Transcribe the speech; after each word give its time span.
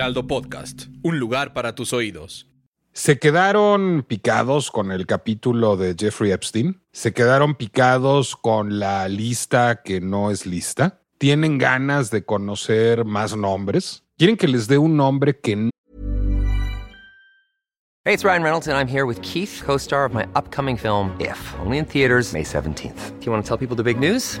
Heraldo 0.00 0.26
Podcast, 0.26 0.84
un 1.02 1.18
lugar 1.18 1.52
para 1.52 1.74
tus 1.74 1.92
oídos. 1.92 2.48
Se 2.94 3.18
quedaron 3.18 4.02
picados 4.08 4.70
con 4.70 4.92
el 4.92 5.04
capítulo 5.04 5.76
de 5.76 5.94
Jeffrey 5.94 6.32
Epstein. 6.32 6.80
Se 6.90 7.12
quedaron 7.12 7.54
picados 7.54 8.34
con 8.34 8.78
la 8.78 9.06
lista 9.08 9.82
que 9.82 10.00
no 10.00 10.30
es 10.30 10.46
lista. 10.46 11.02
Tienen 11.18 11.58
ganas 11.58 12.10
de 12.10 12.24
conocer 12.24 13.04
más 13.04 13.36
nombres. 13.36 14.02
Quieren 14.16 14.38
que 14.38 14.48
les 14.48 14.68
dé 14.68 14.78
un 14.78 14.96
nombre 14.96 15.38
que 15.38 15.56
no. 15.56 15.70
Hey, 18.06 18.14
it's 18.14 18.24
Ryan 18.24 18.42
Reynolds, 18.42 18.68
and 18.68 18.78
I'm 18.78 18.88
here 18.88 19.04
with 19.04 19.20
Keith, 19.20 19.62
co 19.62 19.76
star 19.76 20.06
of 20.06 20.14
my 20.14 20.26
upcoming 20.34 20.78
film, 20.78 21.14
If, 21.20 21.38
only 21.60 21.76
in 21.76 21.84
theaters, 21.84 22.32
May 22.32 22.44
17th. 22.44 23.20
Do 23.20 23.26
you 23.26 23.32
want 23.32 23.44
to 23.44 23.48
tell 23.48 23.58
people 23.58 23.76
the 23.76 23.84
big 23.84 24.00
news? 24.00 24.40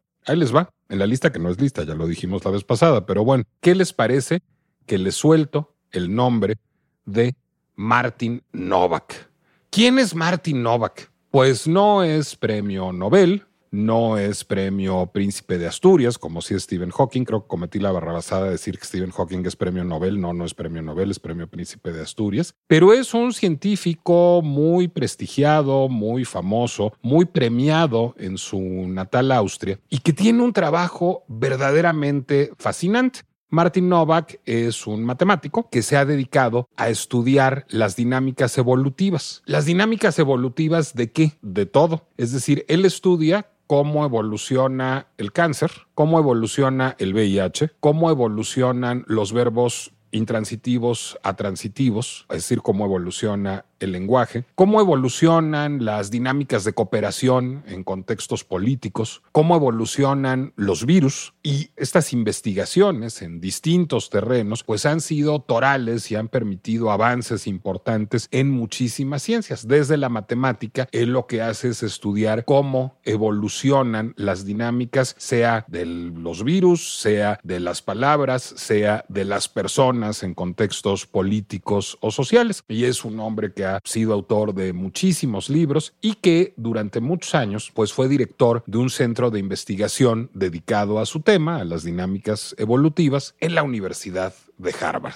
Ahí 0.25 0.35
les 0.37 0.53
va. 0.53 0.69
En 0.89 0.99
la 0.99 1.07
lista 1.07 1.31
que 1.31 1.39
no 1.39 1.49
es 1.49 1.59
lista, 1.59 1.83
ya 1.83 1.95
lo 1.95 2.07
dijimos 2.07 2.43
la 2.45 2.51
vez 2.51 2.63
pasada. 2.63 3.05
Pero 3.05 3.23
bueno, 3.23 3.43
¿qué 3.59 3.75
les 3.75 3.93
parece 3.93 4.41
que 4.85 4.97
les 4.97 5.15
suelto 5.15 5.75
el 5.91 6.13
nombre 6.13 6.57
de 7.05 7.35
Martin 7.75 8.43
Novak? 8.51 9.29
¿Quién 9.69 9.99
es 9.99 10.13
Martin 10.13 10.61
Novak? 10.61 11.11
Pues 11.31 11.67
no 11.67 12.03
es 12.03 12.35
premio 12.35 12.91
Nobel, 12.91 13.45
no 13.71 14.17
es 14.17 14.43
premio 14.43 15.07
Príncipe 15.13 15.57
de 15.57 15.67
Asturias, 15.67 16.17
como 16.17 16.41
si 16.41 16.53
es 16.53 16.63
Stephen 16.63 16.91
Hawking. 16.91 17.23
Creo 17.23 17.43
que 17.43 17.47
cometí 17.47 17.79
la 17.79 17.91
barrabasada 17.91 18.45
de 18.45 18.51
decir 18.51 18.77
que 18.77 18.85
Stephen 18.85 19.11
Hawking 19.11 19.45
es 19.45 19.55
premio 19.55 19.83
Nobel. 19.83 20.19
No, 20.19 20.33
no 20.33 20.45
es 20.45 20.53
premio 20.53 20.81
Nobel, 20.81 21.09
es 21.11 21.19
premio 21.19 21.47
Príncipe 21.47 21.93
de 21.93 22.01
Asturias. 22.01 22.53
Pero 22.67 22.93
es 22.93 23.13
un 23.13 23.33
científico 23.33 24.41
muy 24.43 24.89
prestigiado, 24.89 25.87
muy 25.87 26.25
famoso, 26.25 26.93
muy 27.01 27.25
premiado 27.25 28.13
en 28.17 28.37
su 28.37 28.59
natal 28.59 29.31
Austria 29.31 29.79
y 29.89 29.99
que 29.99 30.13
tiene 30.13 30.43
un 30.43 30.53
trabajo 30.53 31.23
verdaderamente 31.27 32.51
fascinante. 32.57 33.21
Martin 33.49 33.89
Novak 33.89 34.39
es 34.45 34.87
un 34.87 35.03
matemático 35.03 35.69
que 35.69 35.81
se 35.81 35.97
ha 35.97 36.05
dedicado 36.05 36.69
a 36.77 36.87
estudiar 36.87 37.65
las 37.67 37.97
dinámicas 37.97 38.57
evolutivas. 38.57 39.43
¿Las 39.45 39.65
dinámicas 39.65 40.17
evolutivas 40.19 40.93
de 40.93 41.11
qué? 41.11 41.33
De 41.41 41.65
todo. 41.65 42.07
Es 42.15 42.31
decir, 42.31 42.65
él 42.69 42.85
estudia 42.85 43.47
cómo 43.71 44.03
evoluciona 44.03 45.07
el 45.17 45.31
cáncer, 45.31 45.71
cómo 45.95 46.19
evoluciona 46.19 46.97
el 46.99 47.13
VIH, 47.13 47.71
cómo 47.79 48.09
evolucionan 48.09 49.05
los 49.07 49.31
verbos 49.31 49.93
intransitivos 50.11 51.17
a 51.23 51.35
transitivos, 51.35 52.25
es 52.29 52.37
decir, 52.37 52.61
cómo 52.61 52.85
evoluciona 52.85 53.65
el 53.79 53.91
lenguaje, 53.91 54.45
cómo 54.55 54.79
evolucionan 54.79 55.83
las 55.83 56.11
dinámicas 56.11 56.63
de 56.63 56.73
cooperación 56.73 57.63
en 57.67 57.83
contextos 57.83 58.43
políticos, 58.43 59.23
cómo 59.31 59.55
evolucionan 59.55 60.53
los 60.55 60.85
virus 60.85 61.33
y 61.41 61.71
estas 61.75 62.13
investigaciones 62.13 63.21
en 63.23 63.41
distintos 63.41 64.09
terrenos 64.09 64.63
pues 64.63 64.85
han 64.85 65.01
sido 65.01 65.41
torales 65.41 66.11
y 66.11 66.15
han 66.15 66.27
permitido 66.27 66.91
avances 66.91 67.47
importantes 67.47 68.27
en 68.31 68.51
muchísimas 68.51 69.23
ciencias. 69.23 69.67
Desde 69.67 69.97
la 69.97 70.09
matemática, 70.09 70.87
él 70.91 71.13
lo 71.13 71.25
que 71.25 71.41
hace 71.41 71.69
es 71.69 71.81
estudiar 71.81 72.45
cómo 72.45 72.99
evolucionan 73.03 74.13
las 74.15 74.45
dinámicas, 74.45 75.15
sea 75.17 75.65
de 75.67 75.85
los 75.85 76.43
virus, 76.43 76.99
sea 76.99 77.39
de 77.43 77.59
las 77.59 77.81
palabras, 77.81 78.43
sea 78.43 79.05
de 79.09 79.25
las 79.25 79.47
personas 79.47 80.00
en 80.01 80.33
contextos 80.33 81.05
políticos 81.05 81.97
o 82.01 82.11
sociales. 82.11 82.63
Y 82.67 82.85
es 82.85 83.05
un 83.05 83.19
hombre 83.19 83.53
que 83.53 83.65
ha 83.65 83.79
sido 83.83 84.13
autor 84.13 84.53
de 84.53 84.73
muchísimos 84.73 85.49
libros 85.49 85.93
y 86.01 86.15
que 86.15 86.53
durante 86.57 86.99
muchos 86.99 87.35
años 87.35 87.71
pues 87.73 87.93
fue 87.93 88.07
director 88.07 88.63
de 88.65 88.77
un 88.79 88.89
centro 88.89 89.29
de 89.29 89.39
investigación 89.39 90.29
dedicado 90.33 90.99
a 90.99 91.05
su 91.05 91.21
tema, 91.21 91.57
a 91.57 91.65
las 91.65 91.83
dinámicas 91.83 92.55
evolutivas, 92.57 93.35
en 93.39 93.55
la 93.55 93.63
Universidad 93.63 94.33
de 94.57 94.73
Harvard. 94.79 95.15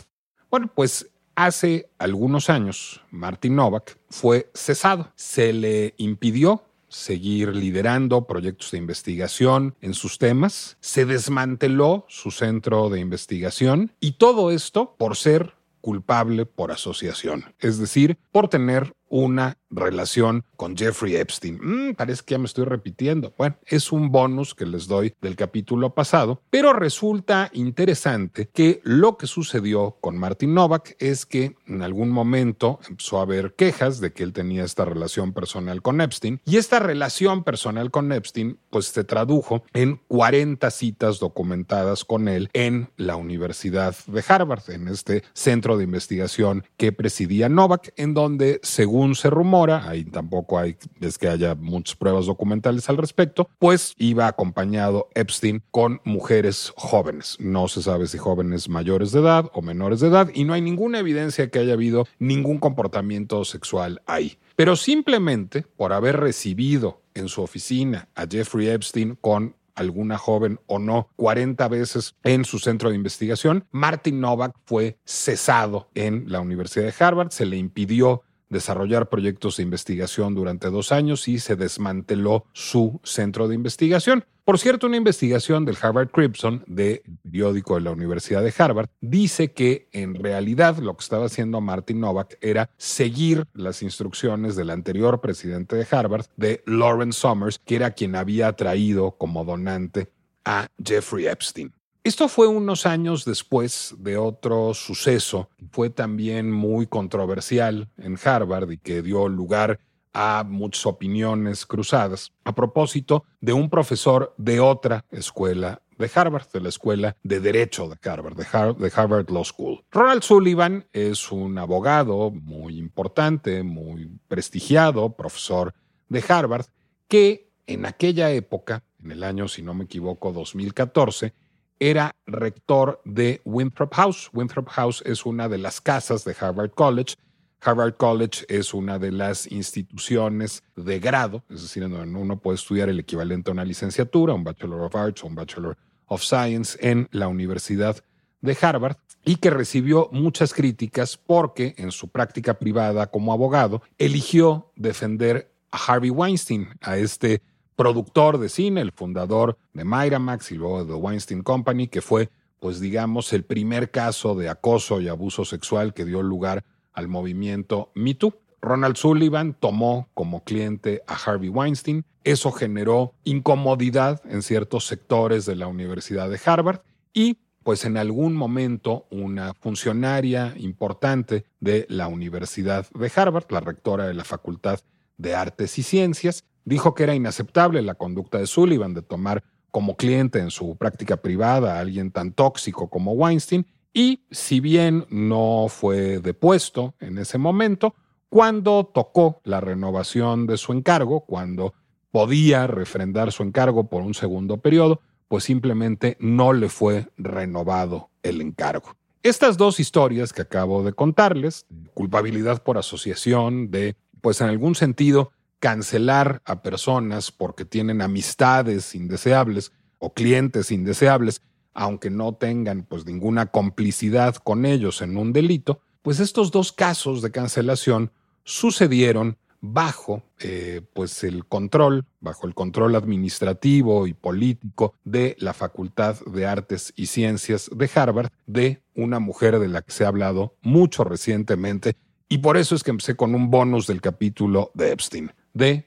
Bueno, 0.50 0.70
pues 0.74 1.10
hace 1.36 1.90
algunos 1.98 2.50
años 2.50 3.02
Martin 3.12 3.56
Novak 3.56 3.98
fue 4.10 4.50
cesado. 4.54 5.12
Se 5.16 5.52
le 5.54 5.94
impidió 5.98 6.64
seguir 6.96 7.54
liderando 7.56 8.26
proyectos 8.26 8.72
de 8.72 8.78
investigación 8.78 9.76
en 9.82 9.94
sus 9.94 10.18
temas, 10.18 10.78
se 10.80 11.06
desmanteló 11.06 12.06
su 12.08 12.32
centro 12.32 12.90
de 12.90 13.02
investigación 13.02 13.92
y 14.00 14.14
todo 14.14 14.50
esto 14.50 14.96
por 14.98 15.18
ser 15.18 15.54
culpable 15.82 16.46
por 16.46 16.72
asociación, 16.72 17.54
es 17.60 17.78
decir, 17.78 18.18
por 18.32 18.48
tener 18.48 18.94
una 19.10 19.58
relación 19.76 20.44
con 20.56 20.76
Jeffrey 20.78 21.16
Epstein. 21.16 21.60
Mm, 21.62 21.96
parece 21.96 22.24
que 22.26 22.34
ya 22.34 22.38
me 22.38 22.46
estoy 22.46 22.66
repitiendo. 22.66 23.34
Bueno, 23.38 23.58
es 23.66 23.92
un 23.92 24.12
bonus 24.12 24.56
que 24.56 24.66
les 24.66 24.88
doy 24.88 25.14
del 25.22 25.36
capítulo 25.36 25.94
pasado, 25.94 26.42
pero 26.50 26.74
resulta 26.74 27.50
interesante 27.54 28.50
que 28.54 28.82
lo 28.84 29.18
que 29.18 29.28
sucedió 29.28 29.98
con 30.02 30.18
Martin 30.18 30.54
Novak 30.54 30.96
es 31.00 31.26
que 31.26 31.56
en 31.68 31.82
algún 31.82 32.10
momento 32.10 32.80
empezó 32.88 33.20
a 33.20 33.24
haber 33.24 33.54
quejas 33.56 34.00
de 34.00 34.14
que 34.14 34.24
él 34.24 34.34
tenía 34.34 34.64
esta 34.64 34.86
relación 34.86 35.34
personal 35.34 35.82
con 35.82 36.00
Epstein 36.00 36.40
y 36.46 36.58
esta 36.58 36.80
relación 36.80 37.44
personal 37.44 37.92
con 37.92 38.12
Epstein 38.12 38.58
pues 38.70 38.88
se 38.88 39.04
tradujo 39.04 39.64
en 39.74 40.02
40 40.08 40.72
citas 40.72 41.20
documentadas 41.20 42.06
con 42.06 42.28
él 42.28 42.50
en 42.54 42.90
la 42.96 43.18
Universidad 43.18 43.96
de 44.08 44.24
Harvard, 44.26 44.70
en 44.70 44.88
este 44.88 45.24
centro 45.34 45.78
de 45.78 45.84
investigación 45.84 46.64
que 46.78 46.92
presidía 46.92 47.50
Novak, 47.50 47.94
en 47.98 48.14
donde 48.14 48.60
según 48.64 48.95
se 49.16 49.30
rumora, 49.30 49.88
ahí 49.88 50.06
tampoco 50.06 50.58
hay, 50.58 50.78
es 51.02 51.18
que 51.18 51.28
haya 51.28 51.56
muchas 51.56 51.96
pruebas 51.96 52.26
documentales 52.26 52.90
al 52.90 52.98
respecto, 52.98 53.50
pues 53.60 53.94
iba 53.98 54.28
acompañado 54.28 55.10
Epstein 55.16 55.64
con 55.72 56.02
mujeres 56.04 56.74
jóvenes. 56.76 57.38
No 57.40 57.68
se 57.68 57.82
sabe 57.82 58.08
si 58.08 58.18
jóvenes 58.18 58.70
mayores 58.70 59.12
de 59.12 59.20
edad 59.20 59.50
o 59.54 59.62
menores 59.62 60.00
de 60.00 60.08
edad 60.08 60.30
y 60.34 60.44
no 60.44 60.54
hay 60.54 60.62
ninguna 60.62 61.00
evidencia 61.00 61.50
que 61.50 61.60
haya 61.60 61.74
habido 61.74 62.08
ningún 62.20 62.60
comportamiento 62.60 63.46
sexual 63.46 64.02
ahí. 64.06 64.38
Pero 64.56 64.76
simplemente 64.76 65.64
por 65.64 65.94
haber 65.94 66.18
recibido 66.20 67.02
en 67.14 67.28
su 67.28 67.42
oficina 67.42 68.08
a 68.16 68.26
Jeffrey 68.28 68.70
Epstein 68.70 69.18
con 69.20 69.56
alguna 69.76 70.18
joven 70.18 70.60
o 70.68 70.80
no 70.80 71.10
40 71.18 71.68
veces 71.68 72.16
en 72.24 72.46
su 72.46 72.60
centro 72.60 72.90
de 72.90 72.96
investigación, 72.96 73.66
Martin 73.72 74.20
Novak 74.20 74.56
fue 74.66 74.98
cesado 75.06 75.90
en 75.94 76.26
la 76.28 76.40
Universidad 76.40 76.86
de 76.86 76.94
Harvard, 76.98 77.32
se 77.32 77.46
le 77.46 77.58
impidió 77.58 78.24
desarrollar 78.50 79.10
proyectos 79.10 79.58
de 79.58 79.64
investigación 79.64 80.36
durante 80.36 80.70
dos 80.70 80.92
años 80.92 81.28
y 81.28 81.40
se 81.40 81.56
desmanteló 81.56 82.46
su 82.54 83.00
centro 83.04 83.48
de 83.48 83.56
investigación. 83.56 84.26
Por 84.46 84.60
cierto, 84.60 84.86
una 84.86 84.98
investigación 84.98 85.66
del 85.66 85.78
Harvard 85.82 86.10
Crimson, 86.10 86.64
del 86.68 87.02
periódico 87.24 87.76
de 87.76 87.82
la 87.82 87.92
Universidad 87.92 88.44
de 88.44 88.54
Harvard, 88.56 88.90
dice 89.02 89.54
que 89.54 89.90
en 89.92 90.14
realidad 90.14 90.78
lo 90.78 90.96
que 90.96 91.02
estaba 91.02 91.26
haciendo 91.26 91.62
Martin 91.62 92.00
Novak 92.00 92.38
era 92.42 92.70
seguir 92.78 93.48
las 93.54 93.82
instrucciones 93.82 94.56
del 94.56 94.70
anterior 94.70 95.20
presidente 95.20 95.76
de 95.76 95.88
Harvard, 95.90 96.28
de 96.38 96.62
Lawrence 96.68 97.20
Summers, 97.20 97.58
que 97.58 97.76
era 97.76 97.92
quien 97.92 98.16
había 98.16 98.54
traído 98.54 99.18
como 99.18 99.44
donante 99.44 100.12
a 100.46 100.68
Jeffrey 100.84 101.26
Epstein. 101.26 101.74
Esto 102.06 102.28
fue 102.28 102.48
unos 102.48 102.86
años 102.86 103.26
después 103.26 103.96
de 103.98 104.16
otro 104.16 104.76
suceso 104.76 105.50
que 105.58 105.66
fue 105.72 105.90
también 105.90 106.52
muy 106.52 106.86
controversial 106.86 107.90
en 107.98 108.16
Harvard 108.24 108.70
y 108.70 108.78
que 108.78 109.02
dio 109.02 109.28
lugar 109.28 109.80
a 110.14 110.46
muchas 110.48 110.86
opiniones 110.86 111.66
cruzadas 111.66 112.32
a 112.44 112.54
propósito 112.54 113.26
de 113.42 113.54
un 113.54 113.72
profesor 113.72 114.36
de 114.38 114.60
otra 114.60 115.04
escuela 115.10 115.82
de 115.98 116.12
Harvard, 116.14 116.48
de 116.54 116.62
la 116.62 116.70
Escuela 116.70 117.18
de 117.24 117.40
Derecho 117.40 117.90
de 117.90 117.98
Harvard, 118.08 118.36
de, 118.36 118.92
Harvard 118.96 119.32
Law 119.32 119.44
School. 119.44 119.84
Ronald 119.90 120.22
Sullivan 120.22 120.86
es 120.94 121.32
un 121.32 121.58
abogado 121.58 122.30
muy 122.30 122.78
importante, 122.78 123.64
muy 123.64 124.12
prestigiado, 124.28 125.16
profesor 125.16 125.74
de 126.10 126.24
Harvard, 126.30 126.68
que 127.08 127.50
en 127.66 127.88
aquella 127.88 128.30
época, 128.30 128.84
en 129.04 129.10
el 129.10 129.24
año, 129.24 129.48
si 129.48 129.64
no 129.64 129.74
me 129.74 129.86
equivoco, 129.86 130.32
2014, 130.32 131.34
era 131.80 132.16
rector 132.26 133.02
de 133.06 133.42
Winthrop 133.46 133.94
House. 133.94 134.30
Winthrop 134.34 134.70
House 134.70 135.04
es 135.06 135.26
una 135.26 135.50
de 135.50 135.58
las 135.58 135.82
casas 135.82 136.24
de 136.24 136.36
Harvard 136.40 136.72
College. 136.72 137.16
Harvard 137.62 137.96
College 137.96 138.46
es 138.48 138.74
una 138.74 139.00
de 139.00 139.12
las 139.12 139.52
instituciones 139.52 140.64
de 140.76 141.00
grado, 141.00 141.44
es 141.50 141.64
decir, 141.64 141.84
en 141.84 141.92
donde 141.92 142.20
uno 142.20 142.38
puede 142.40 142.56
estudiar 142.56 142.90
el 142.90 143.00
equivalente 143.00 143.50
a 143.50 143.54
una 143.54 143.66
licenciatura, 143.66 144.34
un 144.34 144.44
Bachelor 144.44 144.82
of 144.82 144.96
Arts 144.96 145.24
o 145.24 145.28
un 145.28 145.36
Bachelor 145.36 145.78
of 146.08 146.22
Science 146.22 146.78
en 146.82 147.08
la 147.12 147.28
Universidad 147.28 147.98
de 148.42 148.58
Harvard. 148.62 148.98
y 149.28 149.38
que 149.38 149.50
recibió 149.50 150.08
muchas 150.12 150.54
críticas 150.54 151.18
porque 151.18 151.74
en 151.80 151.92
su 151.92 152.10
práctica 152.10 152.60
privada 152.60 153.08
como 153.08 153.34
abogado 153.34 153.82
eligió 153.98 154.72
defender 154.76 155.52
a 155.72 155.78
Harvey 155.78 156.12
Weinstein, 156.12 156.70
a 156.80 156.98
este 156.98 157.42
productor 157.76 158.38
de 158.38 158.50
cine, 158.50 158.82
el 158.82 158.92
fundador 158.92 159.58
de 159.74 159.86
Miramax 159.86 160.52
y 160.52 160.56
luego 160.56 160.84
de 160.84 160.94
The 160.94 161.00
Weinstein 161.00 161.44
Company, 161.44 161.88
que 161.88 162.02
fue, 162.02 162.30
pues 162.60 162.80
digamos, 162.80 163.34
el 163.34 163.44
primer 163.44 163.92
caso 163.92 164.36
de 164.36 164.50
acoso 164.50 165.02
y 165.02 165.08
abuso 165.08 165.46
sexual 165.46 165.94
que 165.94 166.06
dio 166.06 166.24
lugar 166.24 166.64
al 166.94 167.08
movimiento 167.08 167.92
Me 167.94 168.14
Too. 168.16 168.34
Ronald 168.62 168.96
Sullivan 168.96 169.54
tomó 169.54 170.10
como 170.14 170.44
cliente 170.44 171.04
a 171.08 171.16
Harvey 171.16 171.50
Weinstein. 171.50 172.04
Eso 172.24 172.52
generó 172.52 173.14
incomodidad 173.24 174.22
en 174.26 174.42
ciertos 174.42 174.88
sectores 174.88 175.46
de 175.46 175.56
la 175.56 175.68
Universidad 175.68 176.30
de 176.30 176.40
Harvard 176.44 176.82
y 177.14 177.38
pues 177.66 177.84
en 177.86 177.98
algún 177.98 178.36
momento 178.36 179.08
una 179.10 179.54
funcionaria 179.56 180.54
importante 180.58 181.46
de 181.60 181.88
la 181.90 182.08
Universidad 182.08 182.88
de 182.92 183.12
Harvard, 183.16 183.46
la 183.50 183.60
rectora 183.60 184.06
de 184.06 184.14
la 184.14 184.24
Facultad 184.24 184.82
de 185.18 185.34
Artes 185.34 185.80
y 185.80 185.84
Ciencias, 185.84 186.44
dijo 186.66 186.94
que 186.94 187.04
era 187.04 187.16
inaceptable 187.16 187.82
la 187.82 187.96
conducta 187.96 188.40
de 188.40 188.48
Sullivan 188.48 188.94
de 188.94 189.02
tomar 189.02 189.44
como 189.72 189.96
cliente 189.96 190.40
en 190.40 190.52
su 190.52 190.76
práctica 190.76 191.18
privada 191.18 191.76
a 191.76 191.80
alguien 191.80 192.12
tan 192.12 192.34
tóxico 192.34 192.90
como 192.90 193.14
Weinstein 193.14 193.66
y 193.94 194.26
si 194.30 194.60
bien 194.60 195.06
no 195.10 195.68
fue 195.70 196.20
depuesto 196.20 196.96
en 197.00 197.18
ese 197.18 197.38
momento, 197.38 197.96
cuando 198.28 198.92
tocó 198.94 199.40
la 199.46 199.62
renovación 199.62 200.48
de 200.48 200.58
su 200.58 200.74
encargo, 200.74 201.22
cuando 201.22 201.74
podía 202.12 202.68
refrendar 202.68 203.32
su 203.32 203.44
encargo 203.44 203.88
por 203.90 204.02
un 204.02 204.14
segundo 204.14 204.58
periodo, 204.58 205.00
pues 205.30 205.46
simplemente 205.46 206.18
no 206.20 206.52
le 206.52 206.68
fue 206.68 207.08
renovado 207.18 208.10
el 208.22 208.42
encargo. 208.42 208.96
Estas 209.24 209.58
dos 209.58 209.80
historias 209.80 210.34
que 210.34 210.42
acabo 210.42 210.84
de 210.84 210.92
contarles, 210.92 211.66
culpabilidad 211.94 212.62
por 212.62 212.78
asociación, 212.78 213.72
de, 213.72 213.96
pues 214.20 214.42
en 214.42 214.48
algún 214.48 214.76
sentido, 214.76 215.32
cancelar 215.66 216.44
a 216.46 216.62
personas 216.62 217.32
porque 217.32 217.66
tienen 217.66 218.04
amistades 218.04 218.94
indeseables 218.94 219.72
o 219.98 220.14
clientes 220.14 220.70
indeseables, 220.70 221.42
aunque 221.74 222.12
no 222.12 222.36
tengan 222.36 222.84
pues 222.84 223.08
ninguna 223.08 223.48
complicidad 223.48 224.36
con 224.36 224.68
ellos 224.68 225.02
en 225.02 225.18
un 225.18 225.34
delito, 225.34 225.80
pues 226.04 226.20
estos 226.20 226.52
dos 226.52 226.72
casos 226.72 227.24
de 227.24 227.32
cancelación 227.32 228.12
sucedieron 228.44 229.40
bajo 229.60 230.22
eh, 230.38 230.82
pues 230.94 231.24
el 231.24 231.46
control, 231.46 232.06
bajo 232.20 232.46
el 232.46 232.54
control 232.54 232.94
administrativo 232.94 234.06
y 234.06 234.14
político 234.14 234.94
de 235.04 235.36
la 235.40 235.56
Facultad 235.56 236.18
de 236.28 236.46
Artes 236.46 236.94
y 236.96 237.08
Ciencias 237.08 237.72
de 237.76 237.90
Harvard, 237.96 238.30
de 238.46 238.84
una 238.94 239.18
mujer 239.18 239.58
de 239.58 239.68
la 239.68 239.82
que 239.82 239.94
se 239.94 240.06
ha 240.06 240.10
hablado 240.10 240.54
mucho 240.62 241.04
recientemente, 241.04 241.96
y 242.30 242.38
por 242.38 242.56
eso 242.56 242.76
es 242.76 242.84
que 242.84 242.92
empecé 242.92 243.16
con 243.16 243.34
un 243.34 243.50
bonus 243.50 243.88
del 243.88 244.00
capítulo 244.00 244.70
de 244.76 244.92
Epstein, 244.92 245.32
de 245.56 245.86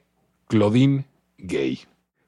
Claudine 0.48 1.06
Gay. 1.38 1.78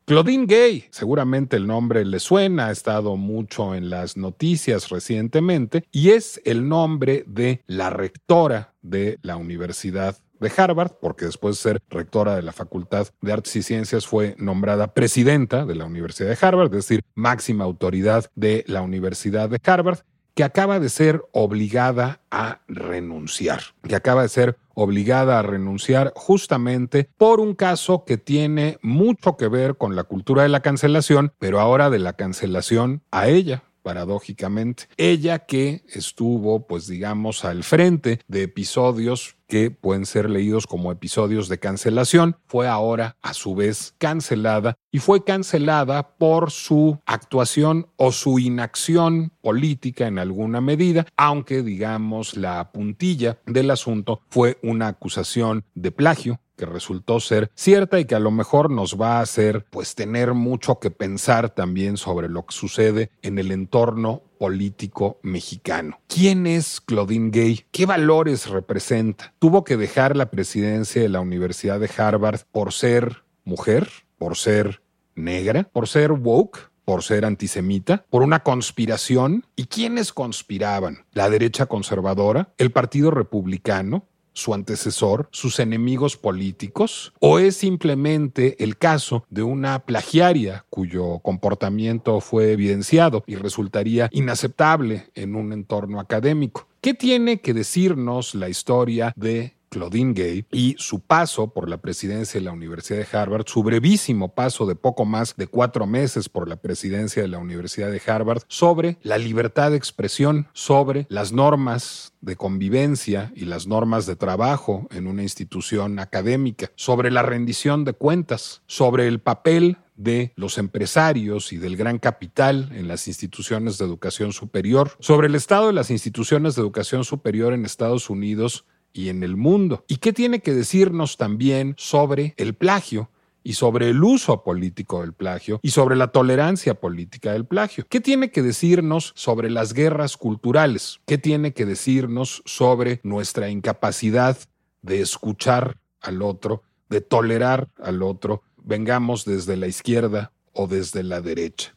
Claudine 0.05 0.47
Gay, 0.47 0.87
seguramente 0.91 1.57
el 1.57 1.67
nombre 1.67 2.05
le 2.05 2.21
suena, 2.21 2.67
ha 2.67 2.71
estado 2.71 3.17
mucho 3.17 3.75
en 3.75 3.91
las 3.91 4.17
noticias 4.17 4.89
recientemente, 4.89 5.85
y 5.91 6.11
es 6.11 6.41
el 6.45 6.69
nombre 6.69 7.25
de 7.27 7.63
la 7.67 7.91
rectora 7.91 8.75
de 8.83 9.19
la 9.23 9.37
Universidad 9.37 10.17
de 10.41 10.53
Harvard, 10.57 10.93
porque 11.01 11.27
después 11.27 11.57
de 11.57 11.63
ser 11.63 11.83
rectora 11.89 12.35
de 12.35 12.43
la 12.43 12.53
Facultad 12.53 13.09
de 13.21 13.33
Artes 13.33 13.55
y 13.57 13.63
Ciencias 13.63 14.07
fue 14.07 14.35
nombrada 14.39 14.95
presidenta 14.95 15.65
de 15.65 15.75
la 15.75 15.85
Universidad 15.85 16.31
de 16.31 16.39
Harvard, 16.41 16.75
es 16.75 16.89
decir, 16.89 17.03
máxima 17.15 17.65
autoridad 17.65 18.31
de 18.35 18.65
la 18.67 18.83
Universidad 18.83 19.49
de 19.49 19.61
Harvard, 19.65 20.01
que 20.41 20.45
acaba 20.45 20.81
de 20.81 20.89
ser 20.89 21.23
obligada 21.33 22.23
a 22.31 22.61
renunciar, 22.67 23.61
que 23.87 23.95
acaba 23.95 24.23
de 24.23 24.31
ser 24.31 24.57
obligada 24.73 25.39
a 25.39 25.43
renunciar 25.43 26.15
justamente 26.17 27.11
por 27.19 27.41
un 27.41 27.55
caso 27.55 28.07
que 28.07 28.17
tiene 28.17 28.79
mucho 28.81 29.37
que 29.37 29.49
ver 29.49 29.77
con 29.77 29.97
la 29.97 30.05
cultura 30.05 30.43
de 30.43 30.49
la 30.49 30.61
cancelación, 30.61 31.35
pero 31.39 31.61
ahora 31.61 31.91
de 31.91 31.99
la 31.99 32.15
cancelación 32.15 33.03
a 33.11 33.29
ella, 33.29 33.65
paradójicamente. 33.83 34.85
Ella 34.97 35.41
que 35.41 35.83
estuvo, 35.93 36.67
pues 36.67 36.87
digamos, 36.87 37.45
al 37.45 37.63
frente 37.63 38.21
de 38.27 38.45
episodios 38.45 39.37
que 39.51 39.71
pueden 39.71 40.07
ser 40.07 40.31
leídos 40.31 40.67
como 40.67 40.93
episodios 40.93 41.49
de 41.49 41.59
cancelación, 41.59 42.37
fue 42.47 42.69
ahora 42.69 43.17
a 43.21 43.35
su 43.35 43.55
vez 43.55 43.95
cancelada 43.99 44.77
y 44.93 45.01
fue 45.01 45.25
cancelada 45.25 46.17
por 46.17 46.53
su 46.53 46.99
actuación 47.05 47.89
o 47.97 48.13
su 48.13 48.39
inacción 48.39 49.33
política 49.43 50.07
en 50.07 50.19
alguna 50.21 50.61
medida, 50.61 51.05
aunque 51.17 51.63
digamos 51.63 52.37
la 52.37 52.71
puntilla 52.73 53.39
del 53.45 53.73
asunto 53.73 54.21
fue 54.31 54.57
una 54.63 54.87
acusación 54.87 55.65
de 55.75 55.91
plagio 55.91 56.41
que 56.61 56.67
resultó 56.67 57.21
ser 57.21 57.51
cierta 57.55 57.99
y 57.99 58.05
que 58.05 58.15
a 58.15 58.21
lo 58.21 58.31
mejor 58.31 58.71
nos 58.71 59.01
va 59.01 59.17
a 59.17 59.23
hacer 59.23 59.65
pues 59.71 59.95
tener 59.95 60.35
mucho 60.35 60.79
que 60.79 60.91
pensar 60.91 61.49
también 61.49 61.97
sobre 61.97 62.29
lo 62.29 62.45
que 62.45 62.55
sucede 62.55 63.11
en 63.23 63.39
el 63.39 63.51
entorno 63.51 64.21
político 64.39 65.19
mexicano. 65.23 66.01
¿Quién 66.07 66.47
es 66.47 66.83
Claudine 66.83 67.31
Gay? 67.31 67.65
¿Qué 67.71 67.87
valores 67.87 68.51
representa? 68.51 69.33
¿Tuvo 69.39 69.65
que 69.65 69.79
dejar 69.79 70.19
la 70.19 70.31
presidencia 70.31 71.01
de 71.01 71.09
la 71.09 71.21
Universidad 71.21 71.81
de 71.81 71.91
Harvard 71.97 72.41
por 72.53 72.75
ser 72.75 73.25
mujer? 73.45 73.89
¿Por 74.19 74.37
ser 74.37 74.83
negra? 75.15 75.65
¿Por 75.73 75.89
ser 75.89 76.13
woke? 76.13 76.71
por 76.83 77.05
ser 77.05 77.25
antisemita, 77.25 78.05
por 78.11 78.25
una 78.25 78.43
conspiración. 78.43 79.47
¿Y 79.55 79.67
quiénes 79.67 80.13
conspiraban? 80.13 81.05
La 81.13 81.31
derecha 81.31 81.67
conservadora, 81.67 82.53
el 82.59 82.73
Partido 82.73 83.13
Republicano, 83.13 84.09
su 84.41 84.55
antecesor, 84.55 85.29
sus 85.31 85.61
enemigos 85.61 86.17
políticos, 86.17 87.13
o 87.21 87.39
es 87.39 87.57
simplemente 87.57 88.63
el 88.65 88.79
caso 88.79 89.25
de 89.29 89.43
una 89.43 89.81
plagiaria 89.81 90.65
cuyo 90.71 91.19
comportamiento 91.21 92.21
fue 92.21 92.53
evidenciado 92.53 93.23
y 93.27 93.37
resultaría 93.37 94.09
inaceptable 94.13 95.11
en 95.15 95.37
un 95.37 95.53
entorno 95.53 96.01
académico. 96.01 96.67
¿Qué 96.81 96.95
tiene 96.95 97.41
que 97.41 97.53
decirnos 97.53 98.35
la 98.35 98.49
historia 98.49 99.13
de 99.15 99.60
Claudine 99.71 100.13
Gay 100.13 100.47
y 100.51 100.75
su 100.79 101.01
paso 101.01 101.53
por 101.53 101.69
la 101.69 101.79
presidencia 101.79 102.41
de 102.41 102.45
la 102.45 102.53
Universidad 102.53 102.99
de 102.99 103.17
Harvard, 103.17 103.47
su 103.47 103.63
brevísimo 103.63 104.35
paso 104.35 104.67
de 104.67 104.75
poco 104.75 105.05
más 105.05 105.37
de 105.37 105.47
cuatro 105.47 105.87
meses 105.87 106.29
por 106.29 106.49
la 106.49 106.57
presidencia 106.57 107.23
de 107.23 107.29
la 107.29 107.39
Universidad 107.39 107.91
de 107.91 108.03
Harvard, 108.05 108.43
sobre 108.49 108.99
la 109.03 109.17
libertad 109.17 109.71
de 109.71 109.77
expresión, 109.77 110.49
sobre 110.53 111.07
las 111.09 111.33
normas 111.33 112.13
de 112.21 112.37
convivencia 112.37 113.33
y 113.35 113.45
las 113.45 113.67
normas 113.67 114.07
de 114.07 114.17
trabajo 114.17 114.89
en 114.91 115.07
una 115.07 115.23
institución 115.23 115.99
académica, 115.99 116.71
sobre 116.75 117.11
la 117.11 117.23
rendición 117.23 117.85
de 117.85 117.93
cuentas, 117.93 118.63
sobre 118.67 119.07
el 119.07 119.21
papel 119.21 119.79
de 119.97 120.33
los 120.35 120.59
empresarios 120.59 121.53
y 121.53 121.59
del 121.59 121.77
gran 121.77 121.99
capital 121.99 122.71
en 122.75 122.89
las 122.89 123.07
instituciones 123.07 123.79
de 123.79 123.85
educación 123.85 124.33
superior, 124.33 124.93
sobre 124.99 125.29
el 125.29 125.35
estado 125.35 125.69
de 125.69 125.75
las 125.75 125.91
instituciones 125.91 126.55
de 126.55 126.63
educación 126.63 127.05
superior 127.05 127.53
en 127.53 127.65
Estados 127.65 128.11
Unidos 128.11 128.65
y 128.93 129.09
en 129.09 129.23
el 129.23 129.37
mundo. 129.37 129.85
¿Y 129.89 129.97
qué 129.97 130.13
tiene 130.13 130.41
que 130.41 130.55
decirnos 130.55 131.17
también 131.17 131.75
sobre 131.79 132.35
el 132.37 132.55
plagio? 132.55 133.11
y 133.43 133.55
sobre 133.55 133.89
el 133.89 134.03
uso 134.03 134.43
político 134.43 135.01
del 135.01 135.13
plagio 135.13 135.61
y 135.63 135.71
sobre 135.71 135.97
la 135.97 136.09
tolerancia 136.09 136.75
política 136.75 137.33
del 137.33 137.47
plagio. 137.47 137.87
¿Qué 137.89 138.01
tiene 138.01 138.31
que 138.31 138.43
decirnos 138.43 139.13
sobre 139.17 139.51
las 139.51 139.73
guerras 139.73 140.17
culturales? 140.17 141.01
¿Qué 141.07 141.19
tiene 141.19 141.53
que 141.53 141.65
decirnos 141.65 142.43
sobre 142.45 143.01
nuestra 143.03 143.49
incapacidad 143.49 144.37
de 144.83 145.01
escuchar 145.01 145.79
al 146.01 146.23
otro, 146.23 146.63
de 146.89 147.01
tolerar 147.01 147.69
al 147.83 148.03
otro, 148.03 148.43
vengamos 148.59 149.25
desde 149.25 149.57
la 149.57 149.67
izquierda 149.67 150.33
o 150.53 150.67
desde 150.67 151.03
la 151.03 151.21
derecha? 151.21 151.75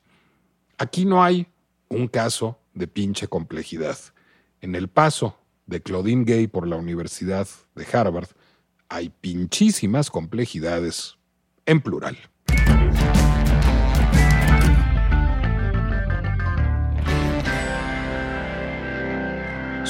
Aquí 0.78 1.06
no 1.06 1.24
hay 1.24 1.48
un 1.90 2.08
caso 2.08 2.60
de 2.74 2.88
pinche 2.88 3.28
complejidad. 3.28 3.98
En 4.62 4.76
el 4.76 4.88
paso 4.88 5.38
de 5.66 5.82
Claudine 5.82 6.26
Gay 6.26 6.48
por 6.48 6.68
la 6.68 6.76
Universidad 6.76 7.48
de 7.76 7.86
Harvard, 7.92 8.30
hay 8.90 9.10
pinchísimas 9.10 10.10
complejidades 10.10 11.18
en 11.66 11.82
plural. 11.82 12.18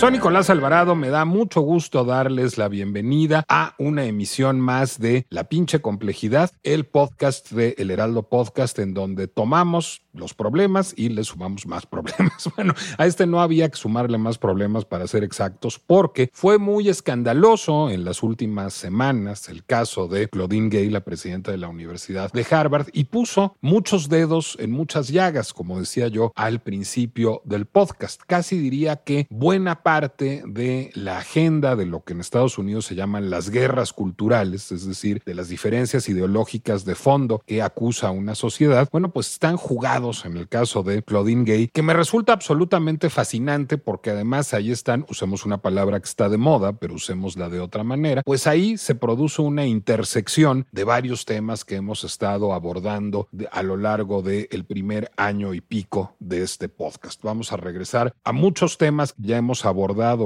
Soy 0.04 0.12
Nicolás 0.12 0.50
Alvarado, 0.50 0.96
me 0.96 1.08
da 1.08 1.24
mucho 1.24 1.62
gusto 1.62 2.04
darles 2.04 2.58
la 2.58 2.68
bienvenida 2.68 3.46
a 3.48 3.74
una 3.80 4.04
emisión 4.04 4.60
más 4.60 5.00
de 5.00 5.26
La 5.30 5.46
pinche 5.46 5.80
complejidad, 5.80 6.52
el 6.62 6.84
podcast 6.84 7.52
de 7.52 7.76
El 7.78 7.90
Heraldo 7.90 8.24
Podcast, 8.24 8.80
en 8.80 8.94
donde 8.94 9.30
tomamos 9.30 10.02
los 10.12 10.34
problemas 10.34 10.94
y 10.98 11.08
le 11.08 11.24
sumamos 11.24 11.66
más 11.66 11.86
problemas. 11.88 12.50
Bueno, 12.54 12.74
a 12.98 13.06
este 13.06 13.26
no 13.26 13.40
había 13.40 13.70
que 13.70 13.78
sumarle 13.78 14.18
más 14.18 14.38
problemas 14.38 14.84
para 14.84 15.08
ser 15.08 15.24
exactos, 15.24 15.80
porque 15.80 16.30
fue 16.34 16.58
muy 16.58 16.90
escandaloso 16.90 17.90
en 17.90 18.04
las 18.04 18.24
últimas 18.24 18.74
semanas 18.74 19.48
el 19.48 19.64
caso 19.64 20.10
de 20.10 20.28
Claudine 20.28 20.68
Gay, 20.68 20.90
la 20.90 21.06
presidenta 21.06 21.52
de 21.52 21.58
la 21.58 21.70
Universidad 21.70 22.30
de 22.34 22.46
Harvard, 22.52 22.88
y 22.92 23.06
puso 23.06 23.56
muchos 23.62 24.10
dedos 24.10 24.58
en 24.60 24.72
muchas 24.72 25.08
llagas, 25.08 25.54
como 25.54 25.80
decía 25.80 26.10
yo 26.10 26.34
al 26.36 26.60
principio 26.60 27.42
del 27.46 27.68
podcast. 27.68 28.22
Casi 28.28 28.60
diría 28.60 28.98
que 28.98 29.28
buena 29.30 29.82
parte 29.82 29.93
de 29.94 30.90
la 30.96 31.20
agenda 31.20 31.76
de 31.76 31.86
lo 31.86 32.04
que 32.04 32.14
en 32.14 32.20
Estados 32.20 32.58
Unidos 32.58 32.86
se 32.86 32.96
llaman 32.96 33.30
las 33.30 33.52
guerras 33.52 33.94
culturales, 33.94 34.72
es 34.72 34.88
decir, 34.88 35.22
de 35.24 35.36
las 35.36 35.50
diferencias 35.50 36.10
ideológicas 36.10 36.84
de 36.84 36.96
fondo 36.96 37.44
que 37.46 37.62
acusa 37.62 38.10
una 38.10 38.34
sociedad, 38.34 38.90
bueno, 38.92 39.12
pues 39.12 39.32
están 39.32 39.56
jugados 39.56 40.26
en 40.26 40.38
el 40.38 40.48
caso 40.48 40.82
de 40.82 41.04
Claudine 41.04 41.44
Gay, 41.44 41.68
que 41.68 41.84
me 41.84 41.94
resulta 41.94 42.34
absolutamente 42.34 43.12
fascinante 43.12 43.78
porque 43.78 44.10
además 44.10 44.56
ahí 44.56 44.72
están, 44.72 45.06
usemos 45.10 45.46
una 45.46 45.60
palabra 45.60 46.00
que 46.00 46.08
está 46.08 46.28
de 46.28 46.38
moda, 46.38 46.74
pero 46.74 46.96
usémosla 46.96 47.50
de 47.50 47.60
otra 47.60 47.84
manera, 47.84 48.24
pues 48.26 48.48
ahí 48.48 48.78
se 48.78 48.96
produce 48.96 49.44
una 49.44 49.68
intersección 49.68 50.66
de 50.72 50.86
varios 50.86 51.26
temas 51.26 51.66
que 51.66 51.76
hemos 51.76 52.04
estado 52.04 52.54
abordando 52.54 53.28
a 53.52 53.62
lo 53.62 53.78
largo 53.78 54.24
del 54.24 54.66
primer 54.66 55.12
año 55.18 55.54
y 55.54 55.62
pico 55.62 56.16
de 56.20 56.42
este 56.42 56.68
podcast. 56.68 57.22
Vamos 57.22 57.54
a 57.54 57.58
regresar 57.58 58.14
a 58.24 58.32
muchos 58.32 58.80
temas 58.80 59.14
que 59.14 59.28
ya 59.28 59.38
hemos 59.38 59.66
abordado 59.66 59.73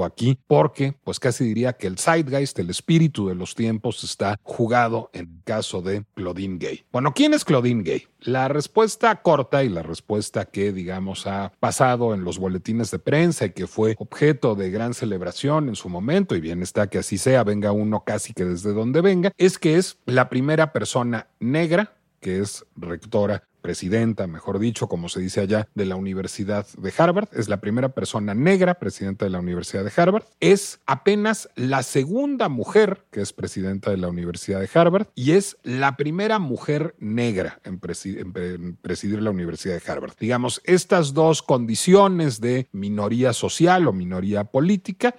aquí 0.05 0.37
porque, 0.47 0.95
pues 1.03 1.19
casi 1.19 1.43
diría 1.45 1.73
que 1.73 1.87
el 1.87 1.97
zeitgeist, 1.97 2.59
el 2.59 2.69
espíritu 2.69 3.27
de 3.27 3.35
los 3.35 3.55
tiempos 3.55 4.03
está 4.03 4.39
jugado 4.43 5.09
en 5.13 5.21
el 5.21 5.43
caso 5.43 5.81
de 5.81 6.05
Claudine 6.13 6.57
Gay. 6.57 6.85
Bueno, 6.91 7.13
¿quién 7.13 7.33
es 7.33 7.45
Claudine 7.45 7.83
Gay? 7.83 8.07
La 8.21 8.47
respuesta 8.47 9.21
corta 9.21 9.63
y 9.63 9.69
la 9.69 9.83
respuesta 9.83 10.45
que, 10.45 10.71
digamos, 10.71 11.27
ha 11.27 11.51
pasado 11.59 12.13
en 12.13 12.23
los 12.23 12.39
boletines 12.39 12.91
de 12.91 12.99
prensa 12.99 13.45
y 13.45 13.51
que 13.51 13.67
fue 13.67 13.95
objeto 13.99 14.55
de 14.55 14.69
gran 14.71 14.93
celebración 14.93 15.69
en 15.69 15.75
su 15.75 15.89
momento, 15.89 16.35
y 16.35 16.41
bien 16.41 16.61
está 16.61 16.87
que 16.87 16.99
así 16.99 17.17
sea, 17.17 17.43
venga 17.43 17.71
uno 17.71 18.03
casi 18.03 18.33
que 18.33 18.45
desde 18.45 18.73
donde 18.73 19.01
venga, 19.01 19.31
es 19.37 19.57
que 19.57 19.75
es 19.75 19.97
la 20.05 20.29
primera 20.29 20.73
persona 20.73 21.27
negra 21.39 21.93
que 22.19 22.39
es 22.39 22.65
rectora 22.75 23.43
presidenta, 23.67 24.27
mejor 24.27 24.59
dicho, 24.59 24.87
como 24.87 25.09
se 25.09 25.19
dice 25.19 25.41
allá, 25.41 25.67
de 25.75 25.83
la 25.83 25.97
Universidad 25.97 26.65
de 26.77 26.93
Harvard. 26.97 27.27
Es 27.33 27.49
la 27.49 27.59
primera 27.59 27.89
persona 27.89 28.33
negra 28.33 28.75
presidenta 28.75 29.25
de 29.25 29.31
la 29.31 29.41
Universidad 29.41 29.83
de 29.83 29.91
Harvard. 29.93 30.23
Es 30.39 30.79
apenas 30.85 31.49
la 31.57 31.83
segunda 31.83 32.47
mujer 32.47 33.03
que 33.11 33.19
es 33.19 33.33
presidenta 33.33 33.91
de 33.91 33.97
la 33.97 34.07
Universidad 34.07 34.61
de 34.61 34.69
Harvard 34.73 35.07
y 35.15 35.33
es 35.33 35.57
la 35.63 35.97
primera 35.97 36.39
mujer 36.39 36.95
negra 36.99 37.59
en, 37.65 37.77
presidir 37.77 39.21
la 39.21 39.31
Universidad 39.31 39.81
de 39.81 39.91
Harvard. 39.91 40.13
Digamos, 40.17 40.61
estas 40.63 41.13
dos 41.13 41.41
condiciones 41.41 42.39
de 42.39 42.69
minoría 42.71 43.33
social 43.33 43.85
o 43.89 43.91
minoría 43.91 44.45
política, 44.45 45.13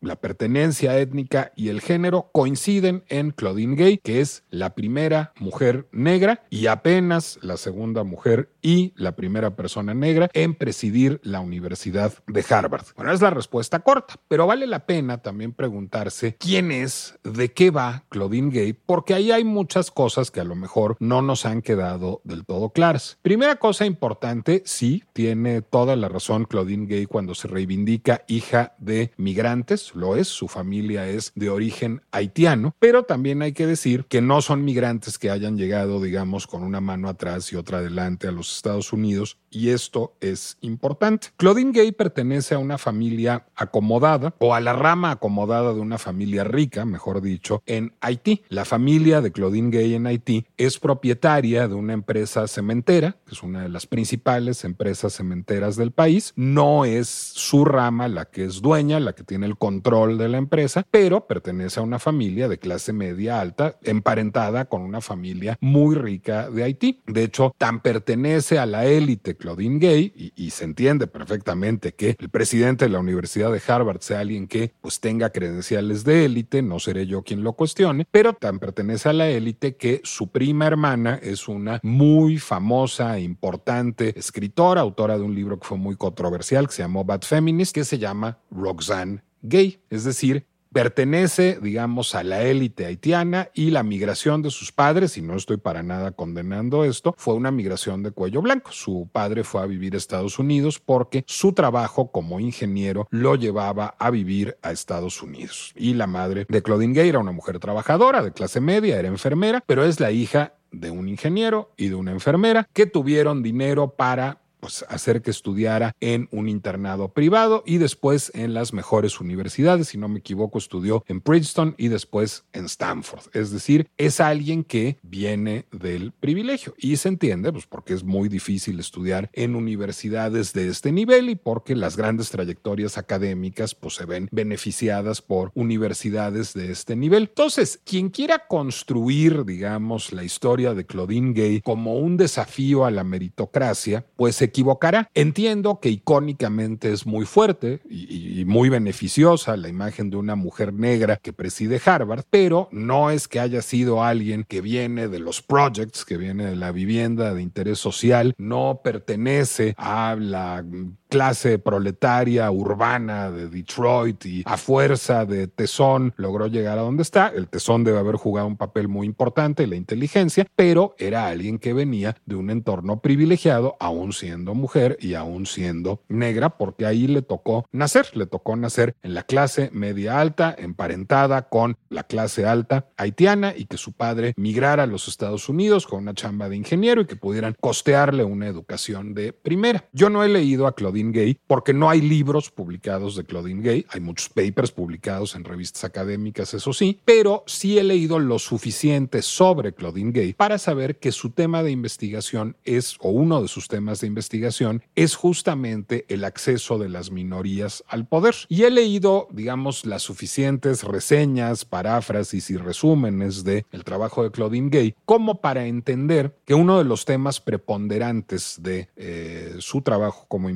la 0.00 0.16
pertenencia 0.16 0.98
étnica 0.98 1.52
y 1.54 1.68
el 1.68 1.80
género, 1.80 2.30
coinciden 2.32 3.04
en 3.08 3.30
Claudine 3.30 3.76
Gay, 3.76 3.98
que 3.98 4.20
es 4.20 4.42
la 4.50 4.74
primera 4.74 5.32
mujer 5.38 5.86
negra 5.92 6.42
y 6.50 6.66
apenas 6.66 7.38
la 7.42 7.56
segunda 7.56 7.91
mujer 8.02 8.50
y 8.62 8.92
la 8.96 9.14
primera 9.14 9.54
persona 9.56 9.92
negra 9.92 10.30
en 10.32 10.54
presidir 10.54 11.20
la 11.22 11.40
Universidad 11.40 12.14
de 12.26 12.44
Harvard. 12.48 12.86
Bueno, 12.96 13.12
es 13.12 13.20
la 13.20 13.30
respuesta 13.30 13.80
corta, 13.80 14.14
pero 14.28 14.46
vale 14.46 14.66
la 14.66 14.86
pena 14.86 15.18
también 15.18 15.52
preguntarse 15.52 16.36
quién 16.38 16.72
es, 16.72 17.18
de 17.22 17.52
qué 17.52 17.70
va 17.70 18.04
Claudine 18.08 18.50
Gay, 18.50 18.72
porque 18.72 19.14
ahí 19.14 19.30
hay 19.30 19.44
muchas 19.44 19.90
cosas 19.90 20.30
que 20.30 20.40
a 20.40 20.44
lo 20.44 20.54
mejor 20.54 20.96
no 20.98 21.22
nos 21.22 21.44
han 21.44 21.62
quedado 21.62 22.20
del 22.24 22.44
todo 22.44 22.70
claras. 22.70 23.18
Primera 23.22 23.56
cosa 23.56 23.84
importante, 23.84 24.62
sí, 24.64 25.04
tiene 25.12 25.62
toda 25.62 25.96
la 25.96 26.08
razón 26.08 26.44
Claudine 26.44 26.86
Gay 26.86 27.06
cuando 27.06 27.34
se 27.34 27.48
reivindica 27.48 28.22
hija 28.26 28.74
de 28.78 29.12
migrantes, 29.16 29.94
lo 29.94 30.16
es, 30.16 30.28
su 30.28 30.48
familia 30.48 31.08
es 31.08 31.32
de 31.34 31.50
origen 31.50 32.02
haitiano, 32.10 32.74
pero 32.78 33.04
también 33.04 33.42
hay 33.42 33.52
que 33.52 33.66
decir 33.66 34.06
que 34.08 34.20
no 34.20 34.42
son 34.42 34.64
migrantes 34.64 35.18
que 35.18 35.30
hayan 35.30 35.56
llegado, 35.56 36.00
digamos, 36.00 36.46
con 36.46 36.62
una 36.62 36.80
mano 36.80 37.08
atrás 37.08 37.52
y 37.52 37.56
otra 37.56 37.71
adelante 37.74 38.28
a 38.28 38.32
los 38.32 38.54
Estados 38.54 38.92
Unidos 38.92 39.38
y 39.52 39.68
esto 39.68 40.16
es 40.20 40.56
importante. 40.62 41.28
Claudine 41.36 41.72
Gay 41.72 41.92
pertenece 41.92 42.54
a 42.54 42.58
una 42.58 42.78
familia 42.78 43.46
acomodada 43.54 44.34
o 44.38 44.54
a 44.54 44.60
la 44.60 44.72
rama 44.72 45.10
acomodada 45.10 45.74
de 45.74 45.80
una 45.80 45.98
familia 45.98 46.44
rica, 46.44 46.84
mejor 46.84 47.20
dicho, 47.20 47.62
en 47.66 47.94
Haití. 48.00 48.42
La 48.48 48.64
familia 48.64 49.20
de 49.20 49.30
Claudine 49.30 49.70
Gay 49.70 49.94
en 49.94 50.06
Haití 50.06 50.46
es 50.56 50.78
propietaria 50.78 51.68
de 51.68 51.74
una 51.74 51.92
empresa 51.92 52.48
cementera, 52.48 53.16
que 53.26 53.34
es 53.34 53.42
una 53.42 53.62
de 53.62 53.68
las 53.68 53.86
principales 53.86 54.64
empresas 54.64 55.14
cementeras 55.14 55.76
del 55.76 55.92
país. 55.92 56.32
No 56.36 56.84
es 56.84 57.08
su 57.08 57.64
rama 57.64 58.08
la 58.08 58.24
que 58.24 58.44
es 58.44 58.62
dueña, 58.62 59.00
la 59.00 59.14
que 59.14 59.24
tiene 59.24 59.46
el 59.46 59.58
control 59.58 60.18
de 60.18 60.28
la 60.28 60.38
empresa, 60.38 60.86
pero 60.90 61.26
pertenece 61.26 61.80
a 61.80 61.82
una 61.82 61.98
familia 61.98 62.48
de 62.48 62.58
clase 62.58 62.92
media 62.92 63.40
alta, 63.40 63.76
emparentada 63.82 64.64
con 64.64 64.82
una 64.82 65.00
familia 65.00 65.58
muy 65.60 65.94
rica 65.94 66.50
de 66.50 66.62
Haití. 66.62 67.02
De 67.06 67.24
hecho, 67.24 67.54
tan 67.62 67.78
pertenece 67.78 68.58
a 68.58 68.66
la 68.66 68.86
élite 68.86 69.36
Claudine 69.36 69.78
Gay 69.78 70.32
y, 70.34 70.50
se 70.50 70.64
entiende 70.64 71.06
perfectamente 71.06 71.94
que 71.94 72.16
el 72.18 72.28
presidente 72.28 72.86
de 72.86 72.88
la 72.88 72.98
Universidad 72.98 73.52
de 73.52 73.62
Harvard 73.64 74.00
sea 74.00 74.18
alguien 74.18 74.48
que 74.48 74.74
pues 74.80 74.98
tenga 74.98 75.30
credenciales 75.30 76.02
de 76.02 76.24
élite, 76.24 76.60
no 76.60 76.80
seré 76.80 77.06
yo 77.06 77.22
quien 77.22 77.44
lo 77.44 77.52
cuestione, 77.52 78.04
pero 78.10 78.32
tan 78.32 78.58
pertenece 78.58 79.10
a 79.10 79.12
la 79.12 79.28
élite 79.28 79.76
que 79.76 80.00
su 80.02 80.32
prima 80.32 80.66
hermana 80.66 81.20
es 81.22 81.46
una 81.46 81.78
muy 81.84 82.38
famosa 82.38 83.16
e 83.16 83.20
importante 83.20 84.18
escritora, 84.18 84.80
autora 84.80 85.16
de 85.16 85.22
un 85.22 85.36
libro 85.36 85.60
que 85.60 85.68
fue 85.68 85.78
muy 85.78 85.94
controversial 85.94 86.66
que 86.66 86.74
se 86.74 86.82
llamó 86.82 87.04
Bad 87.04 87.22
Feminist, 87.22 87.72
que 87.72 87.84
se 87.84 88.00
llama 88.00 88.40
Roxanne 88.50 89.22
Gay, 89.40 89.78
es 89.88 90.02
decir, 90.02 90.48
pertenece, 90.72 91.58
digamos, 91.60 92.14
a 92.14 92.24
la 92.24 92.42
élite 92.42 92.86
haitiana 92.86 93.50
y 93.54 93.70
la 93.70 93.82
migración 93.82 94.42
de 94.42 94.50
sus 94.50 94.72
padres, 94.72 95.16
y 95.18 95.22
no 95.22 95.36
estoy 95.36 95.58
para 95.58 95.82
nada 95.82 96.12
condenando 96.12 96.84
esto, 96.84 97.14
fue 97.16 97.34
una 97.34 97.50
migración 97.50 98.02
de 98.02 98.10
cuello 98.10 98.42
blanco. 98.42 98.72
Su 98.72 99.08
padre 99.12 99.44
fue 99.44 99.62
a 99.62 99.66
vivir 99.66 99.94
a 99.94 99.98
Estados 99.98 100.38
Unidos 100.38 100.80
porque 100.80 101.24
su 101.26 101.52
trabajo 101.52 102.10
como 102.10 102.40
ingeniero 102.40 103.06
lo 103.10 103.36
llevaba 103.36 103.94
a 103.98 104.10
vivir 104.10 104.56
a 104.62 104.72
Estados 104.72 105.22
Unidos. 105.22 105.72
Y 105.76 105.94
la 105.94 106.06
madre 106.06 106.46
de 106.48 106.62
Claudine 106.62 106.94
Gay 106.94 107.08
era 107.08 107.18
una 107.18 107.32
mujer 107.32 107.58
trabajadora 107.58 108.22
de 108.22 108.32
clase 108.32 108.60
media, 108.60 108.98
era 108.98 109.08
enfermera, 109.08 109.62
pero 109.66 109.84
es 109.84 110.00
la 110.00 110.10
hija 110.10 110.54
de 110.72 110.90
un 110.90 111.08
ingeniero 111.08 111.72
y 111.76 111.88
de 111.88 111.94
una 111.94 112.12
enfermera 112.12 112.68
que 112.72 112.86
tuvieron 112.86 113.42
dinero 113.42 113.90
para 113.94 114.41
pues, 114.62 114.84
hacer 114.88 115.22
que 115.22 115.32
estudiara 115.32 115.96
en 115.98 116.28
un 116.30 116.48
internado 116.48 117.08
privado 117.08 117.64
y 117.66 117.78
después 117.78 118.30
en 118.32 118.54
las 118.54 118.72
mejores 118.72 119.20
universidades. 119.20 119.88
Si 119.88 119.98
no 119.98 120.06
me 120.06 120.20
equivoco, 120.20 120.56
estudió 120.56 121.02
en 121.08 121.20
Princeton 121.20 121.74
y 121.78 121.88
después 121.88 122.44
en 122.52 122.66
Stanford. 122.66 123.24
Es 123.32 123.50
decir, 123.50 123.90
es 123.98 124.20
alguien 124.20 124.62
que 124.62 124.98
viene 125.02 125.66
del 125.72 126.12
privilegio 126.12 126.74
y 126.78 126.96
se 126.96 127.08
entiende, 127.08 127.50
pues 127.50 127.66
porque 127.66 127.92
es 127.92 128.04
muy 128.04 128.28
difícil 128.28 128.78
estudiar 128.78 129.30
en 129.32 129.56
universidades 129.56 130.52
de 130.52 130.68
este 130.68 130.92
nivel 130.92 131.28
y 131.28 131.34
porque 131.34 131.74
las 131.74 131.96
grandes 131.96 132.30
trayectorias 132.30 132.98
académicas 132.98 133.74
pues 133.74 133.96
se 133.96 134.04
ven 134.04 134.28
beneficiadas 134.30 135.22
por 135.22 135.50
universidades 135.54 136.54
de 136.54 136.70
este 136.70 136.94
nivel. 136.94 137.24
Entonces, 137.24 137.80
quien 137.84 138.10
quiera 138.10 138.46
construir, 138.46 139.44
digamos, 139.44 140.12
la 140.12 140.22
historia 140.22 140.72
de 140.72 140.86
Claudine 140.86 141.32
Gay 141.32 141.62
como 141.62 141.96
un 141.96 142.16
desafío 142.16 142.84
a 142.84 142.92
la 142.92 143.02
meritocracia, 143.02 144.06
pues 144.14 144.36
se 144.36 144.51
equivocará. 144.52 145.10
Entiendo 145.14 145.80
que 145.80 145.88
icónicamente 145.88 146.92
es 146.92 147.06
muy 147.06 147.24
fuerte 147.24 147.80
y, 147.88 148.44
muy 148.44 148.68
beneficiosa 148.68 149.56
la 149.56 149.68
imagen 149.68 150.10
de 150.10 150.16
una 150.16 150.34
mujer 150.34 150.74
negra 150.74 151.16
que 151.16 151.32
preside 151.32 151.80
Harvard, 151.84 152.24
pero 152.28 152.68
no 152.70 153.10
es 153.10 153.28
que 153.28 153.40
haya 153.40 153.62
sido 153.62 154.04
alguien 154.04 154.44
que 154.44 154.60
viene 154.60 155.08
de 155.08 155.20
los 155.20 155.40
projects, 155.42 156.04
que 156.04 156.16
viene 156.16 156.44
de 156.44 156.56
la 156.56 156.72
vivienda 156.72 157.32
de 157.34 157.42
interés 157.42 157.78
social, 157.78 158.34
no 158.36 158.80
pertenece 158.84 159.74
a 159.78 160.16
la 160.18 160.64
clase 161.12 161.58
proletaria 161.58 162.50
urbana 162.50 163.30
de 163.30 163.50
Detroit 163.50 164.24
y 164.24 164.42
a 164.46 164.56
fuerza 164.56 165.26
de 165.26 165.46
tesón 165.46 166.14
logró 166.16 166.46
llegar 166.46 166.78
a 166.78 166.80
donde 166.80 167.02
está. 167.02 167.28
El 167.28 167.48
tesón 167.48 167.84
debe 167.84 167.98
haber 167.98 168.16
jugado 168.16 168.46
un 168.46 168.56
papel 168.56 168.88
muy 168.88 169.06
importante, 169.06 169.66
la 169.66 169.76
inteligencia, 169.76 170.46
pero 170.56 170.94
era 170.96 171.28
alguien 171.28 171.58
que 171.58 171.74
venía 171.74 172.16
de 172.24 172.36
un 172.36 172.48
entorno 172.48 173.02
privilegiado, 173.02 173.76
aún 173.78 174.14
siendo 174.14 174.54
mujer 174.54 174.96
y 175.02 175.12
aún 175.12 175.44
siendo 175.44 176.00
negra, 176.08 176.56
porque 176.56 176.86
ahí 176.86 177.06
le 177.06 177.20
tocó 177.20 177.66
nacer, 177.72 178.16
le 178.16 178.24
tocó 178.24 178.56
nacer 178.56 178.96
en 179.02 179.12
la 179.12 179.24
clase 179.24 179.68
media 179.74 180.18
alta, 180.18 180.56
emparentada 180.56 181.50
con 181.50 181.76
la 181.90 182.04
clase 182.04 182.46
alta 182.46 182.86
haitiana 182.96 183.52
y 183.54 183.66
que 183.66 183.76
su 183.76 183.92
padre 183.92 184.32
migrara 184.38 184.84
a 184.84 184.86
los 184.86 185.08
Estados 185.08 185.50
Unidos 185.50 185.86
con 185.86 185.98
una 185.98 186.14
chamba 186.14 186.48
de 186.48 186.56
ingeniero 186.56 187.02
y 187.02 187.06
que 187.06 187.16
pudieran 187.16 187.54
costearle 187.60 188.24
una 188.24 188.46
educación 188.46 189.12
de 189.12 189.34
primera. 189.34 189.84
Yo 189.92 190.08
no 190.08 190.24
he 190.24 190.28
leído 190.30 190.66
a 190.66 190.74
Claudine 190.74 191.01
Gay, 191.10 191.38
porque 191.46 191.74
no 191.74 191.90
hay 191.90 192.00
libros 192.00 192.50
publicados 192.50 193.16
de 193.16 193.24
Claudine 193.24 193.62
Gay, 193.62 193.86
hay 193.88 194.00
muchos 194.00 194.28
papers 194.28 194.70
publicados 194.70 195.34
en 195.34 195.42
revistas 195.42 195.82
académicas, 195.82 196.54
eso 196.54 196.72
sí, 196.72 197.00
pero 197.04 197.42
sí 197.46 197.78
he 197.78 197.82
leído 197.82 198.20
lo 198.20 198.38
suficiente 198.38 199.22
sobre 199.22 199.72
Claudine 199.72 200.12
Gay 200.12 200.32
para 200.34 200.58
saber 200.58 200.98
que 200.98 201.12
su 201.12 201.30
tema 201.30 201.62
de 201.62 201.70
investigación 201.70 202.56
es, 202.64 202.96
o 203.00 203.10
uno 203.10 203.42
de 203.42 203.48
sus 203.48 203.68
temas 203.68 204.00
de 204.00 204.06
investigación, 204.06 204.82
es 204.94 205.16
justamente 205.16 206.04
el 206.08 206.24
acceso 206.24 206.78
de 206.78 206.88
las 206.88 207.10
minorías 207.10 207.82
al 207.88 208.06
poder. 208.06 208.34
Y 208.48 208.62
he 208.62 208.70
leído, 208.70 209.28
digamos, 209.32 209.84
las 209.86 210.02
suficientes 210.02 210.84
reseñas, 210.84 211.64
paráfrasis 211.64 212.50
y 212.50 212.56
resúmenes 212.56 213.44
de 213.44 213.64
el 213.72 213.84
trabajo 213.84 214.22
de 214.22 214.30
Claudine 214.30 214.70
Gay 214.70 214.94
como 215.04 215.40
para 215.40 215.66
entender 215.66 216.36
que 216.44 216.54
uno 216.54 216.78
de 216.78 216.84
los 216.84 217.04
temas 217.04 217.40
preponderantes 217.40 218.58
de 218.60 218.88
eh, 218.96 219.56
su 219.58 219.82
trabajo 219.82 220.26
como 220.28 220.48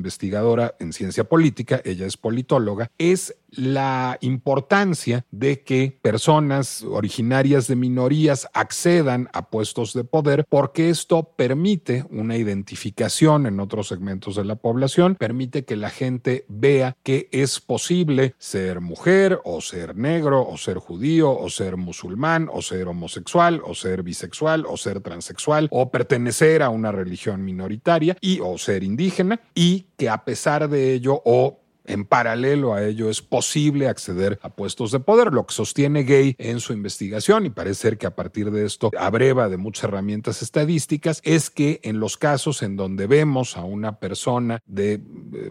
en 0.79 0.93
ciencia 0.93 1.23
política, 1.23 1.81
ella 1.83 2.05
es 2.05 2.17
politóloga, 2.17 2.91
es 2.97 3.35
la 3.49 4.17
importancia 4.21 5.25
de 5.31 5.63
que 5.63 5.97
personas 6.01 6.83
originarias 6.83 7.67
de 7.67 7.75
minorías 7.75 8.47
accedan 8.53 9.29
a 9.33 9.49
puestos 9.49 9.93
de 9.93 10.03
poder 10.03 10.45
porque 10.49 10.89
esto 10.89 11.33
permite 11.35 12.05
una 12.09 12.37
identificación 12.37 13.45
en 13.45 13.59
otros 13.59 13.87
segmentos 13.87 14.35
de 14.35 14.45
la 14.45 14.55
población, 14.55 15.15
permite 15.15 15.65
que 15.65 15.75
la 15.75 15.89
gente 15.89 16.45
vea 16.47 16.95
que 17.03 17.29
es 17.31 17.59
posible 17.59 18.35
ser 18.37 18.81
mujer 18.81 19.39
o 19.43 19.61
ser 19.61 19.95
negro 19.95 20.47
o 20.47 20.57
ser 20.57 20.77
judío 20.77 21.31
o 21.31 21.49
ser 21.49 21.77
musulmán 21.77 22.49
o 22.51 22.61
ser 22.61 22.87
homosexual 22.87 23.61
o 23.65 23.73
ser 23.73 24.03
bisexual 24.03 24.65
o 24.67 24.77
ser 24.77 25.01
transexual 25.01 25.67
o 25.71 25.91
pertenecer 25.91 26.63
a 26.63 26.69
una 26.69 26.91
religión 26.91 27.43
minoritaria 27.43 28.17
y 28.21 28.39
o 28.41 28.57
ser 28.57 28.83
indígena 28.83 29.39
y 29.55 29.87
que 29.97 30.09
a 30.09 30.23
pesar 30.25 30.69
de 30.69 30.93
ello 30.93 31.21
o 31.25 31.59
en 31.87 32.05
paralelo 32.05 32.73
a 32.73 32.83
ello 32.83 33.09
es 33.09 33.21
posible 33.21 33.87
acceder 33.87 34.39
a 34.41 34.49
puestos 34.49 34.91
de 34.91 34.99
poder, 34.99 35.33
lo 35.33 35.45
que 35.45 35.53
sostiene 35.53 36.03
Gay 36.03 36.35
en 36.37 36.59
su 36.59 36.73
investigación 36.73 37.45
y 37.45 37.49
parece 37.49 37.81
ser 37.81 37.97
que 37.97 38.07
a 38.07 38.15
partir 38.15 38.51
de 38.51 38.65
esto 38.65 38.91
abreva 38.97 39.49
de 39.49 39.57
muchas 39.57 39.85
herramientas 39.85 40.41
estadísticas, 40.41 41.21
es 41.23 41.49
que 41.49 41.79
en 41.83 41.99
los 41.99 42.17
casos 42.17 42.61
en 42.63 42.75
donde 42.75 43.07
vemos 43.07 43.57
a 43.57 43.63
una 43.63 43.99
persona 43.99 44.61
de 44.65 44.93
eh, 44.93 44.99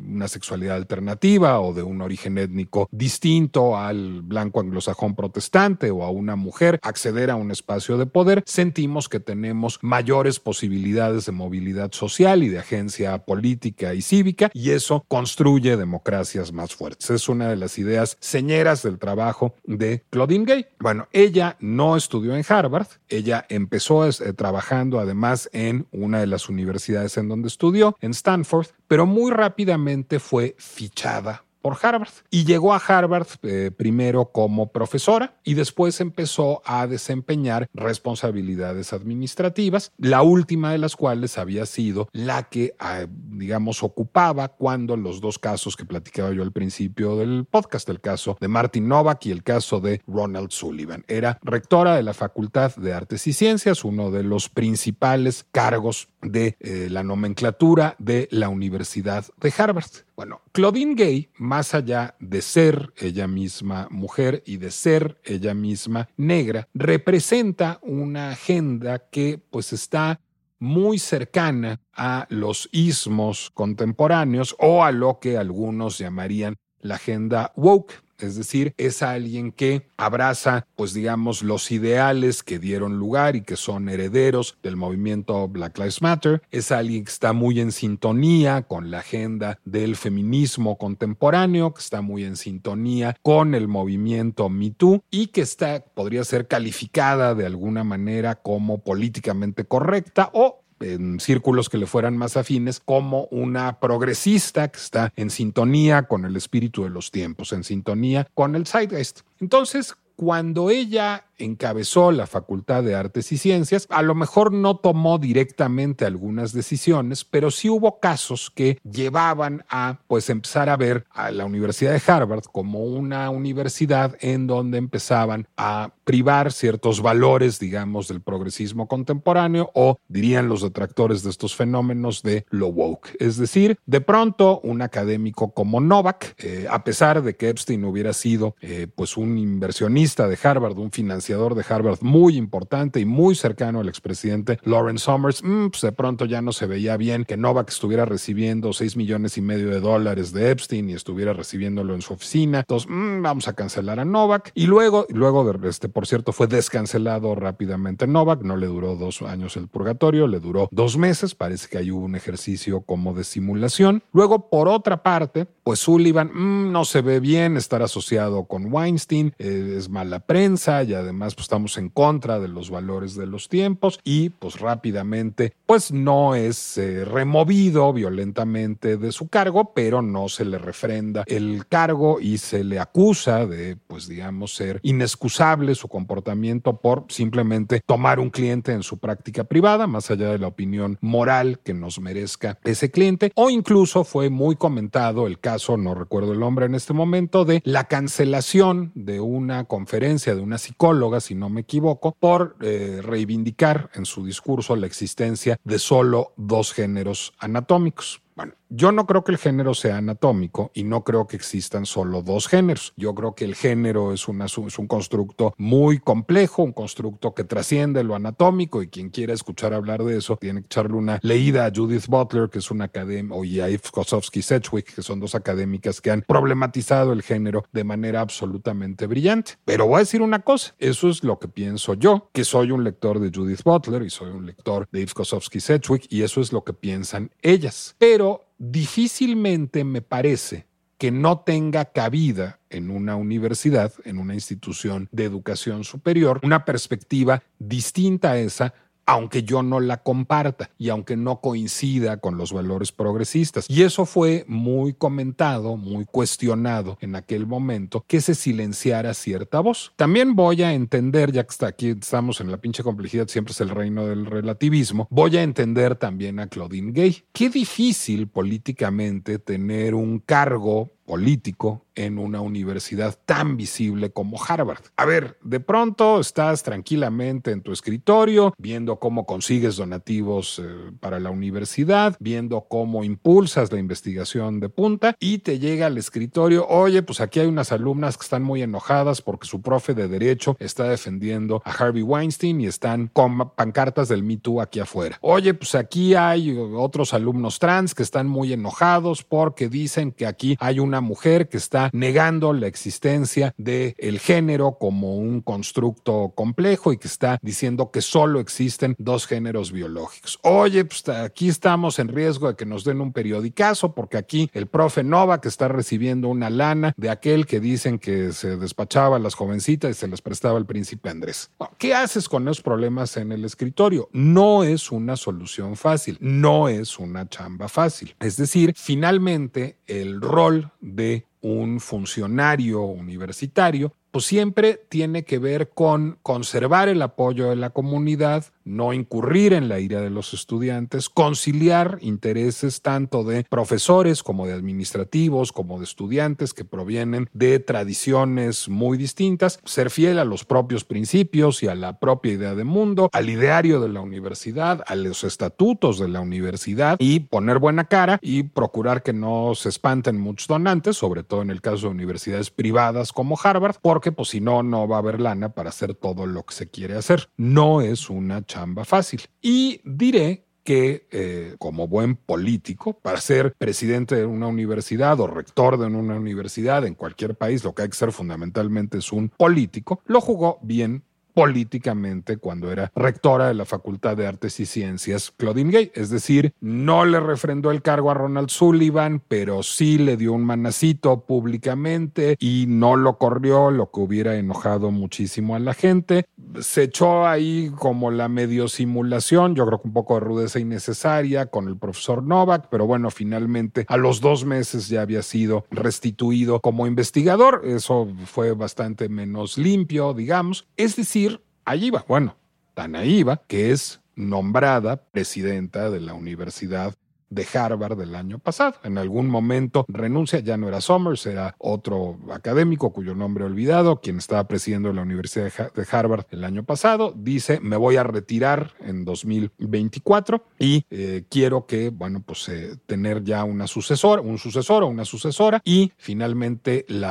una 0.04 0.28
sexualidad 0.28 0.76
alternativa 0.76 1.60
o 1.60 1.72
de 1.72 1.82
un 1.82 2.00
origen 2.00 2.38
étnico 2.38 2.88
distinto 2.90 3.76
al 3.76 4.22
blanco 4.22 4.60
anglosajón 4.60 5.14
protestante 5.14 5.90
o 5.90 6.02
a 6.02 6.10
una 6.10 6.36
mujer 6.36 6.78
acceder 6.82 7.30
a 7.30 7.36
un 7.36 7.50
espacio 7.50 7.96
de 7.96 8.06
poder, 8.06 8.42
sentimos 8.46 9.08
que 9.08 9.20
tenemos 9.20 9.78
mayores 9.82 10.40
posibilidades 10.40 11.26
de 11.26 11.32
movilidad 11.32 11.92
social 11.92 12.42
y 12.42 12.48
de 12.48 12.58
agencia 12.58 13.18
política 13.24 13.94
y 13.94 14.02
cívica 14.02 14.50
y 14.52 14.70
eso 14.70 15.04
construye 15.08 15.76
democracia 15.76 16.25
más 16.52 16.75
fuertes. 16.75 17.11
Es 17.11 17.28
una 17.28 17.49
de 17.49 17.56
las 17.56 17.78
ideas 17.78 18.16
señeras 18.21 18.83
del 18.83 18.99
trabajo 18.99 19.54
de 19.64 20.02
Claudine 20.11 20.45
Gay. 20.45 20.66
Bueno, 20.78 21.09
ella 21.12 21.56
no 21.61 21.97
estudió 21.97 22.37
en 22.37 22.45
Harvard, 22.49 22.88
ella 23.09 23.47
empezó 23.49 24.06
eh, 24.06 24.12
trabajando 24.35 25.00
además 25.00 25.49
en 25.52 25.87
una 25.92 26.21
de 26.21 26.26
las 26.26 26.49
universidades 26.49 27.16
en 27.16 27.28
donde 27.28 27.49
estudió, 27.49 27.97
en 28.00 28.11
Stanford, 28.11 28.66
pero 28.88 29.06
muy 29.06 29.30
rápidamente 29.30 30.18
fue 30.18 30.54
fichada 30.59 31.45
Harvard. 31.75 32.12
Y 32.30 32.44
llegó 32.44 32.75
a 32.75 32.78
Harvard 32.78 33.26
eh, 33.42 33.70
primero 33.76 34.32
como 34.32 34.73
profesora 34.73 35.37
y 35.44 35.54
después 35.54 36.00
empezó 36.00 36.62
a 36.64 36.87
desempeñar 36.87 37.68
responsabilidades 37.75 38.92
administrativas, 38.92 39.92
la 39.99 40.23
última 40.23 40.73
de 40.73 40.78
las 40.78 40.96
cuales 40.96 41.38
había 41.38 41.66
sido 41.66 42.08
la 42.12 42.44
que, 42.44 42.75
ah, 42.78 43.06
digamos, 43.08 43.82
ocupaba 43.82 44.49
cuando 44.49 44.96
los 44.96 45.20
dos 45.20 45.38
casos 45.38 45.76
que 45.76 45.85
platicaba 45.85 46.32
yo 46.32 46.42
al 46.42 46.52
principio 46.52 47.16
del 47.16 47.44
podcast, 47.44 47.88
el 47.88 48.00
caso 48.00 48.37
de 48.40 48.49
Martin 48.49 48.88
Novak 48.88 49.26
y 49.26 49.30
el 49.30 49.42
caso 49.42 49.80
de 49.80 50.02
Ronald 50.06 50.50
Sullivan. 50.50 51.04
Era 51.08 51.38
rectora 51.42 51.96
de 51.96 52.02
la 52.02 52.14
Facultad 52.14 52.75
de 52.76 52.92
Artes 52.92 53.26
y 53.26 53.32
Ciencias, 53.32 53.85
uno 53.85 54.11
de 54.11 54.23
los 54.23 54.49
principales 54.49 55.46
cargos 55.52 56.08
de 56.23 56.56
eh, 56.61 56.88
la 56.90 57.02
nomenclatura 57.02 57.96
de 57.99 58.28
la 58.30 58.49
Universidad 58.49 59.25
de 59.40 59.52
Harvard. 59.56 60.05
Bueno, 60.16 60.40
Claudine 60.52 60.94
Gay, 60.94 61.28
más 61.37 61.75
allá 61.75 62.16
de 62.20 62.40
ser 62.40 62.90
ella 62.96 63.28
misma 63.28 63.87
mujer 63.90 64.42
y 64.46 64.56
de 64.56 64.70
ser 64.70 65.20
ella 65.23 65.52
misma 65.52 66.08
negra, 66.16 66.68
representa 66.73 67.78
una 67.82 68.30
agenda 68.30 69.11
que 69.11 69.38
pues 69.50 69.75
está 69.75 70.23
muy 70.58 70.99
cercana 70.99 71.82
a 71.92 72.26
los 72.30 72.66
ismos 72.73 73.50
contemporáneos 73.52 74.56
o 74.58 74.82
a 74.82 74.90
lo 74.90 75.18
que 75.20 75.37
algunos 75.37 75.99
llamarían 75.99 76.56
la 76.80 76.94
agenda 76.94 77.52
woke. 77.54 78.05
Es 78.18 78.37
decir, 78.37 78.75
es 78.76 79.02
alguien 79.02 79.52
que 79.52 79.88
abraza, 79.96 80.66
pues 80.75 80.94
digamos, 80.94 81.42
los 81.42 81.70
ideales 81.70 82.42
que 82.42 82.58
dieron 82.58 82.99
lugar 82.99 83.37
y 83.37 83.42
que 83.42 83.56
son 83.56 83.88
herederos 83.88 84.58
del 84.62 84.76
movimiento 84.76 85.49
Black 85.49 85.78
Lives 85.78 86.02
Matter. 86.02 86.43
Es 86.50 86.73
alguien 86.73 87.04
que 87.04 87.10
está 87.10 87.32
muy 87.32 87.60
en 87.60 87.73
sintonía 87.73 88.62
con 88.62 88.90
la 88.90 88.99
agenda 88.99 89.58
del 89.64 89.97
feminismo 89.97 90.78
contemporáneo, 90.78 91.75
que 91.75 91.80
está 91.80 92.00
muy 92.00 92.25
en 92.25 92.36
sintonía 92.36 93.17
con 93.23 93.54
el 93.54 93.69
movimiento 93.69 94.49
Me 94.49 94.71
Too 94.71 95.02
y 95.10 95.28
que 95.28 95.43
está, 95.43 95.84
podría 95.84 96.25
ser 96.25 96.47
calificada 96.47 97.34
de 97.34 97.47
alguna 97.47 97.84
manera 97.84 98.36
como 98.36 98.78
políticamente 98.78 99.64
correcta 99.64 100.30
o 100.32 100.65
en 100.80 101.21
círculos 101.21 101.69
que 101.69 101.78
le 101.78 101.86
fueran 101.86 102.17
más 102.17 102.36
afines, 102.36 102.80
como 102.84 103.25
una 103.30 103.78
progresista 103.80 104.69
que 104.69 104.78
está 104.78 105.12
en 105.17 105.30
sintonía 105.30 106.04
con 106.04 106.25
el 106.25 106.36
espíritu 106.36 106.84
de 106.84 106.91
los 106.91 107.10
tiempos, 107.10 107.52
en 107.52 107.65
sintonía 107.65 108.26
con 108.34 108.54
el 108.54 108.67
zeitgeist. 108.67 109.21
Entonces, 109.41 109.97
cuando 110.17 110.71
ella 110.71 111.25
encabezó 111.38 112.12
la 112.12 112.26
Facultad 112.26 112.82
de 112.82 112.94
Artes 112.94 113.32
y 113.32 113.38
Ciencias, 113.38 113.86
a 113.90 114.02
lo 114.02 114.14
mejor 114.14 114.52
no 114.52 114.76
tomó 114.76 115.18
directamente 115.18 116.04
algunas 116.04 116.52
decisiones, 116.52 117.25
pero 117.25 117.50
sí 117.50 117.68
hubo 117.68 118.00
casos 118.00 118.50
que 118.54 118.78
llevaban 118.90 119.64
a 119.68 120.00
pues 120.06 120.30
empezar 120.30 120.68
a 120.68 120.76
ver 120.76 121.06
a 121.10 121.30
la 121.30 121.44
Universidad 121.44 121.92
de 121.92 122.12
Harvard 122.12 122.44
como 122.52 122.84
una 122.84 123.30
universidad 123.30 124.16
en 124.20 124.46
donde 124.46 124.78
empezaban 124.78 125.49
a 125.56 125.90
privar 126.04 126.52
ciertos 126.52 127.02
valores, 127.02 127.58
digamos, 127.58 128.08
del 128.08 128.20
progresismo 128.20 128.86
contemporáneo 128.86 129.70
o 129.75 129.99
dirían 130.08 130.49
los 130.49 130.62
detractores 130.62 131.22
de 131.22 131.30
estos 131.30 131.56
fenómenos 131.56 132.22
de 132.22 132.46
lo 132.50 132.68
woke. 132.68 133.16
Es 133.18 133.36
decir, 133.36 133.78
de 133.86 134.00
pronto 134.00 134.60
un 134.62 134.82
académico 134.82 135.52
como 135.52 135.80
Novak, 135.80 136.34
eh, 136.38 136.66
a 136.70 136.84
pesar 136.84 137.22
de 137.22 137.36
que 137.36 137.49
Epstein 137.49 137.84
hubiera 137.84 138.12
sido 138.12 138.54
eh, 138.60 138.86
pues 138.94 139.16
un 139.16 139.36
inversionista 139.38 140.28
de 140.28 140.38
Harvard, 140.42 140.78
un 140.78 140.92
financiero 140.92 141.25
de 141.26 141.65
Harvard 141.69 141.99
muy 142.02 142.36
importante 142.36 143.00
y 143.00 143.04
muy 143.04 143.34
cercano 143.34 143.80
al 143.80 143.89
expresidente 143.89 144.58
Lawrence 144.62 145.04
Summers, 145.04 145.43
mm, 145.43 145.69
pues 145.71 145.82
de 145.82 145.91
pronto 145.91 146.25
ya 146.25 146.41
no 146.41 146.52
se 146.52 146.67
veía 146.67 146.97
bien 146.97 147.25
que 147.25 147.36
Novak 147.36 147.69
estuviera 147.71 148.04
recibiendo 148.04 148.73
6 148.73 148.97
millones 148.97 149.36
y 149.36 149.41
medio 149.41 149.71
de 149.71 149.80
dólares 149.80 150.32
de 150.32 150.50
Epstein 150.50 150.89
y 150.89 150.93
estuviera 150.93 151.32
recibiéndolo 151.32 151.95
en 151.95 152.02
su 152.02 152.15
oficina. 152.15 152.60
Entonces, 152.60 152.89
mm, 152.89 153.23
vamos 153.23 153.49
a 153.49 153.54
cancelar 153.54 153.99
a 153.99 154.04
Novak. 154.04 154.52
Y 154.54 154.67
luego, 154.67 155.06
luego 155.08 155.52
este, 155.65 155.89
por 155.89 156.06
cierto, 156.06 156.32
fue 156.32 156.47
descancelado 156.47 157.34
rápidamente 157.34 158.06
Novak. 158.06 158.43
No 158.43 158.56
le 158.56 158.67
duró 158.67 158.95
dos 158.95 159.23
años 159.23 159.56
el 159.56 159.67
purgatorio, 159.67 160.28
le 160.28 160.39
duró 160.39 160.69
dos 160.71 160.97
meses. 160.97 161.34
Parece 161.34 161.69
que 161.69 161.78
ahí 161.78 161.91
hubo 161.91 162.04
un 162.04 162.15
ejercicio 162.15 162.82
como 162.82 163.15
de 163.15 163.25
simulación. 163.25 164.04
Luego, 164.12 164.49
por 164.49 164.69
otra 164.69 165.02
parte, 165.02 165.47
pues 165.65 165.80
Sullivan 165.80 166.30
mm, 166.32 166.71
no 166.71 166.84
se 166.84 167.00
ve 167.00 167.19
bien 167.19 167.56
estar 167.56 167.82
asociado 167.82 168.45
con 168.45 168.73
Weinstein, 168.73 169.34
eh, 169.39 169.75
es 169.76 169.89
mala 169.89 170.21
prensa 170.21 170.84
y 170.84 170.95
además 170.95 171.15
además 171.16 171.34
pues, 171.34 171.46
estamos 171.46 171.78
en 171.78 171.88
contra 171.88 172.38
de 172.38 172.48
los 172.48 172.68
valores 172.68 173.16
de 173.16 173.26
los 173.26 173.48
tiempos 173.48 174.00
y 174.04 174.28
pues 174.28 174.60
rápidamente 174.60 175.54
pues 175.64 175.90
no 175.90 176.34
es 176.34 176.76
eh, 176.76 177.06
removido 177.06 177.92
violentamente 177.94 178.98
de 178.98 179.12
su 179.12 179.28
cargo, 179.28 179.72
pero 179.74 180.02
no 180.02 180.28
se 180.28 180.44
le 180.44 180.58
refrenda 180.58 181.24
el 181.26 181.66
cargo 181.66 182.20
y 182.20 182.36
se 182.36 182.64
le 182.64 182.78
acusa 182.78 183.46
de 183.46 183.76
pues 183.86 184.08
digamos 184.08 184.54
ser 184.54 184.78
inexcusable 184.82 185.74
su 185.74 185.88
comportamiento 185.88 186.76
por 186.76 187.06
simplemente 187.08 187.80
tomar 187.86 188.20
un 188.20 188.28
cliente 188.28 188.72
en 188.72 188.82
su 188.82 188.98
práctica 188.98 189.44
privada, 189.44 189.86
más 189.86 190.10
allá 190.10 190.30
de 190.30 190.38
la 190.38 190.48
opinión 190.48 190.98
moral 191.00 191.60
que 191.64 191.72
nos 191.72 191.98
merezca 191.98 192.58
ese 192.64 192.90
cliente, 192.90 193.32
o 193.34 193.48
incluso 193.48 194.04
fue 194.04 194.28
muy 194.28 194.56
comentado 194.56 195.26
el 195.26 195.38
caso, 195.38 195.78
no 195.78 195.94
recuerdo 195.94 196.34
el 196.34 196.40
nombre 196.40 196.66
en 196.66 196.74
este 196.74 196.92
momento, 196.92 197.46
de 197.46 197.62
la 197.64 197.84
cancelación 197.84 198.92
de 198.94 199.20
una 199.20 199.64
conferencia 199.64 200.34
de 200.34 200.40
una 200.40 200.58
psicóloga 200.58 201.05
si 201.21 201.34
no 201.34 201.49
me 201.49 201.62
equivoco, 201.62 202.16
por 202.19 202.56
eh, 202.60 203.00
reivindicar 203.02 203.90
en 203.95 204.06
su 204.06 204.25
discurso 204.25 204.76
la 204.76 204.86
existencia 204.86 205.58
de 205.64 205.78
solo 205.78 206.32
dos 206.36 206.73
géneros 206.73 207.32
anatómicos. 207.38 208.23
Bueno, 208.36 208.52
yo 208.68 208.92
no 208.92 209.06
creo 209.06 209.25
que 209.25 209.32
el 209.32 209.38
género 209.38 209.72
sea 209.72 209.96
anatómico 209.96 210.70
y 210.75 210.84
no 210.84 211.04
creo 211.04 211.26
que 211.26 211.36
existan 211.36 211.86
solo 211.86 212.20
dos 212.20 212.49
géneros. 212.49 212.92
Yo 212.94 213.14
creo 213.14 213.34
que 213.34 213.46
el 213.46 213.54
género 213.54 214.12
es, 214.12 214.28
un 214.28 214.86
constructo 214.86 215.54
muy 215.56 216.00
complejo, 216.00 216.62
un 216.62 216.75
constructo 216.75 217.34
que 217.34 217.44
trasciende 217.44 218.04
lo 218.04 218.14
anatómico 218.14 218.82
y 218.82 218.88
quien 218.88 219.08
quiera 219.08 219.32
escuchar 219.32 219.72
hablar 219.72 220.04
de 220.04 220.18
eso 220.18 220.36
tiene 220.36 220.60
que 220.60 220.66
echarle 220.66 220.96
una 220.96 221.18
leída 221.22 221.64
a 221.64 221.72
Judith 221.75 222.08
Butler, 222.08 222.50
que 222.50 222.58
es 222.58 222.70
una 222.70 222.84
académica, 222.84 223.34
o 223.34 223.42
a 223.42 223.68
Eve 223.70 223.80
Kosowski-Sedgwick, 223.90 224.94
que 224.96 225.02
son 225.02 225.18
dos 225.18 225.34
académicas 225.34 226.02
que 226.02 226.10
han 226.10 226.20
problematizado 226.20 227.14
el 227.14 227.22
género 227.22 227.64
de 227.72 227.84
manera 227.84 228.20
absolutamente 228.20 229.06
brillante. 229.06 229.52
Pero 229.64 229.86
voy 229.86 229.96
a 229.96 229.99
decir 230.00 230.20
una 230.20 230.40
cosa, 230.40 230.75
eso 230.78 231.08
es 231.08 231.25
lo 231.25 231.38
que 231.38 231.49
pienso 231.49 231.94
yo, 231.94 232.28
que 232.34 232.44
soy 232.44 232.70
un 232.70 232.84
lector 232.84 233.18
de 233.18 233.30
Judith 233.34 233.62
Butler 233.64 234.02
y 234.02 234.10
soy 234.10 234.28
un 234.28 234.44
lector 234.44 234.86
de 234.92 235.00
Eve 235.00 235.12
Kosowski-Sedgwick 235.14 236.06
y 236.10 236.20
eso 236.20 236.42
es 236.42 236.52
lo 236.52 236.64
que 236.64 236.75
piensan 236.75 237.30
ellas. 237.40 237.96
Pero 237.99 238.25
difícilmente 238.58 239.84
me 239.84 240.02
parece 240.02 240.67
que 240.99 241.10
no 241.10 241.41
tenga 241.41 241.84
cabida 241.86 242.58
en 242.71 242.91
una 242.91 243.17
universidad, 243.17 243.93
en 244.04 244.19
una 244.19 244.34
institución 244.34 245.08
de 245.12 245.25
educación 245.25 245.84
superior, 245.84 246.41
una 246.43 246.65
perspectiva 246.65 247.43
distinta 247.58 248.32
a 248.32 248.39
esa 248.39 248.73
aunque 249.06 249.45
yo 249.45 249.62
no 249.62 249.80
la 249.80 250.02
comparta 250.02 250.71
y 250.78 250.90
aunque 250.90 251.16
no 251.16 251.40
coincida 251.40 252.19
con 252.19 252.36
los 252.36 252.52
valores 252.52 252.92
progresistas. 252.92 253.71
Y 253.71 253.82
eso 253.82 254.04
fue 254.04 254.45
muy 254.49 254.92
comentado, 254.92 255.76
muy 255.76 256.04
cuestionado 256.04 256.99
en 257.00 257.14
aquel 257.14 257.47
momento, 257.47 258.04
que 258.06 258.21
se 258.21 258.34
silenciara 258.34 259.14
cierta 259.14 259.60
voz. 259.60 259.92
También 259.97 260.34
voy 260.34 260.62
a 260.62 260.73
entender, 260.73 261.32
ya 261.32 261.45
que 261.45 261.50
está 261.50 261.69
aquí 261.69 261.90
estamos 261.90 262.40
en 262.40 262.50
la 262.50 262.58
pinche 262.58 262.82
complejidad, 262.82 263.28
siempre 263.28 263.52
es 263.52 263.60
el 263.60 263.71
reino 263.71 264.06
del 264.06 264.26
relativismo, 264.26 265.06
voy 265.10 265.36
a 265.36 265.42
entender 265.42 265.97
también 265.97 266.40
a 266.40 266.49
Claudine 266.49 266.92
Gay. 266.92 267.25
Qué 267.32 267.49
difícil 267.49 268.28
políticamente 268.28 269.38
tener 269.38 269.95
un 269.95 270.19
cargo 270.19 270.96
político 271.06 271.86
en 271.95 272.19
una 272.19 272.40
universidad 272.40 273.19
tan 273.25 273.56
visible 273.56 274.10
como 274.10 274.38
Harvard. 274.42 274.82
A 274.97 275.06
ver, 275.06 275.38
de 275.42 275.60
pronto 275.60 276.21
estás 276.21 276.62
tranquilamente 276.62 277.52
en 277.52 277.62
tu 277.62 277.73
escritorio 277.73 278.52
viendo 278.58 278.99
cómo 278.99 279.25
consigues 279.25 279.76
donativos 279.76 280.58
eh, 280.58 280.92
para 281.00 281.19
la 281.19 281.30
universidad, 281.30 282.16
viendo 282.21 282.66
cómo 282.69 283.02
impulsas 283.02 283.73
la 283.73 283.78
investigación 283.78 284.60
de 284.60 284.69
punta 284.69 285.16
y 285.19 285.38
te 285.38 285.58
llega 285.58 285.86
al 285.86 285.97
escritorio, 285.97 286.66
oye, 286.69 287.02
pues 287.02 287.21
aquí 287.21 287.40
hay 287.40 287.47
unas 287.47 287.73
alumnas 287.73 288.19
que 288.19 288.25
están 288.25 288.42
muy 288.42 288.62
enojadas 288.62 289.23
porque 289.23 289.47
su 289.47 289.62
profe 289.62 289.95
de 289.95 290.08
derecho 290.08 290.56
está 290.58 290.84
defendiendo 290.84 291.62
a 291.64 291.71
Harvey 291.71 292.02
Weinstein 292.02 292.60
y 292.60 292.66
están 292.66 293.10
con 293.12 293.50
pancartas 293.50 294.08
del 294.08 294.23
Me 294.23 294.36
Too 294.36 294.60
aquí 294.60 294.80
afuera. 294.80 295.16
Oye, 295.23 295.54
pues 295.54 295.75
aquí 295.75 296.14
hay 296.14 296.56
otros 296.75 297.14
alumnos 297.14 297.58
trans 297.58 297.95
que 297.95 298.02
están 298.02 298.28
muy 298.28 298.52
enojados 298.52 299.23
porque 299.23 299.69
dicen 299.69 300.12
que 300.12 300.26
aquí 300.26 300.56
hay 300.60 300.78
una 300.78 300.96
mujer 301.00 301.49
que 301.49 301.56
está 301.56 301.91
negando 301.93 302.52
la 302.52 302.67
existencia 302.67 303.54
del 303.56 303.95
el 303.99 304.19
género 304.19 304.78
como 304.78 305.17
un 305.17 305.41
constructo 305.41 306.32
complejo 306.35 306.93
y 306.93 306.99
que 306.99 307.09
está 307.09 307.39
diciendo 307.43 307.91
que 307.91 308.02
solo 308.02 308.41
existen 308.41 308.95
dos 308.99 309.26
géneros 309.26 309.73
biológicos. 309.73 310.39
Oye, 310.43 310.85
pues 310.85 311.09
aquí 311.09 311.49
estamos 311.49 311.99
en 311.99 312.09
riesgo 312.09 312.49
de 312.49 312.56
que 312.56 312.67
nos 312.67 312.85
den 312.85 313.00
un 313.00 313.13
periodicazo 313.13 313.95
porque 313.95 314.17
aquí 314.17 314.50
el 314.52 314.67
profe 314.67 315.02
Nova 315.02 315.41
que 315.41 315.49
está 315.49 315.69
recibiendo 315.69 316.28
una 316.28 316.50
lana 316.50 316.93
de 316.97 317.11
aquel 317.11 317.47
que 317.47 317.61
dicen 317.61 317.99
que 317.99 318.32
se 318.32 318.56
despachaba 318.56 319.17
a 319.17 319.21
las 319.21 319.35
jovencitas 319.35 319.91
y 319.91 319.95
se 319.95 320.09
les 320.09 320.23
prestaba 320.23 320.59
el 320.59 320.67
príncipe 320.67 321.11
Andrés. 321.11 321.50
¿Qué 321.78 321.95
haces 321.95 322.28
con 322.28 322.49
esos 322.49 322.63
problemas 322.63 323.17
en 323.17 323.32
el 323.32 323.45
escritorio? 323.45 324.09
No 324.13 324.65
es 324.65 324.91
una 324.91 325.17
solución 325.17 325.76
fácil, 325.76 326.17
no 326.21 326.69
es 326.69 326.99
una 326.99 327.28
chamba 327.28 327.69
fácil. 327.69 328.15
Es 328.21 328.37
decir, 328.37 328.73
finalmente 328.76 329.78
el 329.87 330.21
rol 330.21 330.73
de 330.86 331.26
un 331.40 331.80
funcionario 331.80 332.82
universitario, 332.82 333.92
pues 334.16 334.24
siempre 334.24 334.80
tiene 334.88 335.24
que 335.24 335.38
ver 335.38 335.68
con 335.68 336.16
conservar 336.22 336.88
el 336.88 337.02
apoyo 337.02 337.50
de 337.50 337.56
la 337.56 337.68
comunidad, 337.68 338.46
no 338.64 338.94
incurrir 338.94 339.52
en 339.52 339.68
la 339.68 339.78
ira 339.78 340.00
de 340.00 340.08
los 340.08 340.32
estudiantes, 340.32 341.10
conciliar 341.10 341.98
intereses 342.00 342.80
tanto 342.80 343.24
de 343.24 343.44
profesores 343.44 344.22
como 344.22 344.46
de 344.46 344.54
administrativos, 344.54 345.52
como 345.52 345.78
de 345.78 345.84
estudiantes 345.84 346.54
que 346.54 346.64
provienen 346.64 347.28
de 347.34 347.58
tradiciones 347.58 348.70
muy 348.70 348.96
distintas, 348.96 349.60
ser 349.66 349.90
fiel 349.90 350.18
a 350.18 350.24
los 350.24 350.46
propios 350.46 350.84
principios 350.84 351.62
y 351.62 351.68
a 351.68 351.74
la 351.74 351.98
propia 352.00 352.32
idea 352.32 352.54
de 352.54 352.64
mundo, 352.64 353.10
al 353.12 353.28
ideario 353.28 353.80
de 353.80 353.90
la 353.90 354.00
universidad, 354.00 354.82
a 354.86 354.96
los 354.96 355.24
estatutos 355.24 355.98
de 355.98 356.08
la 356.08 356.22
universidad 356.22 356.96
y 356.98 357.20
poner 357.20 357.58
buena 357.58 357.84
cara 357.84 358.18
y 358.22 358.44
procurar 358.44 359.02
que 359.02 359.12
no 359.12 359.54
se 359.54 359.68
espanten 359.68 360.18
muchos 360.18 360.48
donantes, 360.48 360.96
sobre 360.96 361.22
todo 361.22 361.42
en 361.42 361.50
el 361.50 361.60
caso 361.60 361.82
de 361.82 361.92
universidades 361.92 362.50
privadas 362.50 363.12
como 363.12 363.38
Harvard, 363.40 363.76
porque 363.82 364.05
pues 364.12 364.30
si 364.30 364.40
no, 364.40 364.62
no 364.62 364.88
va 364.88 364.97
a 364.97 364.99
haber 365.00 365.21
lana 365.21 365.50
para 365.50 365.71
hacer 365.71 365.95
todo 365.95 366.26
lo 366.26 366.45
que 366.45 366.54
se 366.54 366.71
quiere 366.71 366.97
hacer. 366.97 367.28
No 367.36 367.80
es 367.80 368.10
una 368.10 368.45
chamba 368.45 368.84
fácil. 368.84 369.23
Y 369.40 369.80
diré 369.84 370.47
que 370.66 371.06
eh, 371.12 371.54
como 371.58 371.86
buen 371.86 372.16
político, 372.16 372.99
para 372.99 373.21
ser 373.21 373.54
presidente 373.56 374.16
de 374.16 374.26
una 374.26 374.49
universidad 374.49 375.19
o 375.21 375.28
rector 375.28 375.78
de 375.78 375.86
una 375.86 376.16
universidad 376.16 376.84
en 376.84 376.97
cualquier 376.97 377.36
país, 377.36 377.62
lo 377.62 377.73
que 377.73 377.82
hay 377.82 377.88
que 377.88 377.97
ser 377.97 378.10
fundamentalmente 378.10 378.99
es 378.99 379.12
un 379.12 379.28
político, 379.28 380.00
lo 380.06 380.21
jugó 380.21 380.58
bien 380.62 381.04
políticamente 381.36 382.38
cuando 382.38 382.72
era 382.72 382.90
rectora 382.96 383.49
de 383.49 383.54
la 383.54 383.66
Facultad 383.66 384.16
de 384.16 384.26
Artes 384.26 384.58
y 384.58 384.64
Ciencias 384.64 385.30
Claudine 385.36 385.70
Gay. 385.70 385.92
Es 385.94 386.08
decir, 386.08 386.54
no 386.62 387.04
le 387.04 387.20
refrendó 387.20 387.70
el 387.70 387.82
cargo 387.82 388.10
a 388.10 388.14
Ronald 388.14 388.49
Sullivan, 388.49 389.20
pero 389.28 389.62
sí 389.62 389.99
le 389.99 390.16
dio 390.16 390.32
un 390.32 390.46
manacito 390.46 391.26
públicamente 391.26 392.38
y 392.40 392.64
no 392.66 392.96
lo 392.96 393.18
corrió, 393.18 393.70
lo 393.70 393.90
que 393.90 394.00
hubiera 394.00 394.36
enojado 394.36 394.90
muchísimo 394.90 395.54
a 395.54 395.58
la 395.58 395.75
gente. 395.75 396.25
Se 396.58 396.84
echó 396.84 397.26
ahí 397.26 397.70
como 397.76 398.10
la 398.10 398.28
medio 398.28 398.66
simulación, 398.66 399.54
yo 399.54 399.66
creo 399.66 399.82
que 399.82 399.88
un 399.88 399.92
poco 399.92 400.14
de 400.14 400.20
rudeza 400.20 400.58
innecesaria 400.58 401.46
con 401.46 401.68
el 401.68 401.76
profesor 401.76 402.22
Novak, 402.22 402.68
pero 402.70 402.86
bueno, 402.86 403.10
finalmente 403.10 403.84
a 403.88 403.99
los 403.99 404.22
dos 404.22 404.46
meses 404.46 404.88
ya 404.88 405.02
había 405.02 405.20
sido 405.20 405.66
restituido 405.70 406.60
como 406.60 406.86
investigador. 406.86 407.60
Eso 407.66 408.08
fue 408.25 408.52
bastante 408.52 409.10
menos 409.10 409.58
limpio, 409.58 410.14
digamos. 410.14 410.66
Es 410.78 410.96
decir, 410.96 411.25
allí 411.66 411.90
va, 411.90 412.04
bueno, 412.08 412.36
tan 412.72 412.94
va, 412.94 413.42
que 413.46 413.72
es 413.72 414.00
nombrada 414.14 414.96
presidenta 414.96 415.90
de 415.90 416.00
la 416.00 416.14
Universidad 416.14 416.94
de 417.28 417.46
Harvard 417.54 417.98
del 417.98 418.14
año 418.14 418.38
pasado. 418.38 418.74
En 418.84 418.98
algún 418.98 419.28
momento 419.28 419.84
renuncia, 419.88 420.38
ya 420.38 420.56
no 420.56 420.68
era 420.68 420.80
Summers, 420.80 421.26
era 421.26 421.54
otro 421.58 422.18
académico 422.32 422.92
cuyo 422.92 423.14
nombre 423.14 423.44
he 423.44 423.46
olvidado, 423.46 424.00
quien 424.00 424.18
estaba 424.18 424.46
presidiendo 424.46 424.92
la 424.92 425.02
Universidad 425.02 425.72
de 425.72 425.86
Harvard 425.90 426.26
el 426.30 426.44
año 426.44 426.64
pasado, 426.64 427.12
dice, 427.16 427.60
me 427.60 427.76
voy 427.76 427.96
a 427.96 428.04
retirar 428.04 428.72
en 428.80 429.04
2024 429.04 430.44
y 430.58 430.84
eh, 430.90 431.24
quiero 431.28 431.66
que, 431.66 431.90
bueno, 431.90 432.22
pues 432.24 432.48
eh, 432.48 432.76
tener 432.86 433.24
ya 433.24 433.44
una 433.44 433.66
sucesora, 433.66 434.22
un 434.22 434.38
sucesor 434.38 434.84
o 434.84 434.86
una 434.86 435.04
sucesora 435.04 435.60
y 435.64 435.92
finalmente 435.96 436.86
el, 436.88 437.04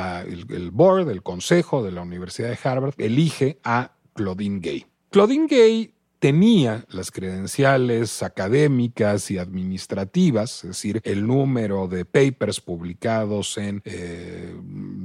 el 0.48 0.70
board, 0.70 1.10
el 1.10 1.22
consejo 1.22 1.82
de 1.82 1.92
la 1.92 2.02
Universidad 2.02 2.48
de 2.48 2.58
Harvard 2.62 2.94
elige 2.96 3.58
a 3.64 3.90
Claudine 4.16 4.60
Gay. 4.60 4.86
Claudine 5.10 5.46
Gay 5.46 5.92
tenía 6.18 6.84
las 6.88 7.10
credenciales 7.10 8.22
académicas 8.22 9.30
y 9.30 9.38
administrativas, 9.38 10.64
es 10.64 10.70
decir, 10.70 11.00
el 11.04 11.26
número 11.26 11.88
de 11.88 12.04
papers 12.04 12.60
publicados 12.60 13.58
en 13.58 13.82
eh, 13.84 14.56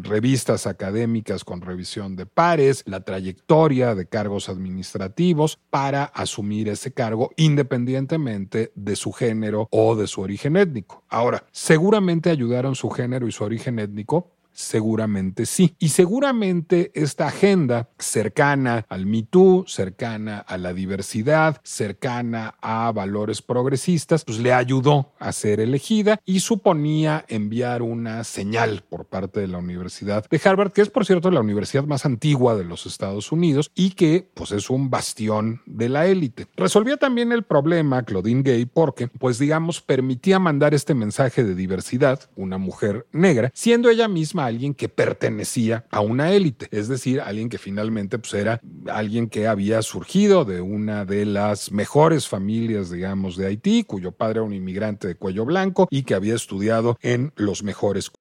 revistas 0.02 0.67
académicas 0.67 1.43
con 1.43 1.62
revisión 1.62 2.15
de 2.15 2.26
pares, 2.26 2.84
la 2.86 3.02
trayectoria 3.02 3.93
de 3.93 4.08
cargos 4.08 4.50
administrativos 4.50 5.60
para 5.69 6.06
asumir 6.06 6.69
ese 6.69 6.93
cargo 6.93 7.32
independientemente 7.36 8.71
de 8.76 8.95
su 8.95 9.12
género 9.12 9.67
o 9.71 9.95
de 9.95 10.08
su 10.08 10.21
origen 10.21 10.56
étnico. 10.56 11.04
Ahora, 11.10 11.45
seguramente 11.52 12.30
ayudaron 12.30 12.76
su 12.76 12.89
género 12.89 13.28
y 13.28 13.32
su 13.32 13.43
origen 13.43 13.80
étnico 13.80 14.32
Seguramente 14.53 15.45
sí. 15.45 15.75
Y 15.79 15.89
seguramente 15.89 16.91
esta 16.93 17.27
agenda 17.27 17.89
cercana 17.97 18.85
al 18.89 19.05
Me 19.05 19.21
cercana 19.67 20.39
a 20.39 20.57
la 20.57 20.73
diversidad, 20.73 21.61
cercana 21.63 22.55
a 22.61 22.91
valores 22.91 23.41
progresistas, 23.41 24.25
pues 24.25 24.39
le 24.39 24.51
ayudó 24.51 25.13
a 25.19 25.31
ser 25.31 25.59
elegida 25.59 26.19
y 26.25 26.39
suponía 26.39 27.23
enviar 27.27 27.81
una 27.81 28.23
señal 28.23 28.83
por 28.89 29.05
parte 29.05 29.39
de 29.39 29.47
la 29.47 29.59
Universidad 29.59 30.27
de 30.29 30.41
Harvard, 30.43 30.71
que 30.71 30.81
es 30.81 30.89
por 30.89 31.05
cierto 31.05 31.31
la 31.31 31.39
universidad 31.39 31.85
más 31.85 32.05
antigua 32.05 32.55
de 32.55 32.65
los 32.65 32.85
Estados 32.85 33.31
Unidos 33.31 33.71
y 33.75 33.91
que 33.91 34.27
pues 34.33 34.51
es 34.51 34.69
un 34.69 34.89
bastión 34.89 35.61
de 35.65 35.89
la 35.89 36.07
élite. 36.07 36.47
Resolvía 36.55 36.97
también 36.97 37.31
el 37.31 37.43
problema 37.43 38.03
Claudine 38.03 38.43
Gay 38.43 38.65
porque 38.65 39.07
pues 39.07 39.39
digamos 39.39 39.81
permitía 39.81 40.39
mandar 40.39 40.73
este 40.73 40.93
mensaje 40.93 41.43
de 41.43 41.55
diversidad, 41.55 42.29
una 42.35 42.57
mujer 42.57 43.07
negra, 43.11 43.51
siendo 43.53 43.89
ella 43.89 44.07
misma 44.07 44.40
alguien 44.45 44.73
que 44.73 44.89
pertenecía 44.89 45.86
a 45.89 46.01
una 46.01 46.32
élite, 46.32 46.67
es 46.71 46.88
decir, 46.88 47.21
alguien 47.21 47.49
que 47.49 47.58
finalmente 47.58 48.19
pues, 48.19 48.34
era 48.34 48.62
alguien 48.88 49.30
que 49.30 49.47
había 49.47 49.82
surgido 49.82 50.45
de 50.45 50.62
una 50.62 51.06
de 51.06 51.25
las 51.25 51.71
mejores 51.71 52.27
familias, 52.27 52.89
digamos, 52.89 53.38
de 53.38 53.47
Haití, 53.47 53.84
cuyo 53.84 54.12
padre 54.12 54.32
era 54.32 54.43
un 54.43 54.54
inmigrante 54.54 55.08
de 55.08 55.15
cuello 55.15 55.45
blanco 55.45 55.88
y 55.89 56.04
que 56.04 56.13
había 56.13 56.36
estudiado 56.36 56.97
en 57.01 57.34
los 57.36 57.63
mejores. 57.63 58.12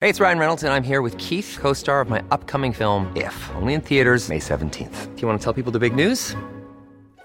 Hey, 0.00 0.08
it's 0.08 0.18
Ryan 0.18 0.38
Reynolds, 0.40 0.64
and 0.64 0.72
I'm 0.72 0.82
here 0.82 1.00
with 1.00 1.16
Keith, 1.16 1.58
co 1.60 1.72
star 1.72 2.00
of 2.00 2.10
my 2.10 2.22
upcoming 2.32 2.72
film, 2.72 3.06
If, 3.14 3.34
only 3.54 3.74
in 3.74 3.80
theaters, 3.80 4.28
May 4.28 4.40
17th. 4.40 5.14
Do 5.14 5.22
you 5.22 5.28
want 5.28 5.40
to 5.40 5.44
tell 5.44 5.52
people 5.52 5.70
the 5.70 5.78
big 5.78 5.94
news? 5.94 6.34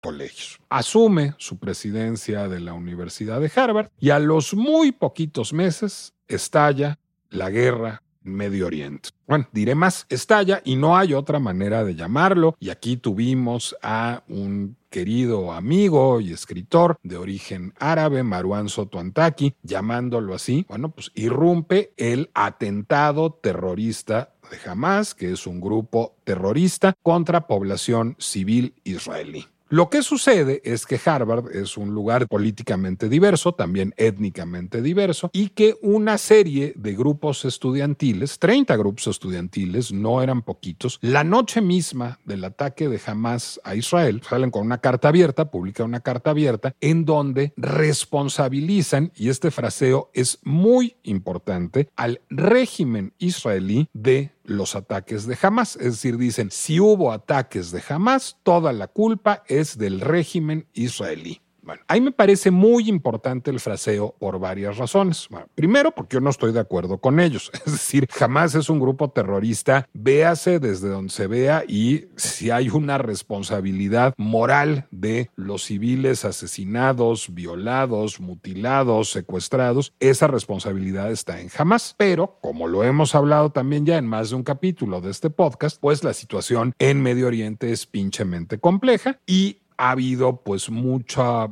Colegios. 0.00 0.60
Asume 0.68 1.34
su 1.38 1.58
presidencia 1.58 2.48
de 2.48 2.60
la 2.60 2.72
Universidad 2.72 3.40
de 3.40 3.50
Harvard 3.54 3.90
y 3.98 4.10
a 4.10 4.18
los 4.18 4.54
muy 4.54 4.92
poquitos 4.92 5.52
meses 5.52 6.14
estalla 6.28 6.98
la 7.30 7.50
guerra 7.50 8.02
en 8.24 8.34
Medio 8.34 8.66
Oriente. 8.66 9.10
Bueno, 9.26 9.46
diré 9.52 9.74
más, 9.74 10.06
estalla 10.08 10.62
y 10.64 10.76
no 10.76 10.96
hay 10.96 11.14
otra 11.14 11.38
manera 11.38 11.84
de 11.84 11.94
llamarlo. 11.94 12.56
Y 12.60 12.70
aquí 12.70 12.96
tuvimos 12.96 13.76
a 13.82 14.22
un 14.28 14.76
querido 14.90 15.52
amigo 15.52 16.20
y 16.20 16.32
escritor 16.32 16.98
de 17.02 17.16
origen 17.16 17.74
árabe, 17.78 18.22
Marwan 18.22 18.68
Sotoantaki, 18.68 19.54
llamándolo 19.62 20.34
así. 20.34 20.64
Bueno, 20.68 20.90
pues 20.90 21.10
irrumpe 21.14 21.92
el 21.96 22.30
atentado 22.34 23.32
terrorista 23.32 24.32
de 24.50 24.70
Hamas, 24.70 25.14
que 25.14 25.32
es 25.32 25.46
un 25.46 25.60
grupo 25.60 26.16
terrorista 26.24 26.94
contra 27.02 27.46
población 27.46 28.16
civil 28.18 28.74
israelí. 28.84 29.46
Lo 29.70 29.90
que 29.90 30.02
sucede 30.02 30.62
es 30.64 30.86
que 30.86 30.98
Harvard 31.04 31.54
es 31.54 31.76
un 31.76 31.90
lugar 31.90 32.26
políticamente 32.26 33.10
diverso, 33.10 33.52
también 33.52 33.92
étnicamente 33.98 34.80
diverso, 34.80 35.28
y 35.34 35.50
que 35.50 35.76
una 35.82 36.16
serie 36.16 36.72
de 36.74 36.94
grupos 36.94 37.44
estudiantiles, 37.44 38.38
30 38.38 38.74
grupos 38.76 39.08
estudiantiles, 39.08 39.92
no 39.92 40.22
eran 40.22 40.40
poquitos, 40.40 40.98
la 41.02 41.22
noche 41.22 41.60
misma 41.60 42.18
del 42.24 42.44
ataque 42.44 42.88
de 42.88 42.98
Hamas 43.04 43.60
a 43.62 43.74
Israel, 43.74 44.22
salen 44.26 44.50
con 44.50 44.64
una 44.64 44.78
carta 44.78 45.08
abierta, 45.08 45.50
publican 45.50 45.86
una 45.86 46.00
carta 46.00 46.30
abierta, 46.30 46.74
en 46.80 47.04
donde 47.04 47.52
responsabilizan, 47.58 49.12
y 49.16 49.28
este 49.28 49.50
fraseo 49.50 50.10
es 50.14 50.38
muy 50.44 50.96
importante, 51.02 51.90
al 51.94 52.22
régimen 52.30 53.12
israelí 53.18 53.88
de 53.92 54.30
los 54.48 54.74
ataques 54.74 55.26
de 55.26 55.38
Hamas. 55.40 55.76
Es 55.76 55.92
decir, 55.92 56.16
dicen, 56.16 56.50
si 56.50 56.80
hubo 56.80 57.12
ataques 57.12 57.70
de 57.70 57.82
Hamas, 57.88 58.38
toda 58.42 58.72
la 58.72 58.88
culpa 58.88 59.44
es 59.46 59.78
del 59.78 60.00
régimen 60.00 60.66
israelí. 60.72 61.40
Ahí 61.86 62.00
me 62.00 62.12
parece 62.12 62.50
muy 62.50 62.88
importante 62.88 63.50
el 63.50 63.60
fraseo 63.60 64.14
por 64.18 64.38
varias 64.38 64.76
razones. 64.76 65.28
primero, 65.54 65.90
porque 65.92 66.14
yo 66.14 66.20
no 66.20 66.30
estoy 66.30 66.52
de 66.52 66.60
acuerdo 66.60 66.98
con 66.98 67.20
ellos. 67.20 67.50
Es 67.68 67.72
decir, 67.72 68.08
jamás 68.10 68.54
es 68.54 68.70
un 68.70 68.80
grupo 68.80 69.10
terrorista, 69.10 69.86
véase 69.92 70.58
desde 70.58 70.88
donde 70.88 71.12
se 71.12 71.26
vea 71.26 71.64
y 71.68 72.06
si 72.16 72.50
hay 72.50 72.70
una 72.70 72.98
responsabilidad 72.98 74.14
moral 74.16 74.86
de 74.90 75.30
los 75.36 75.64
civiles 75.64 76.24
asesinados, 76.24 77.34
violados, 77.34 78.20
mutilados, 78.20 79.10
secuestrados, 79.10 79.92
esa 80.00 80.26
responsabilidad 80.28 81.10
está 81.10 81.40
en 81.40 81.48
jamás. 81.48 81.94
Pero, 81.98 82.38
como 82.40 82.68
lo 82.68 82.84
hemos 82.84 83.14
hablado 83.14 83.50
también 83.50 83.84
ya 83.84 83.98
en 83.98 84.06
más 84.06 84.30
de 84.30 84.36
un 84.36 84.42
capítulo 84.42 85.00
de 85.00 85.10
este 85.10 85.30
podcast, 85.30 85.78
pues 85.80 86.04
la 86.04 86.14
situación 86.14 86.72
en 86.78 87.02
Medio 87.02 87.26
Oriente 87.26 87.72
es 87.72 87.86
pinchemente 87.86 88.58
compleja 88.58 89.20
y 89.26 89.58
ha 89.78 89.92
habido 89.92 90.36
pues 90.42 90.68
mucha 90.70 91.48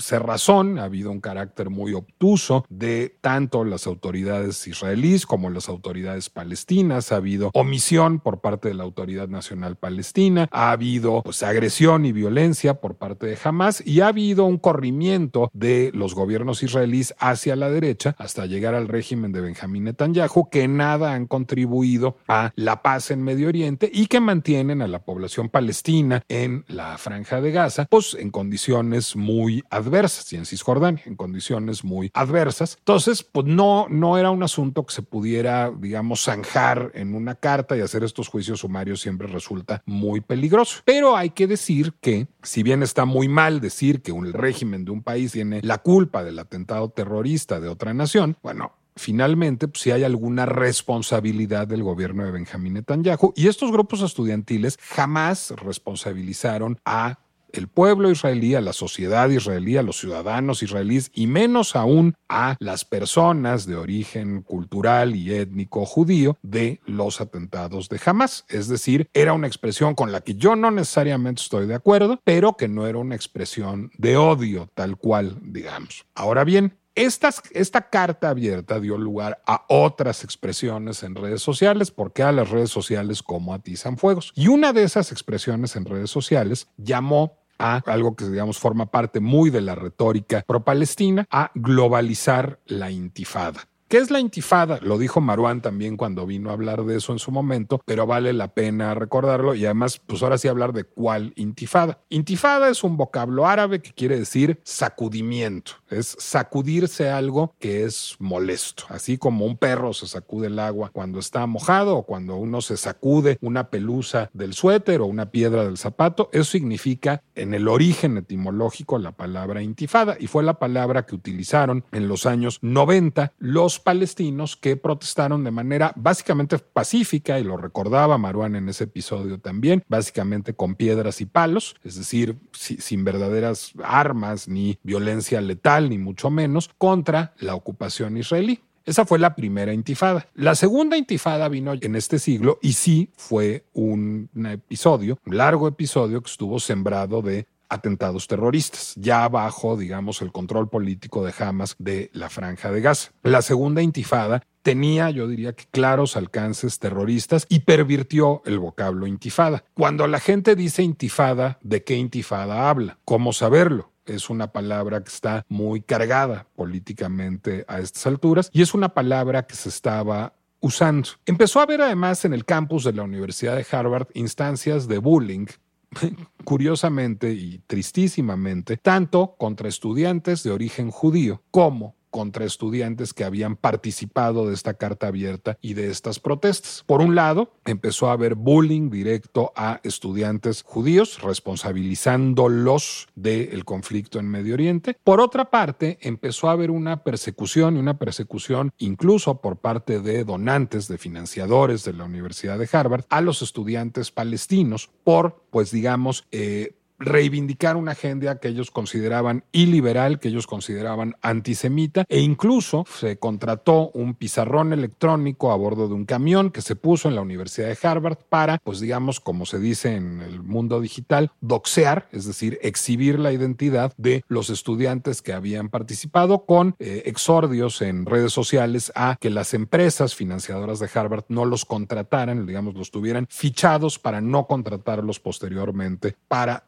cerrazón, 0.00 0.78
ha 0.78 0.84
habido 0.84 1.10
un 1.10 1.20
carácter 1.20 1.70
muy 1.70 1.92
obtuso 1.92 2.64
de 2.68 3.16
tanto 3.20 3.64
las 3.64 3.86
autoridades 3.86 4.66
israelíes 4.66 5.26
como 5.26 5.50
las 5.50 5.68
autoridades 5.68 6.30
palestinas, 6.30 7.12
ha 7.12 7.16
habido 7.16 7.50
omisión 7.54 8.20
por 8.20 8.40
parte 8.40 8.68
de 8.68 8.74
la 8.74 8.84
Autoridad 8.84 9.28
Nacional 9.28 9.76
Palestina, 9.76 10.48
ha 10.50 10.70
habido 10.70 11.22
pues 11.22 11.42
agresión 11.42 12.04
y 12.04 12.12
violencia 12.12 12.74
por 12.80 12.96
parte 12.96 13.26
de 13.26 13.38
Hamas 13.42 13.82
y 13.86 14.00
ha 14.00 14.08
habido 14.08 14.44
un 14.44 14.58
corrimiento 14.58 15.50
de 15.52 15.90
los 15.94 16.14
gobiernos 16.14 16.62
israelíes 16.62 17.14
hacia 17.18 17.56
la 17.56 17.70
derecha 17.70 18.14
hasta 18.18 18.46
llegar 18.46 18.74
al 18.74 18.88
régimen 18.88 19.32
de 19.32 19.40
Benjamín 19.40 19.84
Netanyahu 19.84 20.48
que 20.50 20.68
nada 20.68 21.14
han 21.14 21.26
contribuido 21.26 22.16
a 22.28 22.52
la 22.56 22.82
paz 22.82 23.10
en 23.10 23.22
Medio 23.22 23.48
Oriente 23.48 23.90
y 23.92 24.06
que 24.06 24.20
mantienen 24.20 24.82
a 24.82 24.88
la 24.88 25.04
población 25.04 25.48
palestina 25.48 26.22
en 26.28 26.64
la 26.68 26.98
franja 26.98 27.40
de 27.40 27.52
Gaza, 27.52 27.86
pues 27.90 28.16
en 28.18 28.30
condiciones 28.30 29.16
muy 29.16 29.62
adversas, 29.70 29.83
y 30.32 30.36
en 30.36 30.46
Cisjordania, 30.46 31.02
en 31.06 31.16
condiciones 31.16 31.84
muy 31.84 32.10
adversas. 32.14 32.76
Entonces, 32.78 33.22
pues 33.22 33.46
no, 33.46 33.86
no 33.88 34.18
era 34.18 34.30
un 34.30 34.42
asunto 34.42 34.84
que 34.84 34.94
se 34.94 35.02
pudiera, 35.02 35.70
digamos, 35.70 36.24
zanjar 36.24 36.90
en 36.94 37.14
una 37.14 37.34
carta 37.34 37.76
y 37.76 37.80
hacer 37.80 38.04
estos 38.04 38.28
juicios 38.28 38.60
sumarios 38.60 39.00
siempre 39.00 39.26
resulta 39.26 39.82
muy 39.86 40.20
peligroso. 40.20 40.82
Pero 40.84 41.16
hay 41.16 41.30
que 41.30 41.46
decir 41.46 41.94
que, 42.00 42.28
si 42.42 42.62
bien 42.62 42.82
está 42.82 43.04
muy 43.04 43.28
mal 43.28 43.60
decir 43.60 44.02
que 44.02 44.12
el 44.12 44.32
régimen 44.32 44.84
de 44.84 44.92
un 44.92 45.02
país 45.02 45.32
tiene 45.32 45.60
la 45.62 45.78
culpa 45.78 46.24
del 46.24 46.38
atentado 46.38 46.88
terrorista 46.90 47.60
de 47.60 47.68
otra 47.68 47.94
nación, 47.94 48.36
bueno, 48.42 48.72
finalmente, 48.96 49.68
pues, 49.68 49.82
si 49.82 49.90
hay 49.90 50.04
alguna 50.04 50.46
responsabilidad 50.46 51.66
del 51.66 51.82
gobierno 51.82 52.24
de 52.24 52.30
Benjamín 52.30 52.74
Netanyahu. 52.74 53.32
Y 53.36 53.48
estos 53.48 53.72
grupos 53.72 54.02
estudiantiles 54.02 54.78
jamás 54.80 55.52
responsabilizaron 55.56 56.78
a 56.84 57.18
el 57.54 57.68
pueblo 57.68 58.10
israelí, 58.10 58.54
a 58.54 58.60
la 58.60 58.72
sociedad 58.72 59.28
israelí, 59.30 59.76
a 59.76 59.82
los 59.82 59.98
ciudadanos 59.98 60.62
israelíes 60.62 61.10
y 61.14 61.26
menos 61.26 61.76
aún 61.76 62.14
a 62.28 62.56
las 62.58 62.84
personas 62.84 63.66
de 63.66 63.76
origen 63.76 64.42
cultural 64.42 65.16
y 65.16 65.34
étnico 65.34 65.86
judío 65.86 66.36
de 66.42 66.80
los 66.86 67.20
atentados 67.20 67.88
de 67.88 68.00
Hamas. 68.04 68.44
Es 68.48 68.68
decir, 68.68 69.08
era 69.14 69.32
una 69.32 69.46
expresión 69.46 69.94
con 69.94 70.12
la 70.12 70.20
que 70.20 70.34
yo 70.34 70.56
no 70.56 70.70
necesariamente 70.70 71.42
estoy 71.42 71.66
de 71.66 71.74
acuerdo, 71.74 72.20
pero 72.24 72.56
que 72.56 72.68
no 72.68 72.86
era 72.86 72.98
una 72.98 73.14
expresión 73.14 73.90
de 73.98 74.16
odio 74.16 74.68
tal 74.74 74.96
cual, 74.96 75.38
digamos. 75.42 76.04
Ahora 76.14 76.44
bien, 76.44 76.76
esta 76.96 77.90
carta 77.90 78.30
abierta 78.30 78.78
dio 78.78 78.96
lugar 78.96 79.42
a 79.46 79.64
otras 79.68 80.22
expresiones 80.22 81.02
en 81.02 81.16
redes 81.16 81.42
sociales, 81.42 81.90
porque 81.90 82.22
a 82.22 82.30
las 82.30 82.50
redes 82.50 82.70
sociales 82.70 83.22
como 83.22 83.52
atizan 83.52 83.98
fuegos. 83.98 84.32
Y 84.36 84.46
una 84.46 84.72
de 84.72 84.84
esas 84.84 85.10
expresiones 85.10 85.74
en 85.74 85.86
redes 85.86 86.10
sociales 86.10 86.68
llamó 86.76 87.43
a 87.64 87.82
algo 87.86 88.14
que 88.14 88.26
digamos 88.26 88.58
forma 88.58 88.86
parte 88.86 89.20
muy 89.20 89.50
de 89.50 89.60
la 89.60 89.74
retórica 89.74 90.44
pro-palestina, 90.46 91.26
a 91.30 91.50
globalizar 91.54 92.60
la 92.66 92.90
intifada. 92.90 93.68
¿Qué 93.94 94.00
es 94.00 94.10
la 94.10 94.18
intifada? 94.18 94.80
Lo 94.82 94.98
dijo 94.98 95.20
Marwan 95.20 95.62
también 95.62 95.96
cuando 95.96 96.26
vino 96.26 96.50
a 96.50 96.54
hablar 96.54 96.84
de 96.84 96.96
eso 96.96 97.12
en 97.12 97.20
su 97.20 97.30
momento, 97.30 97.80
pero 97.84 98.08
vale 98.08 98.32
la 98.32 98.48
pena 98.48 98.92
recordarlo 98.92 99.54
y 99.54 99.66
además, 99.66 100.00
pues 100.04 100.20
ahora 100.20 100.36
sí 100.36 100.48
hablar 100.48 100.72
de 100.72 100.82
cuál 100.82 101.32
intifada. 101.36 102.00
Intifada 102.08 102.70
es 102.70 102.82
un 102.82 102.96
vocablo 102.96 103.46
árabe 103.46 103.80
que 103.82 103.92
quiere 103.92 104.18
decir 104.18 104.60
sacudimiento, 104.64 105.74
es 105.90 106.16
sacudirse 106.18 107.08
algo 107.08 107.54
que 107.60 107.84
es 107.84 108.16
molesto, 108.18 108.82
así 108.88 109.16
como 109.16 109.46
un 109.46 109.56
perro 109.58 109.92
se 109.92 110.08
sacude 110.08 110.48
el 110.48 110.58
agua 110.58 110.90
cuando 110.92 111.20
está 111.20 111.46
mojado 111.46 111.96
o 111.96 112.02
cuando 112.02 112.34
uno 112.34 112.62
se 112.62 112.76
sacude 112.76 113.38
una 113.42 113.70
pelusa 113.70 114.28
del 114.32 114.54
suéter 114.54 115.02
o 115.02 115.06
una 115.06 115.30
piedra 115.30 115.62
del 115.62 115.78
zapato, 115.78 116.30
eso 116.32 116.50
significa 116.50 117.22
en 117.36 117.54
el 117.54 117.68
origen 117.68 118.16
etimológico 118.16 118.98
la 118.98 119.12
palabra 119.12 119.62
intifada 119.62 120.16
y 120.18 120.26
fue 120.26 120.42
la 120.42 120.58
palabra 120.58 121.06
que 121.06 121.14
utilizaron 121.14 121.84
en 121.92 122.08
los 122.08 122.26
años 122.26 122.58
90 122.60 123.34
los 123.38 123.83
palestinos 123.84 124.56
que 124.56 124.76
protestaron 124.76 125.44
de 125.44 125.50
manera 125.50 125.92
básicamente 125.94 126.58
pacífica, 126.58 127.38
y 127.38 127.44
lo 127.44 127.56
recordaba 127.56 128.18
Maruán 128.18 128.56
en 128.56 128.68
ese 128.68 128.84
episodio 128.84 129.38
también, 129.38 129.84
básicamente 129.88 130.54
con 130.54 130.74
piedras 130.74 131.20
y 131.20 131.26
palos, 131.26 131.76
es 131.84 131.96
decir, 131.96 132.36
sin 132.52 133.04
verdaderas 133.04 133.72
armas, 133.84 134.48
ni 134.48 134.78
violencia 134.82 135.40
letal, 135.40 135.90
ni 135.90 135.98
mucho 135.98 136.30
menos, 136.30 136.70
contra 136.78 137.34
la 137.38 137.54
ocupación 137.54 138.16
israelí. 138.16 138.60
Esa 138.86 139.06
fue 139.06 139.18
la 139.18 139.34
primera 139.34 139.72
intifada. 139.72 140.28
La 140.34 140.54
segunda 140.54 140.98
intifada 140.98 141.48
vino 141.48 141.72
en 141.72 141.96
este 141.96 142.18
siglo 142.18 142.58
y 142.60 142.74
sí 142.74 143.10
fue 143.16 143.64
un 143.72 144.28
episodio, 144.46 145.18
un 145.24 145.38
largo 145.38 145.68
episodio 145.68 146.20
que 146.20 146.30
estuvo 146.30 146.60
sembrado 146.60 147.22
de 147.22 147.46
atentados 147.68 148.26
terroristas, 148.26 148.94
ya 148.96 149.28
bajo, 149.28 149.76
digamos, 149.76 150.22
el 150.22 150.32
control 150.32 150.68
político 150.68 151.24
de 151.24 151.34
Hamas 151.38 151.76
de 151.78 152.10
la 152.12 152.30
franja 152.30 152.70
de 152.70 152.80
Gaza. 152.80 153.12
La 153.22 153.42
segunda 153.42 153.82
intifada 153.82 154.42
tenía, 154.62 155.10
yo 155.10 155.28
diría 155.28 155.52
que 155.52 155.64
claros 155.70 156.16
alcances 156.16 156.78
terroristas 156.78 157.46
y 157.48 157.60
pervirtió 157.60 158.42
el 158.46 158.58
vocablo 158.58 159.06
intifada. 159.06 159.64
Cuando 159.74 160.06
la 160.06 160.20
gente 160.20 160.56
dice 160.56 160.82
intifada, 160.82 161.58
¿de 161.62 161.84
qué 161.84 161.96
intifada 161.96 162.70
habla? 162.70 162.98
¿Cómo 163.04 163.32
saberlo? 163.32 163.90
es 164.06 164.28
una 164.28 164.52
palabra 164.52 165.02
que 165.02 165.08
está 165.08 165.46
muy 165.48 165.80
cargada 165.80 166.46
políticamente 166.56 167.64
a 167.68 167.80
estas 167.80 168.06
alturas 168.06 168.50
y 168.52 168.62
es 168.62 168.74
una 168.74 168.90
palabra 168.90 169.46
que 169.46 169.56
se 169.56 169.68
estaba 169.68 170.34
usando. 170.60 171.10
Empezó 171.26 171.60
a 171.60 171.64
haber 171.64 171.82
además 171.82 172.24
en 172.24 172.32
el 172.32 172.44
campus 172.44 172.84
de 172.84 172.92
la 172.92 173.02
Universidad 173.02 173.56
de 173.56 173.66
Harvard 173.70 174.08
instancias 174.14 174.88
de 174.88 174.98
bullying 174.98 175.46
curiosamente 176.44 177.32
y 177.32 177.58
tristísimamente, 177.66 178.76
tanto 178.76 179.34
contra 179.38 179.68
estudiantes 179.68 180.42
de 180.42 180.50
origen 180.50 180.90
judío 180.90 181.42
como 181.50 181.93
contra 182.14 182.44
estudiantes 182.44 183.12
que 183.12 183.24
habían 183.24 183.56
participado 183.56 184.46
de 184.46 184.54
esta 184.54 184.74
carta 184.74 185.08
abierta 185.08 185.58
y 185.60 185.74
de 185.74 185.90
estas 185.90 186.20
protestas. 186.20 186.84
Por 186.86 187.00
un 187.00 187.16
lado, 187.16 187.54
empezó 187.64 188.08
a 188.08 188.12
haber 188.12 188.36
bullying 188.36 188.88
directo 188.88 189.52
a 189.56 189.80
estudiantes 189.82 190.62
judíos, 190.62 191.20
responsabilizándolos 191.20 193.08
del 193.16 193.64
conflicto 193.64 194.20
en 194.20 194.28
Medio 194.28 194.54
Oriente. 194.54 194.96
Por 195.02 195.20
otra 195.20 195.50
parte, 195.50 195.98
empezó 196.02 196.48
a 196.48 196.52
haber 196.52 196.70
una 196.70 197.02
persecución 197.02 197.74
y 197.74 197.80
una 197.80 197.98
persecución 197.98 198.70
incluso 198.78 199.40
por 199.40 199.56
parte 199.56 199.98
de 199.98 200.22
donantes, 200.22 200.86
de 200.86 200.98
financiadores 200.98 201.82
de 201.82 201.94
la 201.94 202.04
Universidad 202.04 202.60
de 202.60 202.68
Harvard, 202.70 203.06
a 203.08 203.22
los 203.22 203.42
estudiantes 203.42 204.12
palestinos 204.12 204.88
por, 205.02 205.42
pues 205.50 205.72
digamos, 205.72 206.28
eh, 206.30 206.76
reivindicar 206.98 207.76
una 207.76 207.92
agenda 207.92 208.38
que 208.38 208.48
ellos 208.48 208.70
consideraban 208.70 209.44
iliberal, 209.52 210.18
que 210.20 210.28
ellos 210.28 210.46
consideraban 210.46 211.16
antisemita, 211.22 212.04
e 212.08 212.20
incluso 212.20 212.84
se 212.88 213.18
contrató 213.18 213.90
un 213.94 214.14
pizarrón 214.14 214.72
electrónico 214.72 215.52
a 215.52 215.56
bordo 215.56 215.88
de 215.88 215.94
un 215.94 216.04
camión 216.04 216.50
que 216.50 216.62
se 216.62 216.76
puso 216.76 217.08
en 217.08 217.14
la 217.14 217.22
Universidad 217.22 217.68
de 217.68 217.78
Harvard 217.82 218.18
para, 218.28 218.58
pues 218.58 218.80
digamos, 218.80 219.20
como 219.20 219.46
se 219.46 219.58
dice 219.58 219.96
en 219.96 220.20
el 220.20 220.42
mundo 220.42 220.80
digital, 220.80 221.30
doxear, 221.40 222.08
es 222.12 222.26
decir, 222.26 222.58
exhibir 222.62 223.18
la 223.18 223.32
identidad 223.32 223.92
de 223.96 224.24
los 224.28 224.50
estudiantes 224.50 225.22
que 225.22 225.32
habían 225.32 225.68
participado 225.68 226.44
con 226.46 226.76
eh, 226.78 227.02
exordios 227.06 227.82
en 227.82 228.06
redes 228.06 228.32
sociales 228.32 228.92
a 228.94 229.16
que 229.20 229.30
las 229.30 229.54
empresas 229.54 230.14
financiadoras 230.14 230.78
de 230.78 230.88
Harvard 230.92 231.24
no 231.28 231.44
los 231.44 231.64
contrataran, 231.64 232.46
digamos, 232.46 232.74
los 232.74 232.90
tuvieran 232.90 233.26
fichados 233.30 233.98
para 233.98 234.20
no 234.20 234.46
contratarlos 234.46 235.20
posteriormente 235.20 236.16
para 236.28 236.64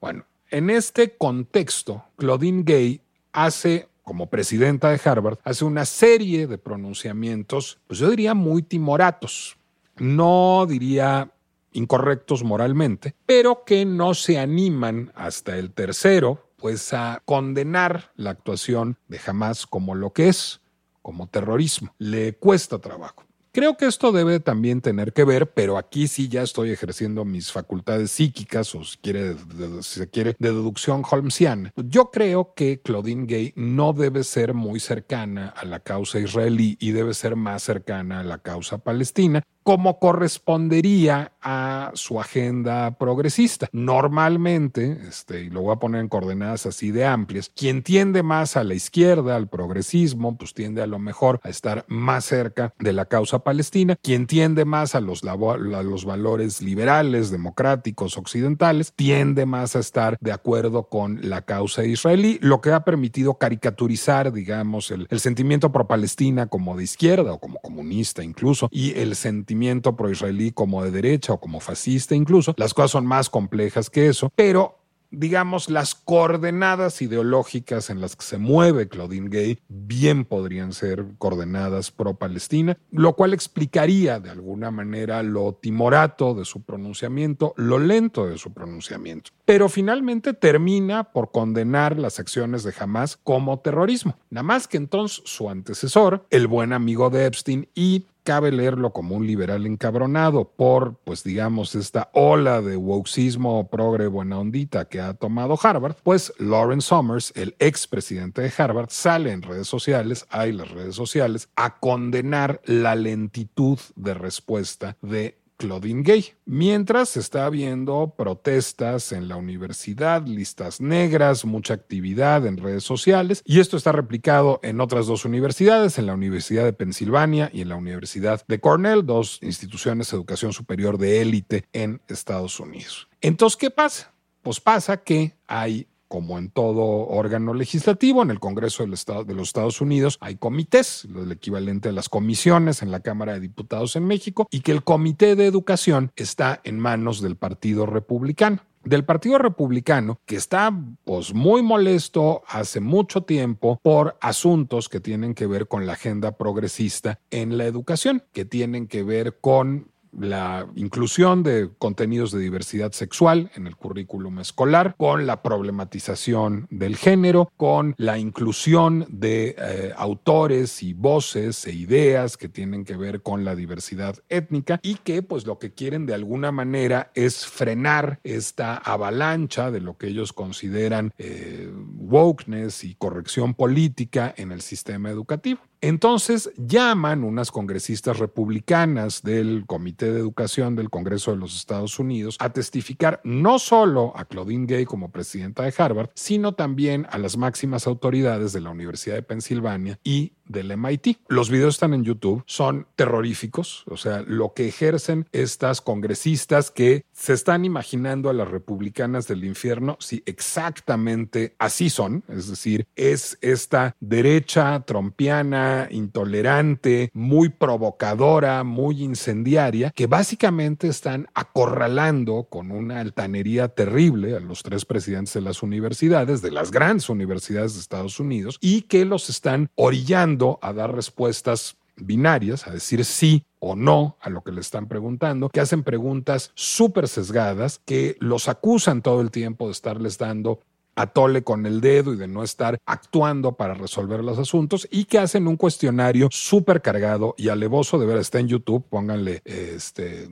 Bueno, 0.00 0.24
en 0.50 0.70
este 0.70 1.16
contexto, 1.16 2.04
Claudine 2.16 2.62
Gay 2.64 3.00
hace 3.32 3.88
como 4.06 4.30
presidenta 4.30 4.90
de 4.90 5.00
Harvard, 5.04 5.38
hace 5.42 5.64
una 5.64 5.84
serie 5.84 6.46
de 6.46 6.58
pronunciamientos, 6.58 7.80
pues 7.88 7.98
yo 7.98 8.08
diría 8.08 8.34
muy 8.34 8.62
timoratos, 8.62 9.56
no 9.96 10.64
diría 10.68 11.32
incorrectos 11.72 12.44
moralmente, 12.44 13.16
pero 13.26 13.64
que 13.64 13.84
no 13.84 14.14
se 14.14 14.38
animan 14.38 15.12
hasta 15.16 15.58
el 15.58 15.72
tercero, 15.72 16.48
pues 16.56 16.92
a 16.92 17.20
condenar 17.24 18.12
la 18.14 18.30
actuación 18.30 18.96
de 19.08 19.20
Hamas 19.26 19.66
como 19.66 19.96
lo 19.96 20.12
que 20.12 20.28
es, 20.28 20.60
como 21.02 21.26
terrorismo. 21.26 21.92
Le 21.98 22.34
cuesta 22.34 22.78
trabajo. 22.78 23.25
Creo 23.56 23.78
que 23.78 23.86
esto 23.86 24.12
debe 24.12 24.38
también 24.38 24.82
tener 24.82 25.14
que 25.14 25.24
ver, 25.24 25.50
pero 25.50 25.78
aquí 25.78 26.08
sí 26.08 26.28
ya 26.28 26.42
estoy 26.42 26.72
ejerciendo 26.72 27.24
mis 27.24 27.50
facultades 27.50 28.10
psíquicas 28.10 28.74
o 28.74 28.84
si, 28.84 28.98
quiere, 28.98 29.34
si 29.80 30.00
se 30.00 30.10
quiere 30.10 30.36
de 30.38 30.50
deducción 30.50 31.02
holmesiana. 31.10 31.72
Yo 31.74 32.10
creo 32.10 32.52
que 32.54 32.82
Claudine 32.82 33.24
Gay 33.24 33.54
no 33.56 33.94
debe 33.94 34.24
ser 34.24 34.52
muy 34.52 34.78
cercana 34.78 35.48
a 35.48 35.64
la 35.64 35.80
causa 35.80 36.20
israelí 36.20 36.76
y 36.78 36.90
debe 36.90 37.14
ser 37.14 37.34
más 37.34 37.62
cercana 37.62 38.20
a 38.20 38.24
la 38.24 38.40
causa 38.40 38.76
palestina 38.76 39.42
como 39.66 39.98
correspondería 39.98 41.32
a 41.42 41.90
su 41.94 42.20
agenda 42.20 42.96
progresista. 42.98 43.68
Normalmente, 43.72 44.96
este, 45.08 45.42
y 45.42 45.50
lo 45.50 45.62
voy 45.62 45.72
a 45.72 45.80
poner 45.80 46.02
en 46.02 46.08
coordenadas 46.08 46.66
así 46.66 46.92
de 46.92 47.04
amplias, 47.04 47.50
quien 47.52 47.82
tiende 47.82 48.22
más 48.22 48.56
a 48.56 48.62
la 48.62 48.74
izquierda, 48.74 49.34
al 49.34 49.48
progresismo, 49.48 50.38
pues 50.38 50.54
tiende 50.54 50.82
a 50.82 50.86
lo 50.86 51.00
mejor 51.00 51.40
a 51.42 51.48
estar 51.48 51.84
más 51.88 52.26
cerca 52.26 52.74
de 52.78 52.92
la 52.92 53.06
causa 53.06 53.40
palestina. 53.40 53.96
Quien 54.00 54.28
tiende 54.28 54.64
más 54.64 54.94
a 54.94 55.00
los, 55.00 55.24
a 55.24 55.34
los 55.34 56.04
valores 56.04 56.62
liberales, 56.62 57.32
democráticos, 57.32 58.18
occidentales, 58.18 58.92
tiende 58.94 59.46
más 59.46 59.74
a 59.74 59.80
estar 59.80 60.16
de 60.20 60.30
acuerdo 60.30 60.88
con 60.88 61.28
la 61.28 61.42
causa 61.42 61.84
israelí, 61.84 62.38
lo 62.40 62.60
que 62.60 62.70
ha 62.70 62.84
permitido 62.84 63.34
caricaturizar, 63.34 64.32
digamos, 64.32 64.92
el, 64.92 65.08
el 65.10 65.18
sentimiento 65.18 65.72
pro-palestina 65.72 66.46
como 66.46 66.76
de 66.76 66.84
izquierda 66.84 67.32
o 67.32 67.40
como 67.40 67.58
comunista 67.58 68.22
incluso, 68.22 68.68
y 68.70 68.96
el 68.96 69.16
sentimiento 69.16 69.55
pro-israelí 69.96 70.52
como 70.52 70.82
de 70.82 70.90
derecha 70.90 71.32
o 71.32 71.40
como 71.40 71.60
fascista 71.60 72.14
incluso. 72.14 72.54
Las 72.56 72.74
cosas 72.74 72.92
son 72.92 73.06
más 73.06 73.30
complejas 73.30 73.90
que 73.90 74.08
eso, 74.08 74.30
pero 74.34 74.76
digamos, 75.10 75.70
las 75.70 75.94
coordenadas 75.94 77.00
ideológicas 77.02 77.90
en 77.90 78.00
las 78.00 78.16
que 78.16 78.24
se 78.24 78.38
mueve 78.38 78.88
Claudine 78.88 79.28
Gay 79.28 79.58
bien 79.68 80.24
podrían 80.24 80.72
ser 80.72 81.06
coordenadas 81.18 81.90
pro-Palestina, 81.90 82.78
lo 82.90 83.14
cual 83.14 83.34
explicaría 83.34 84.20
de 84.20 84.30
alguna 84.30 84.70
manera 84.70 85.22
lo 85.22 85.54
timorato 85.54 86.34
de 86.34 86.44
su 86.44 86.62
pronunciamiento, 86.62 87.54
lo 87.56 87.78
lento 87.78 88.26
de 88.26 88.38
su 88.38 88.52
pronunciamiento. 88.52 89.30
Pero 89.44 89.68
finalmente 89.68 90.34
termina 90.34 91.04
por 91.04 91.30
condenar 91.30 91.98
las 91.98 92.18
acciones 92.18 92.62
de 92.64 92.74
Hamas 92.78 93.16
como 93.16 93.60
terrorismo. 93.60 94.18
Nada 94.30 94.42
más 94.42 94.68
que 94.68 94.76
entonces 94.76 95.22
su 95.24 95.48
antecesor, 95.48 96.26
el 96.30 96.46
buen 96.46 96.72
amigo 96.72 97.10
de 97.10 97.26
Epstein 97.26 97.68
y 97.74 98.06
cabe 98.26 98.50
leerlo 98.50 98.92
como 98.92 99.14
un 99.14 99.24
liberal 99.24 99.66
encabronado 99.66 100.50
por, 100.56 100.96
pues 101.04 101.22
digamos, 101.22 101.76
esta 101.76 102.10
ola 102.12 102.60
de 102.60 102.76
wokeismo 102.76 103.70
progre 103.70 104.08
buena 104.08 104.40
ondita 104.40 104.86
que 104.88 105.00
ha 105.00 105.14
tomado 105.14 105.56
Harvard, 105.62 105.94
pues 106.02 106.32
Lawrence 106.38 106.88
Summers, 106.88 107.32
el 107.36 107.54
ex 107.60 107.86
presidente 107.86 108.42
de 108.42 108.52
Harvard, 108.58 108.88
sale 108.90 109.30
en 109.30 109.42
redes 109.42 109.68
sociales, 109.68 110.26
hay 110.30 110.50
las 110.52 110.68
redes 110.72 110.96
sociales, 110.96 111.50
a 111.54 111.78
condenar 111.78 112.60
la 112.64 112.96
lentitud 112.96 113.78
de 113.94 114.14
respuesta 114.14 114.96
de 115.02 115.38
Claudine 115.56 116.02
Gay. 116.02 116.32
Mientras 116.44 117.16
está 117.16 117.46
habiendo 117.46 118.14
protestas 118.16 119.12
en 119.12 119.28
la 119.28 119.36
universidad, 119.36 120.26
listas 120.26 120.80
negras, 120.80 121.44
mucha 121.44 121.74
actividad 121.74 122.46
en 122.46 122.56
redes 122.56 122.84
sociales, 122.84 123.42
y 123.44 123.60
esto 123.60 123.76
está 123.76 123.92
replicado 123.92 124.60
en 124.62 124.80
otras 124.80 125.06
dos 125.06 125.24
universidades, 125.24 125.98
en 125.98 126.06
la 126.06 126.14
Universidad 126.14 126.64
de 126.64 126.72
Pensilvania 126.72 127.50
y 127.52 127.62
en 127.62 127.68
la 127.68 127.76
Universidad 127.76 128.44
de 128.46 128.60
Cornell, 128.60 129.06
dos 129.06 129.38
instituciones 129.42 130.10
de 130.10 130.16
educación 130.16 130.52
superior 130.52 130.98
de 130.98 131.20
élite 131.20 131.64
en 131.72 132.00
Estados 132.08 132.60
Unidos. 132.60 133.08
Entonces, 133.20 133.56
¿qué 133.56 133.70
pasa? 133.70 134.12
Pues 134.42 134.60
pasa 134.60 134.98
que 134.98 135.34
hay 135.46 135.88
como 136.08 136.38
en 136.38 136.50
todo 136.50 136.82
órgano 137.08 137.54
legislativo, 137.54 138.22
en 138.22 138.30
el 138.30 138.40
Congreso 138.40 138.82
del 138.82 138.92
Estado, 138.92 139.24
de 139.24 139.34
los 139.34 139.48
Estados 139.48 139.80
Unidos 139.80 140.18
hay 140.20 140.36
comités, 140.36 141.06
el 141.14 141.32
equivalente 141.32 141.88
a 141.88 141.92
las 141.92 142.08
comisiones 142.08 142.82
en 142.82 142.90
la 142.90 143.00
Cámara 143.00 143.34
de 143.34 143.40
Diputados 143.40 143.96
en 143.96 144.06
México, 144.06 144.46
y 144.50 144.60
que 144.60 144.72
el 144.72 144.84
Comité 144.84 145.36
de 145.36 145.46
Educación 145.46 146.12
está 146.16 146.60
en 146.64 146.78
manos 146.78 147.20
del 147.20 147.36
Partido 147.36 147.86
Republicano. 147.86 148.60
Del 148.84 149.04
Partido 149.04 149.38
Republicano, 149.38 150.20
que 150.26 150.36
está 150.36 150.72
pues, 151.02 151.34
muy 151.34 151.60
molesto 151.60 152.44
hace 152.46 152.78
mucho 152.78 153.22
tiempo 153.22 153.80
por 153.82 154.16
asuntos 154.20 154.88
que 154.88 155.00
tienen 155.00 155.34
que 155.34 155.48
ver 155.48 155.66
con 155.66 155.86
la 155.86 155.94
agenda 155.94 156.36
progresista 156.36 157.18
en 157.30 157.58
la 157.58 157.64
educación, 157.64 158.22
que 158.32 158.44
tienen 158.44 158.86
que 158.86 159.02
ver 159.02 159.38
con 159.40 159.90
la 160.18 160.66
inclusión 160.74 161.42
de 161.42 161.70
contenidos 161.78 162.32
de 162.32 162.40
diversidad 162.40 162.92
sexual 162.92 163.50
en 163.54 163.66
el 163.66 163.76
currículum 163.76 164.38
escolar, 164.40 164.94
con 164.96 165.26
la 165.26 165.42
problematización 165.42 166.66
del 166.70 166.96
género, 166.96 167.50
con 167.56 167.94
la 167.98 168.18
inclusión 168.18 169.06
de 169.08 169.56
eh, 169.58 169.92
autores 169.96 170.82
y 170.82 170.92
voces 170.92 171.66
e 171.66 171.72
ideas 171.72 172.36
que 172.36 172.48
tienen 172.48 172.84
que 172.84 172.96
ver 172.96 173.22
con 173.22 173.44
la 173.44 173.54
diversidad 173.54 174.16
étnica 174.28 174.80
y 174.82 174.96
que 174.96 175.22
pues 175.22 175.46
lo 175.46 175.58
que 175.58 175.72
quieren 175.72 176.06
de 176.06 176.14
alguna 176.14 176.52
manera 176.52 177.10
es 177.14 177.46
frenar 177.46 178.20
esta 178.24 178.76
avalancha 178.76 179.70
de 179.70 179.80
lo 179.80 179.96
que 179.96 180.08
ellos 180.08 180.32
consideran 180.32 181.12
eh, 181.18 181.70
wokeness 181.98 182.84
y 182.84 182.94
corrección 182.94 183.54
política 183.54 184.34
en 184.36 184.52
el 184.52 184.60
sistema 184.60 185.10
educativo. 185.10 185.60
Entonces 185.80 186.50
llaman 186.56 187.24
unas 187.24 187.50
congresistas 187.50 188.18
republicanas 188.18 189.22
del 189.22 189.64
Comité 189.66 190.12
de 190.12 190.20
Educación 190.20 190.74
del 190.74 190.90
Congreso 190.90 191.30
de 191.30 191.36
los 191.36 191.56
Estados 191.56 191.98
Unidos 191.98 192.36
a 192.40 192.52
testificar 192.52 193.20
no 193.24 193.58
solo 193.58 194.12
a 194.16 194.24
Claudine 194.24 194.66
Gay 194.66 194.84
como 194.84 195.10
presidenta 195.10 195.62
de 195.62 195.74
Harvard, 195.76 196.10
sino 196.14 196.54
también 196.54 197.06
a 197.10 197.18
las 197.18 197.36
máximas 197.36 197.86
autoridades 197.86 198.52
de 198.52 198.60
la 198.60 198.70
Universidad 198.70 199.16
de 199.16 199.22
Pensilvania 199.22 199.98
y 200.02 200.32
del 200.48 200.76
MIT. 200.76 201.18
Los 201.28 201.50
videos 201.50 201.74
están 201.74 201.94
en 201.94 202.04
YouTube, 202.04 202.42
son 202.46 202.86
terroríficos, 202.96 203.84
o 203.88 203.96
sea, 203.96 204.22
lo 204.26 204.52
que 204.54 204.68
ejercen 204.68 205.26
estas 205.32 205.80
congresistas 205.80 206.70
que 206.70 207.04
se 207.12 207.32
están 207.32 207.64
imaginando 207.64 208.30
a 208.30 208.32
las 208.32 208.48
republicanas 208.48 209.26
del 209.26 209.44
infierno, 209.44 209.96
si 210.00 210.22
exactamente 210.26 211.54
así 211.58 211.90
son, 211.90 212.24
es 212.28 212.48
decir, 212.48 212.86
es 212.96 213.38
esta 213.40 213.96
derecha 214.00 214.80
trompiana 214.80 215.88
intolerante, 215.90 217.10
muy 217.12 217.48
provocadora, 217.48 218.64
muy 218.64 219.02
incendiaria, 219.02 219.90
que 219.90 220.06
básicamente 220.06 220.88
están 220.88 221.28
acorralando 221.34 222.46
con 222.50 222.70
una 222.70 223.00
altanería 223.00 223.68
terrible 223.68 224.36
a 224.36 224.40
los 224.40 224.62
tres 224.62 224.84
presidentes 224.84 225.34
de 225.34 225.40
las 225.40 225.62
universidades, 225.62 226.42
de 226.42 226.50
las 226.50 226.70
grandes 226.70 227.08
universidades 227.08 227.74
de 227.74 227.80
Estados 227.80 228.20
Unidos, 228.20 228.58
y 228.60 228.82
que 228.82 229.04
los 229.04 229.30
están 229.30 229.70
orillando 229.74 230.35
a 230.62 230.72
dar 230.72 230.94
respuestas 230.94 231.76
binarias, 231.96 232.66
a 232.66 232.72
decir 232.72 233.04
sí 233.04 233.44
o 233.58 233.74
no 233.74 234.16
a 234.20 234.30
lo 234.30 234.42
que 234.42 234.52
le 234.52 234.60
están 234.60 234.86
preguntando, 234.86 235.48
que 235.48 235.60
hacen 235.60 235.82
preguntas 235.82 236.52
súper 236.54 237.08
sesgadas, 237.08 237.80
que 237.84 238.16
los 238.20 238.48
acusan 238.48 239.02
todo 239.02 239.20
el 239.20 239.30
tiempo 239.30 239.66
de 239.66 239.72
estarles 239.72 240.18
dando 240.18 240.60
atole 240.96 241.44
con 241.44 241.66
el 241.66 241.80
dedo 241.80 242.14
y 242.14 242.16
de 242.16 242.26
no 242.26 242.42
estar 242.42 242.78
actuando 242.86 243.52
para 243.52 243.74
resolver 243.74 244.24
los 244.24 244.38
asuntos 244.38 244.88
y 244.90 245.04
que 245.04 245.18
hacen 245.18 245.46
un 245.46 245.56
cuestionario 245.56 246.28
súper 246.30 246.80
cargado 246.80 247.34
y 247.36 247.50
alevoso, 247.50 247.98
de 247.98 248.06
ver, 248.06 248.16
está 248.16 248.40
en 248.40 248.48
YouTube, 248.48 248.82
pónganle 248.88 249.42
este 249.44 250.28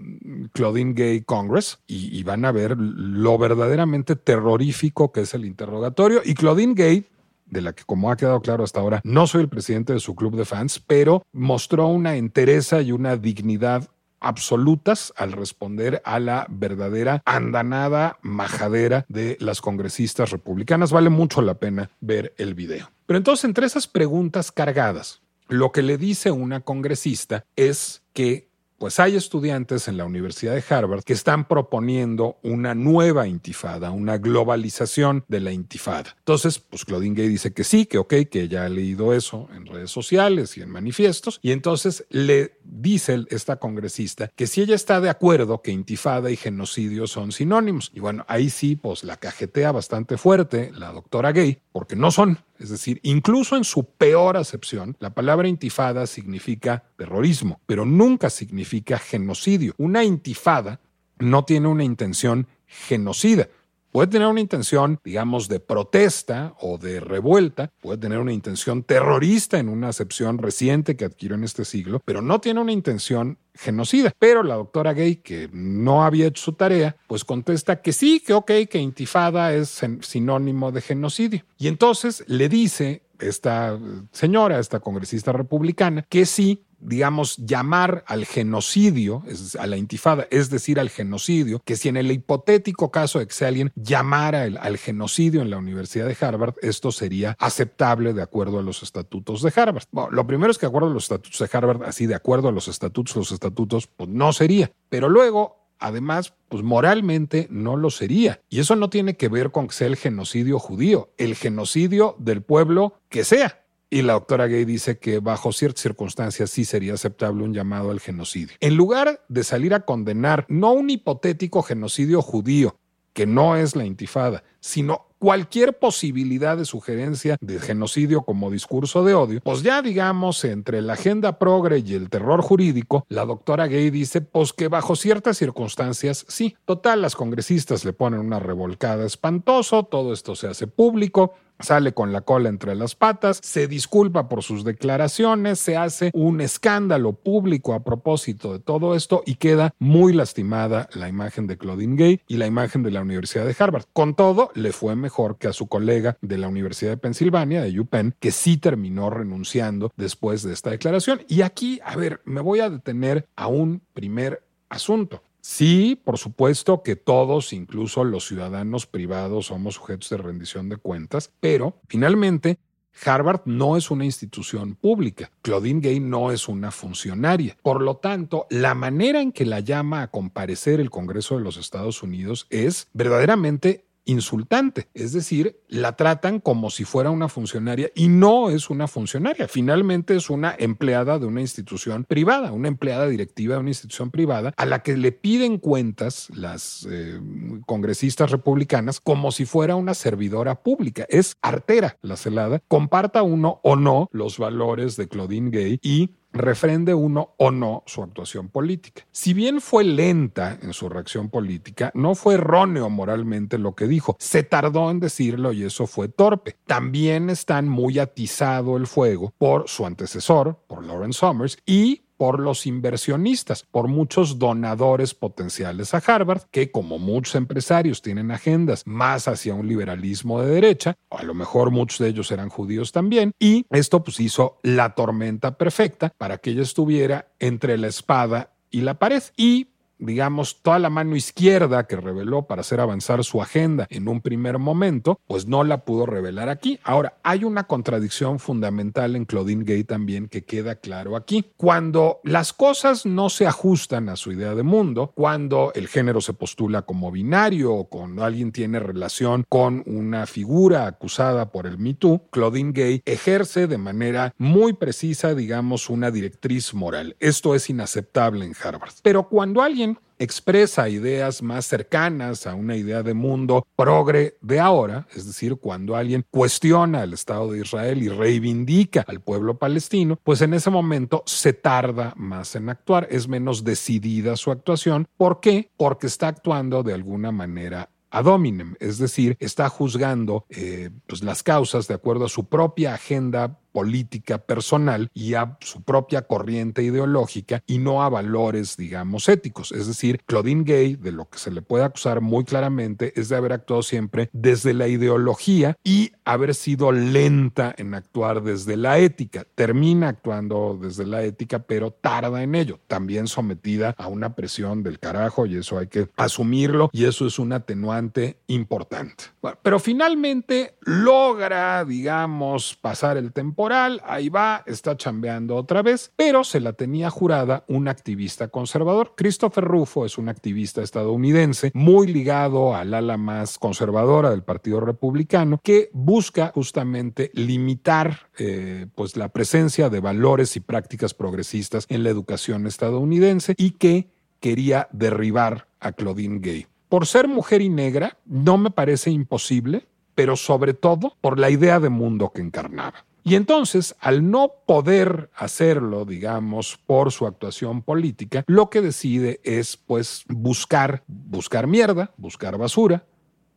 Claudine 0.53 0.95
Gay 0.95 1.21
Congress 1.21 1.81
y, 1.87 2.19
y 2.19 2.23
van 2.23 2.47
a 2.47 2.53
ver 2.53 2.77
lo 2.79 3.37
verdaderamente 3.37 4.17
terrorífico 4.17 5.13
que 5.13 5.21
es 5.21 5.35
el 5.35 5.45
interrogatorio. 5.45 6.23
Y 6.25 6.33
Claudine 6.33 6.75
Gay 6.75 7.07
de 7.47 7.61
la 7.61 7.73
que, 7.73 7.85
como 7.85 8.11
ha 8.11 8.17
quedado 8.17 8.41
claro 8.41 8.65
hasta 8.65 8.81
ahora, 8.81 9.01
no 9.05 9.27
soy 9.27 9.43
el 9.43 9.49
presidente 9.49 9.93
de 9.93 10.01
su 10.01 10.15
club 10.15 10.37
de 10.37 10.45
fans, 10.45 10.81
pero 10.81 11.23
mostró 11.33 11.89
una 11.89 12.17
entereza 12.17 12.81
y 12.83 12.93
una 12.93 13.17
dignidad 13.17 13.89
absolutas 14.21 15.13
al 15.17 15.33
responder 15.33 16.01
a 16.05 16.19
la 16.19 16.47
verdadera 16.49 17.23
andanada 17.27 18.19
majadera 18.23 19.05
de 19.09 19.37
las 19.41 19.61
congresistas 19.61 20.31
republicanas. 20.31 20.93
Vale 20.93 21.11
mucho 21.11 21.43
la 21.43 21.55
pena 21.55 21.91
ver 22.01 22.35
el 22.39 22.55
video. 22.55 22.91
Pero 23.07 23.19
entonces, 23.19 23.45
entre 23.45 23.67
esas 23.67 23.87
preguntas 23.87 24.51
cargadas, 24.51 25.21
lo 25.49 25.73
que 25.73 25.83
le 25.83 25.99
dice 25.99 26.31
una 26.31 26.61
congresista 26.61 27.45
es 27.55 28.03
que 28.15 28.49
pues 28.79 29.01
hay 29.01 29.17
estudiantes 29.17 29.89
en 29.89 29.97
la 29.97 30.05
Universidad 30.05 30.55
de 30.55 30.65
Harvard 30.69 31.05
que 31.05 31.13
están 31.13 31.47
proponiendo 31.47 32.39
una 32.43 32.75
nueva 32.75 33.27
intifada, 33.27 33.91
una 33.91 34.19
globalización 34.19 35.25
de 35.29 35.41
la 35.41 35.53
intifada. 35.53 36.15
Entonces, 36.19 36.59
pues 36.59 36.85
Claudine 36.85 37.15
Gay 37.15 37.29
dice 37.29 37.53
que 37.53 37.65
sí, 37.65 37.87
que 37.87 37.99
ok, 37.99 38.15
que 38.31 38.49
ya 38.49 38.65
ha 38.65 38.69
leído 38.69 39.15
eso 39.15 39.49
en 39.55 39.67
redes 39.67 39.91
sociales 39.91 40.57
y 40.57 40.63
en 40.63 40.71
manifiestos, 40.71 41.39
y 41.43 41.53
entonces 41.53 42.05
le 42.11 42.59
dice 42.65 43.25
esta 43.31 43.57
congresista 43.57 44.31
que 44.35 44.47
si 44.47 44.63
ella 44.63 44.75
está 44.75 45.01
de 45.01 45.11
acuerdo 45.11 45.63
que 45.63 45.71
intifada 45.71 46.31
y 46.31 46.37
genocidio 46.37 47.07
son 47.07 47.33
sinónimos. 47.33 47.91
Y 47.95 48.01
bueno, 48.01 48.25
ahí 48.29 48.51
sí, 48.51 48.77
pues 48.77 49.05
la 49.05 49.17
cajetea 49.17 49.73
bastante 49.73 50.17
fuerte 50.17 50.73
la 50.75 50.93
doctora 50.93 51.33
Gay, 51.33 51.61
porque 51.73 51.97
no 51.97 52.11
son. 52.11 52.39
Es 52.65 52.71
decir, 52.71 52.99
incluso 53.03 53.59
en 53.59 53.65
su 53.65 53.85
peor 53.85 54.39
acepción, 54.39 54.97
la 54.99 55.11
palabra 55.13 55.49
intifada 55.49 56.07
significa 56.07 56.83
terrorismo, 56.97 57.61
pero 57.67 57.85
nunca 57.85 58.31
significa 58.31 58.99
genocidio. 58.99 59.75
Una 59.77 60.03
intifada 60.03 60.81
no 61.19 61.45
tiene 61.45 61.69
una 61.69 61.85
intención 61.85 62.47
genocida. 62.65 63.49
Puede 63.95 64.09
tener 64.09 64.27
una 64.27 64.41
intención, 64.41 64.99
digamos, 65.05 65.47
de 65.47 65.61
protesta 65.61 66.57
o 66.59 66.79
de 66.79 66.99
revuelta, 66.99 67.71
puede 67.81 67.97
tener 67.97 68.19
una 68.19 68.33
intención 68.33 68.83
terrorista 68.83 69.61
en 69.61 69.69
una 69.69 69.87
acepción 69.87 70.39
reciente 70.39 70.97
que 70.97 71.05
adquirió 71.05 71.37
en 71.37 71.45
este 71.45 71.65
siglo, 71.65 72.03
pero 72.05 72.21
no 72.21 72.41
tiene 72.41 72.61
una 72.61 72.73
intención 72.73 73.39
genocida. 73.55 74.13
Pero 74.19 74.43
la 74.43 74.57
doctora 74.57 74.95
Gay, 74.95 75.15
que 75.23 75.49
no 75.53 76.05
había 76.05 76.27
hecho 76.27 76.43
su 76.43 76.55
tarea, 76.55 76.97
pues 77.07 77.25
contesta 77.25 77.83
que 77.83 77.93
sí, 77.93 78.19
que 78.19 78.33
ok, 78.33 78.51
que 78.69 78.79
intifada 78.79 79.55
es 79.55 79.81
sinónimo 80.01 80.73
de 80.73 80.81
genocidio. 80.81 81.45
Y 81.57 81.69
entonces 81.69 82.25
le 82.27 82.49
dice 82.49 83.05
esta 83.21 83.79
señora, 84.11 84.59
esta 84.59 84.81
congresista 84.81 85.31
republicana, 85.31 86.05
que 86.09 86.27
sí 86.27 86.65
digamos, 86.85 87.37
llamar 87.39 88.05
al 88.07 88.27
genocidio, 88.27 89.23
a 89.59 89.67
la 89.67 89.77
intifada, 89.77 90.27
es 90.31 90.51
decir, 90.51 90.79
al 90.79 90.91
genocidio, 90.91 91.61
que 91.65 91.77
si 91.77 91.89
en 91.89 91.97
el 91.97 92.11
hipotético 92.13 92.91
caso 92.91 93.19
de 93.19 93.27
que 93.27 93.35
sea 93.35 93.49
alguien 93.49 93.73
llamara 93.75 94.43
al 94.43 94.79
genocidio 94.79 95.43
en 95.43 95.51
la 95.51 95.59
Universidad 95.59 96.07
de 96.07 96.17
Harvard, 96.21 96.55
esto 96.63 96.93
sería 96.93 97.37
aceptable 97.39 98.13
de 98.13 98.23
acuerdo 98.23 98.59
a 98.59 98.63
los 98.63 98.83
estatutos 98.83 99.43
de 99.43 99.53
Harvard. 99.55 99.85
Bueno, 99.91 100.11
lo 100.11 100.27
primero 100.27 100.51
es 100.51 100.59
que 100.59 100.67
de 100.67 100.69
acuerdo 100.69 100.89
a 100.89 100.93
los 100.95 101.05
estatutos 101.05 101.39
de 101.39 101.57
Harvard, 101.57 101.83
así 101.85 102.07
de 102.07 102.15
acuerdo 102.15 102.49
a 102.49 102.53
los 102.53 102.69
estatutos, 102.69 103.17
los 103.17 103.33
estatutos, 103.33 103.87
pues 103.87 104.09
no 104.09 104.33
sería. 104.33 104.71
Pero 104.89 105.09
luego 105.09 105.65
además, 105.79 106.35
pues 106.49 106.63
moralmente 106.63 107.47
no 107.51 107.77
lo 107.77 107.91
sería. 107.91 108.41
Y 108.49 108.61
eso 108.61 108.77
no 108.77 108.91
tiene 108.91 109.17
que 109.17 109.29
ver 109.29 109.51
con 109.51 109.69
que 109.69 109.75
sea 109.75 109.87
el 109.87 109.97
genocidio 109.97 110.59
judío, 110.59 111.11
el 111.19 111.35
genocidio 111.35 112.17
del 112.19 112.43
pueblo 112.43 112.95
que 113.09 113.25
sea. 113.25 113.64
Y 113.95 114.03
la 114.03 114.15
doctora 114.15 114.49
Gay 114.49 114.65
dice 114.65 114.99
que 114.99 115.21
bajo 115.21 115.53
ciertas 115.53 115.83
circunstancias 115.83 116.51
sí 116.51 116.65
sería 116.65 116.95
aceptable 116.95 117.45
un 117.45 117.55
llamado 117.55 117.93
al 117.93 118.01
genocidio. 118.01 118.57
En 118.59 118.75
lugar 118.75 119.25
de 119.29 119.45
salir 119.45 119.73
a 119.73 119.85
condenar 119.85 120.47
no 120.49 120.73
un 120.73 120.91
hipotético 120.91 121.63
genocidio 121.63 122.21
judío, 122.21 122.77
que 123.13 123.25
no 123.25 123.57
es 123.57 123.77
la 123.77 123.85
intifada, 123.85 124.43
sino 124.59 125.07
cualquier 125.21 125.79
posibilidad 125.79 126.57
de 126.57 126.65
sugerencia 126.65 127.37
de 127.41 127.61
genocidio 127.61 128.23
como 128.23 128.51
discurso 128.51 129.05
de 129.05 129.15
odio, 129.15 129.41
pues 129.41 129.63
ya 129.63 129.81
digamos 129.81 130.45
entre 130.45 130.83
la 130.83 130.95
agenda 130.95 131.39
progre 131.39 131.79
y 131.79 131.95
el 131.95 132.11
terror 132.11 132.43
jurídico, 132.43 133.07
la 133.09 133.25
doctora 133.25 133.69
Gay 133.69 133.91
dice 133.91 134.23
pues 134.23 134.53
que 134.53 134.67
bajo 134.67 134.97
ciertas 134.97 135.39
circunstancias 135.39 136.27
sí. 136.29 136.57
Total, 136.65 137.01
las 137.01 137.15
congresistas 137.15 137.85
le 137.85 137.93
ponen 137.93 138.19
una 138.19 138.41
revolcada 138.41 139.07
espantoso, 139.07 139.85
todo 139.85 140.13
esto 140.13 140.35
se 140.35 140.49
hace 140.49 140.67
público, 140.67 141.35
sale 141.61 141.93
con 141.93 142.13
la 142.13 142.23
cola 142.23 142.49
entre 142.49 142.75
las 142.75 142.95
patas, 142.95 143.41
se 143.43 143.67
disculpa 143.69 144.29
por 144.29 144.43
sus 144.43 144.65
declaraciones, 144.65 145.59
se 145.59 145.77
hace 145.77 146.11
un 146.15 146.41
escándalo 146.41 147.13
público 147.13 147.75
a 147.75 147.85
propósito 147.85 148.53
de 148.53 148.59
todo 148.59 148.95
esto 148.95 149.23
y 149.27 149.37
queda 149.37 149.75
muy 149.79 150.13
lastimada 150.13 150.89
la 150.95 151.09
imagen 151.09 151.47
de 151.47 151.57
Claudine 151.57 151.97
Gay 151.97 152.21
y 152.27 152.37
la 152.37 152.47
imagen 152.47 152.83
de 152.83 152.91
la 152.91 153.03
Universidad 153.03 153.47
de 153.47 153.57
Harvard. 153.59 153.85
Con 153.93 154.15
todo, 154.15 154.51
le 154.55 154.73
fue 154.73 154.97
mejor 154.97 155.39
que 155.39 155.49
a 155.49 155.53
su 155.53 155.67
colega 155.67 156.17
de 156.21 156.39
la 156.39 156.49
Universidad 156.49 156.91
de 156.91 156.97
Pensilvania, 156.97 157.63
de 157.63 157.79
UPenn, 157.79 158.15
que 158.19 158.31
sí 158.31 158.57
terminó 158.57 159.11
renunciando 159.11 159.93
después 159.97 160.43
de 160.43 160.53
esta 160.53 160.71
declaración. 160.71 161.23
Y 161.29 161.43
aquí, 161.43 161.81
a 161.85 161.97
ver, 161.97 162.21
me 162.25 162.41
voy 162.41 162.61
a 162.61 162.71
detener 162.71 163.27
a 163.37 163.47
un 163.47 163.83
primer 163.93 164.43
asunto. 164.69 165.23
Sí, 165.47 166.01
por 166.03 166.17
supuesto 166.17 166.83
que 166.83 166.97
todos, 166.97 167.53
incluso 167.53 168.03
los 168.03 168.27
ciudadanos 168.27 168.87
privados, 168.87 169.49
somos 169.49 169.75
sujetos 169.75 170.09
de 170.09 170.17
rendición 170.17 170.71
de 170.71 170.79
cuentas, 170.79 171.31
pero 171.39 171.83
finalmente 171.87 172.59
Harvard 173.05 173.43
no 173.45 173.77
es 173.77 173.91
una 173.91 174.07
institución 174.07 174.75
pública. 174.75 175.31
Claudine 175.43 175.81
Gay 175.81 176.01
no 176.01 176.33
es 176.33 176.49
una 176.49 176.71
funcionaria. 176.71 177.59
Por 177.63 177.83
lo 177.83 177.99
tanto, 177.99 178.47
la 178.49 178.75
manera 178.75 179.21
en 179.21 179.33
que 179.33 179.45
la 179.45 179.61
llama 179.61 180.01
a 180.01 180.11
comparecer 180.11 180.81
el 180.81 180.89
Congreso 180.89 181.37
de 181.37 181.45
los 181.45 181.59
Estados 181.59 182.03
Unidos 182.03 182.47
es 182.49 182.89
verdaderamente 182.95 183.84
insultante, 184.05 184.89
es 184.95 185.13
decir, 185.13 185.61
la 185.69 185.97
tratan 185.97 186.41
como 186.41 186.71
si 186.71 186.85
fuera 186.85 187.11
una 187.11 187.29
funcionaria 187.29 187.91
y 187.95 188.09
no 188.09 188.51
es 188.51 188.71
una 188.71 188.87
funcionaria, 188.87 189.49
finalmente 189.49 190.17
es 190.17 190.31
una 190.31 190.55
empleada 190.59 191.19
de 191.19 191.27
una 191.27 191.41
institución 191.41 192.05
privada, 192.05 192.53
una 192.53 192.69
empleada 192.69 193.09
directiva 193.09 193.55
de 193.55 193.61
una 193.61 193.71
institución 193.71 194.11
privada 194.11 194.53
a 194.57 194.67
la 194.67 194.83
que 194.83 194.97
le 194.97 195.13
piden 195.13 195.59
cuentas 195.59 196.29
las 196.35 196.87
eh, 196.91 197.21
congresistas 197.67 198.31
republicanas 198.31 199.01
como 199.01 199.33
si 199.33 199.45
fuera 199.45 199.77
una 199.77 199.95
servidora 199.95 200.63
pública. 200.63 201.07
Es 201.09 201.37
artera 201.43 201.99
la 202.03 202.17
celada, 202.17 202.61
comparta 202.69 203.23
uno 203.23 203.61
o 203.63 203.77
no 203.77 204.09
los 204.13 204.39
valores 204.39 204.97
de 204.97 205.09
Claudine 205.09 205.51
Gay 205.51 205.79
y 205.83 206.11
refrende 206.35 206.93
uno 206.93 207.35
o 207.39 207.51
no 207.51 207.83
su 207.87 208.03
actuación 208.03 208.49
política. 208.49 209.07
Si 209.13 209.33
bien 209.33 209.61
fue 209.61 209.85
lenta 209.85 210.59
en 210.61 210.73
su 210.73 210.89
reacción 210.89 211.31
política, 211.31 211.91
no 211.95 212.15
fue 212.15 212.35
erróneo 212.35 212.91
moralmente 212.91 213.59
lo 213.59 213.75
que 213.75 213.87
dijo. 213.87 214.17
Se 214.19 214.43
tardó 214.43 214.91
en 214.91 215.01
decirlo 215.01 215.53
y 215.53 215.65
eso 215.65 215.87
fue 215.87 216.09
torpe. 216.09 216.57
También 216.67 217.31
están 217.31 217.69
muy 217.69 217.99
atizado 217.99 218.77
el 218.77 218.87
fuego 218.87 219.33
por 219.39 219.69
su 219.69 219.87
antecesor, 219.87 220.59
por 220.67 220.85
Lawrence 220.85 221.19
Summers, 221.19 221.59
y 221.65 222.04
por 222.25 222.41
los 222.41 222.65
inversionistas, 222.65 223.67
por 223.71 223.87
muchos 223.87 224.39
donadores 224.39 225.13
potenciales 225.13 225.93
a 225.93 225.99
Harvard, 225.99 226.45
que 226.51 226.71
como 226.71 226.99
muchos 226.99 227.35
empresarios 227.35 228.01
tienen 228.01 228.31
agendas 228.31 228.83
más 228.87 229.29
hacia 229.29 229.53
un 229.53 229.69
liberalismo 229.69 230.41
de 230.41 230.49
derecha, 230.49 230.97
o 231.11 231.19
a 231.19 231.23
lo 231.23 231.35
mejor 231.35 231.71
muchos 231.71 231.99
de 231.99 232.09
ellos 232.09 232.31
eran 232.31 232.49
judíos 232.49 232.93
también, 232.93 233.33
y 233.39 233.67
esto 233.69 234.03
pues 234.03 234.21
hizo 234.21 234.59
la 234.63 234.95
tormenta 234.95 235.59
perfecta 235.59 236.15
para 236.17 236.39
que 236.39 236.53
ella 236.53 236.63
estuviera 236.63 237.29
entre 237.41 237.77
la 237.77 237.89
espada 237.89 238.55
y 238.71 238.81
la 238.81 238.95
pared. 238.95 239.23
Y 239.37 239.74
digamos, 239.99 240.63
toda 240.63 240.79
la 240.79 240.91
mano 240.91 241.17
izquierda 241.17 241.87
que 241.87 241.97
reveló 241.97 242.47
para 242.47 242.61
hacer 242.61 242.81
avanzar 242.81 243.25
su 243.25 243.41
agenda 243.41 243.87
en 243.91 244.09
un 244.09 244.21
primer 244.21 244.59
momento, 244.59 245.21
pues 245.27 245.47
no 245.47 245.65
la 245.65 245.85
pudo 245.85 246.07
revelar 246.07 246.49
aquí. 246.49 246.79
Ahora, 246.85 247.19
hay 247.23 247.45
una 247.45 247.65
contradicción 247.65 248.39
fundamental 248.39 249.17
en 249.17 249.25
Claudine 249.25 249.65
Gay 249.65 249.85
también 249.85 250.29
que 250.29 250.45
queda 250.45 250.77
claro 250.77 251.17
aquí. 251.17 251.53
Cuando 251.57 252.21
las 252.25 252.53
cosas 252.53 253.07
no 253.07 253.31
se 253.31 253.47
ajustan 253.47 254.09
a 254.09 254.17
su 254.17 254.33
idea 254.33 254.55
de 254.55 254.63
mundo, 254.63 255.13
cuando 255.15 255.73
el 255.75 255.89
género 255.89 256.21
se 256.21 256.33
postula 256.33 256.83
como 256.83 257.11
binario 257.11 257.73
o 257.73 257.89
cuando 257.89 258.25
alguien 258.25 258.53
tiene 258.53 258.81
relación 258.81 259.45
con 259.49 259.83
una 259.87 260.27
figura 260.27 260.87
acusada 260.87 261.51
por 261.51 261.67
el 261.67 261.79
Me 261.79 261.95
Too, 261.95 262.29
Claudine 262.31 262.73
Gay 262.73 263.03
ejerce 263.05 263.67
de 263.67 263.79
manera 263.79 264.35
muy 264.39 264.73
precisa, 264.73 265.35
digamos, 265.35 265.91
una 265.91 266.11
directriz 266.11 266.75
moral. 266.75 267.17
Esto 267.21 267.55
es 267.55 267.71
inaceptable 267.71 268.45
en 268.45 268.55
Harvard. 268.61 268.93
Pero 269.03 269.29
cuando 269.29 269.63
alguien 269.63 269.94
expresa 270.25 270.89
ideas 270.89 271.43
más 271.43 271.67
cercanas 271.67 272.47
a 272.47 272.55
una 272.55 272.77
idea 272.77 273.03
de 273.03 273.15
mundo 273.15 273.67
progre 273.77 274.37
de 274.41 274.61
ahora, 274.61 275.07
es 275.15 275.27
decir, 275.27 275.57
cuando 275.57 275.97
alguien 275.97 276.25
cuestiona 276.31 277.03
el 277.03 277.13
Estado 277.13 277.53
de 277.53 277.61
Israel 277.61 278.03
y 278.03 278.09
reivindica 278.09 279.05
al 279.07 279.21
pueblo 279.21 279.59
palestino, 279.59 280.19
pues 280.23 280.41
en 280.43 280.55
ese 280.55 280.71
momento 280.71 281.23
se 281.27 281.53
tarda 281.53 282.15
más 282.17 282.57
en 282.57 282.69
actuar, 282.69 283.07
es 283.11 283.29
menos 283.29 283.65
decidida 283.65 284.37
su 284.37 284.51
actuación. 284.51 285.07
¿Por 285.17 285.41
qué? 285.41 285.71
Porque 285.77 286.07
está 286.07 286.29
actuando 286.29 286.83
de 286.83 286.95
alguna 286.95 287.33
manera 287.33 287.91
ad 288.11 288.27
hominem, 288.27 288.77
es 288.79 288.99
decir, 288.99 289.37
está 289.41 289.69
juzgando 289.69 290.47
eh, 290.49 290.91
pues 291.07 291.25
las 291.25 291.43
causas 291.43 291.89
de 291.89 291.95
acuerdo 291.95 292.27
a 292.27 292.29
su 292.29 292.45
propia 292.49 292.95
agenda 292.95 293.59
política 293.75 294.39
personal 294.39 295.11
y 295.13 295.35
a 295.35 295.59
su 295.61 295.83
propia 295.83 296.23
corriente 296.23 296.85
ideológica 296.85 297.61
y 297.67 297.79
no 297.79 298.05
a 298.05 298.09
valores, 298.09 298.77
digamos, 298.77 299.29
éticos. 299.29 299.73
Es 299.73 299.89
decir, 299.89 300.21
Claudine 300.27 300.63
Gay, 300.63 300.95
de 300.95 301.11
lo 301.11 301.29
que 301.29 301.39
se 301.39 301.51
le 301.51 301.61
puede 301.61 301.83
acusar 301.83 302.21
muy 302.21 302.45
claramente, 302.45 303.13
es 303.17 303.29
de 303.29 303.37
haber 303.37 303.53
actuado 303.53 303.83
siempre 303.83 304.31
desde 304.33 304.75
la 304.75 304.87
ideología 304.87 305.77
y 305.83 306.13
haber 306.25 306.55
sido 306.55 306.93
lenta 306.93 307.75
en 307.77 307.95
actuar 307.95 308.45
desde 308.45 308.77
la 308.77 308.99
ética. 308.99 309.45
Termina 309.57 310.11
actuando 310.11 310.79
desde 310.81 311.05
la 311.05 311.25
ética, 311.25 311.59
pero 311.59 311.91
tarda 311.91 312.45
en 312.45 312.55
ello. 312.55 312.79
También 312.87 313.27
sometida 313.27 313.97
a 313.99 314.07
una 314.07 314.37
presión 314.37 314.85
del 314.85 315.01
carajo 315.01 315.47
y 315.47 315.57
eso 315.57 315.79
hay 315.79 315.89
que 315.89 316.09
asumirlo 316.17 316.91
y 316.93 317.07
eso 317.07 317.27
es 317.27 317.41
un 317.41 317.53
atenuante 317.53 318.39
importante. 318.47 319.25
pero 319.63 319.81
finalmente 319.81 320.77
logra, 320.81 321.85
digamos, 321.85 322.79
pasar 322.81 323.17
el 323.17 323.33
tiempo 323.65 324.05
ahí 324.05 324.29
va, 324.29 324.63
está 324.67 324.97
chambeando 324.97 325.57
otra 325.57 325.83
vez, 325.83 326.13
pero 326.17 326.45
se 326.45 326.61
la 326.61 326.73
tenía 326.73 327.11
jurada 327.11 327.65
un 327.69 327.89
activista 327.89 328.49
conservador. 328.49 329.15
Christopher 329.17 329.65
Rufo 329.65 330.05
es 330.05 330.19
un 330.19 330.29
activista 330.29 330.83
estadounidense 330.83 331.71
muy 331.75 332.07
ligado 332.07 332.75
al 332.75 332.95
ala 332.95 333.17
más 333.17 333.59
conservadora 333.59 334.31
del 334.31 334.43
Partido 334.43 334.81
Republicano 334.81 335.61
que 335.63 335.91
busca 335.93 336.53
justamente 336.55 337.31
limitar 337.35 338.29
eh, 338.39 338.87
pues 338.95 339.17
la 339.17 339.29
presencia 339.29 339.89
de 339.89 340.01
valores 340.01 340.57
y 340.57 340.61
prácticas 340.61 341.15
progresistas 341.15 341.87
en 341.89 342.05
la 342.05 342.11
educación 342.11 342.67
estadounidense 342.67 343.55
y 343.57 343.73
que 343.73 344.09
quería 344.41 344.89
derribar 344.93 345.69
a 345.81 345.93
Claudine 345.93 346.41
Gay. 346.41 346.67
Por 346.89 347.07
ser 347.07 347.29
mujer 347.29 347.63
y 347.63 347.69
negra, 347.69 348.19
no 348.27 348.59
me 348.59 348.71
parece 348.71 349.11
imposible, 349.11 349.87
pero 350.15 350.37
sobre 350.37 350.75
todo 350.75 351.17
por 351.21 351.39
la 351.39 351.51
idea 351.51 351.81
de 351.81 351.89
mundo 351.89 352.31
que 352.33 352.43
encarnaba. 352.43 353.05
Y 353.27 353.37
entonces, 353.37 353.97
al 354.01 354.31
no 354.31 354.53
poder 354.67 355.31
hacerlo, 355.35 356.05
digamos, 356.05 356.79
por 356.87 357.11
su 357.11 357.27
actuación 357.27 357.81
política, 357.81 358.45
lo 358.47 358.69
que 358.69 358.83
decide 358.83 359.41
es, 359.45 359.79
pues, 359.79 360.25
buscar, 360.29 361.03
buscar 361.07 361.67
mierda, 361.67 362.13
buscar 362.19 362.59
basura, 362.59 363.07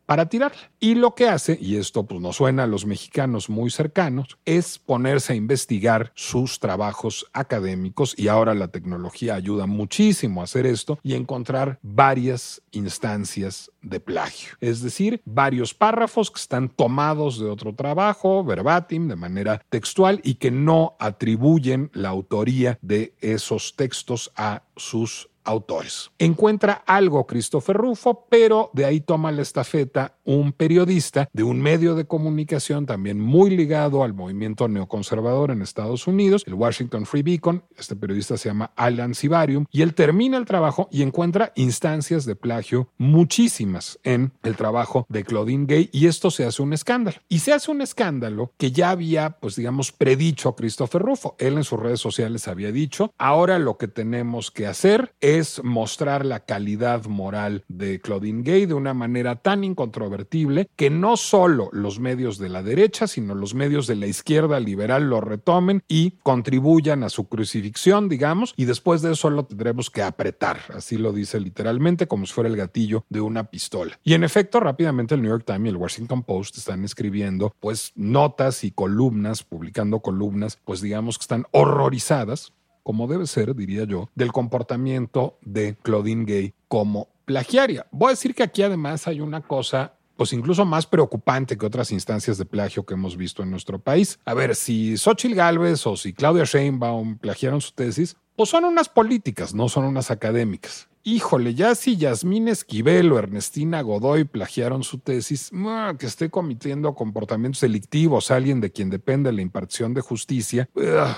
para 0.08 0.28
tirarla. 0.28 0.72
Y 0.80 0.95
lo 0.95 1.14
que 1.14 1.28
hace, 1.28 1.58
y 1.62 1.76
esto 1.76 2.08
pues 2.08 2.20
nos 2.22 2.38
suena 2.38 2.64
a 2.64 2.68
los 2.68 2.86
mexicanos 2.86 3.49
muy 3.49 3.70
cercanos, 3.70 4.39
es 4.45 4.80
ponerse 4.80 5.34
a 5.34 5.36
investigar 5.36 6.12
sus 6.16 6.60
trabajos 6.60 7.28
académicos 7.34 8.16
y 8.18 8.30
ahora 8.30 8.55
la 8.55 8.70
tecnología 8.70 9.36
ayuda 9.36 9.68
muchísimo 9.68 10.41
a 10.41 10.45
hacer 10.45 10.66
esto 10.66 10.97
y 11.03 11.14
encontrar 11.14 11.78
varias 11.84 12.62
instancias 12.72 13.70
de 13.82 13.99
plagio. 13.99 14.53
Es 14.62 14.82
decir, 14.82 15.22
varios 15.26 15.74
párrafos 15.74 16.32
que 16.32 16.39
están 16.39 16.70
tomados 16.70 17.39
de 17.39 17.49
otro 17.49 17.76
trabajo, 17.76 18.43
verbatim, 18.45 19.10
de 19.10 19.16
manera 19.18 19.62
textual 19.70 20.22
y 20.24 20.36
que 20.36 20.51
no 20.51 20.95
atribuyen 20.99 21.91
la 21.93 22.10
autoría 22.10 22.80
de 22.82 23.14
esos 23.20 23.76
textos 23.76 24.32
a 24.38 24.64
sus 24.78 25.30
autores. 25.48 26.12
Encuentra 26.20 26.84
algo 26.86 27.26
Christopher 27.26 27.78
Rufo, 27.78 28.28
pero 28.30 28.70
de 28.74 28.86
ahí 28.86 29.02
toma 29.02 29.32
la 29.32 29.41
estafeta 29.41 30.18
un 30.24 30.52
periodista 30.52 31.30
de 31.32 31.43
un 31.43 31.62
medio 31.62 31.95
de 31.95 32.06
comunicación 32.06 32.86
también 32.86 33.20
muy 33.20 33.50
ligado 33.50 34.04
al 34.04 34.14
movimiento 34.14 34.68
neoconservador 34.68 35.52
en 35.52 35.62
Estados 35.62 36.06
Unidos, 36.06 36.43
el 36.45 36.54
Washington 36.54 37.06
Free 37.06 37.24
Beacon. 37.24 37.64
Este 37.78 37.95
periodista 37.95 38.38
se 38.38 38.50
llama 38.50 38.72
Alan 38.76 39.16
Sibarium 39.16 39.66
y 39.72 39.82
él 39.84 39.93
termina 39.93 40.38
el 40.38 40.45
trabajo 40.45 40.89
y 40.91 41.02
encuentra 41.02 41.54
instancias 41.56 42.26
de 42.26 42.36
plagio 42.36 42.89
muchísimas 42.98 44.00
en 44.04 44.34
el 44.43 44.58
trabajo 44.58 45.06
de 45.08 45.24
Claudine 45.24 45.66
Gay 45.66 45.89
y 45.93 46.08
esto 46.08 46.30
se 46.30 46.45
hace 46.45 46.62
un 46.62 46.74
escándalo. 46.74 47.18
Y 47.30 47.39
se 47.39 47.54
hace 47.54 47.72
un 47.72 47.82
escándalo 47.82 48.52
que 48.58 48.72
ya 48.72 48.89
había, 48.89 49.38
pues 49.39 49.56
digamos, 49.56 49.93
predicho 49.93 50.56
Christopher 50.56 51.02
Rufo. 51.02 51.36
Él 51.39 51.54
en 51.54 51.64
sus 51.64 51.80
redes 51.80 52.02
sociales 52.02 52.48
había 52.50 52.72
dicho, 52.72 53.14
ahora 53.18 53.60
lo 53.60 53.78
que 53.78 53.88
tenemos 53.88 54.52
que 54.52 54.68
hacer 54.68 55.14
es 55.22 55.37
es 55.38 55.64
mostrar 55.64 56.26
la 56.26 56.42
calidad 56.42 57.06
moral 57.06 57.64
de 57.68 58.00
Claudine 58.00 58.44
Gay 58.44 58.66
de 58.66 58.74
una 58.74 58.94
manera 58.94 59.36
tan 59.36 59.64
incontrovertible 59.64 60.70
que 60.76 60.90
no 60.90 61.18
solo 61.18 61.70
los 61.72 62.00
medios 62.00 62.38
de 62.38 62.50
la 62.50 62.64
derecha, 62.64 63.08
sino 63.08 63.36
los 63.36 63.54
medios 63.54 63.88
de 63.88 63.96
la 63.96 64.08
izquierda 64.08 64.60
liberal 64.60 65.10
lo 65.10 65.22
retomen 65.22 65.84
y 65.88 66.12
contribuyan 66.24 67.04
a 67.04 67.10
su 67.10 67.28
crucifixión, 67.28 68.10
digamos, 68.10 68.54
y 68.56 68.66
después 68.66 69.02
de 69.02 69.14
eso 69.14 69.30
lo 69.30 69.46
tendremos 69.46 69.90
que 69.90 70.02
apretar, 70.02 70.60
así 70.74 70.98
lo 70.98 71.14
dice 71.14 71.40
literalmente, 71.40 72.08
como 72.08 72.26
si 72.26 72.34
fuera 72.34 72.50
el 72.50 72.58
gatillo 72.58 73.06
de 73.10 73.22
una 73.22 73.46
pistola. 73.46 74.00
Y 74.04 74.14
en 74.14 74.24
efecto, 74.24 74.60
rápidamente 74.60 75.16
el 75.16 75.22
New 75.22 75.32
York 75.32 75.46
Times 75.46 75.66
y 75.66 75.70
el 75.70 75.78
Washington 75.78 76.24
Post 76.24 76.58
están 76.58 76.84
escribiendo 76.84 77.56
pues 77.60 77.92
notas 77.96 78.64
y 78.64 78.72
columnas, 78.72 79.44
publicando 79.44 80.00
columnas, 80.00 80.60
pues 80.64 80.82
digamos 80.82 81.18
que 81.18 81.24
están 81.24 81.46
horrorizadas 81.52 82.54
como 82.88 83.06
debe 83.06 83.28
ser, 83.28 83.54
diría 83.54 83.84
yo, 83.84 84.10
del 84.16 84.32
comportamiento 84.32 85.38
de 85.42 85.76
Claudine 85.76 86.24
Gay 86.24 86.54
como 86.70 87.10
plagiaria. 87.26 87.86
Voy 87.92 88.08
a 88.08 88.10
decir 88.12 88.34
que 88.34 88.44
aquí 88.44 88.64
además 88.64 89.10
hay 89.10 89.20
una 89.20 89.42
cosa 89.42 89.98
pues 90.16 90.32
incluso 90.32 90.64
más 90.64 90.86
preocupante 90.86 91.58
que 91.58 91.66
otras 91.66 91.92
instancias 91.92 92.38
de 92.38 92.46
plagio 92.46 92.86
que 92.86 92.94
hemos 92.94 93.18
visto 93.18 93.44
en 93.44 93.52
nuestro 93.52 93.78
país. 93.78 94.20
A 94.24 94.34
ver, 94.34 94.56
si 94.56 94.96
Xochitl 94.96 95.36
Galvez 95.36 95.86
o 95.86 95.98
si 95.98 96.14
Claudia 96.14 96.46
Sheinbaum 96.46 97.18
plagiaron 97.18 97.60
su 97.60 97.74
tesis, 97.74 98.16
pues 98.38 98.48
son 98.48 98.64
unas 98.64 98.88
políticas, 98.88 99.54
no 99.54 99.68
son 99.68 99.84
unas 99.84 100.10
académicas. 100.10 100.88
Híjole, 101.10 101.53
ya 101.53 101.74
si 101.74 101.95
Yasmín 101.95 102.49
Esquivel 102.49 103.14
o 103.14 103.18
Ernestina 103.18 103.80
Godoy 103.80 104.26
plagiaron 104.26 104.84
su 104.84 104.97
tesis, 104.99 105.51
que 105.97 106.05
esté 106.05 106.30
cometiendo 106.30 106.95
comportamientos 106.95 107.62
delictivos 107.62 108.30
alguien 108.30 108.60
de 108.60 108.74
quien 108.74 108.89
depende 108.89 109.32
la 109.32 109.41
impartición 109.41 109.93
de 109.93 110.01
justicia 110.01 110.70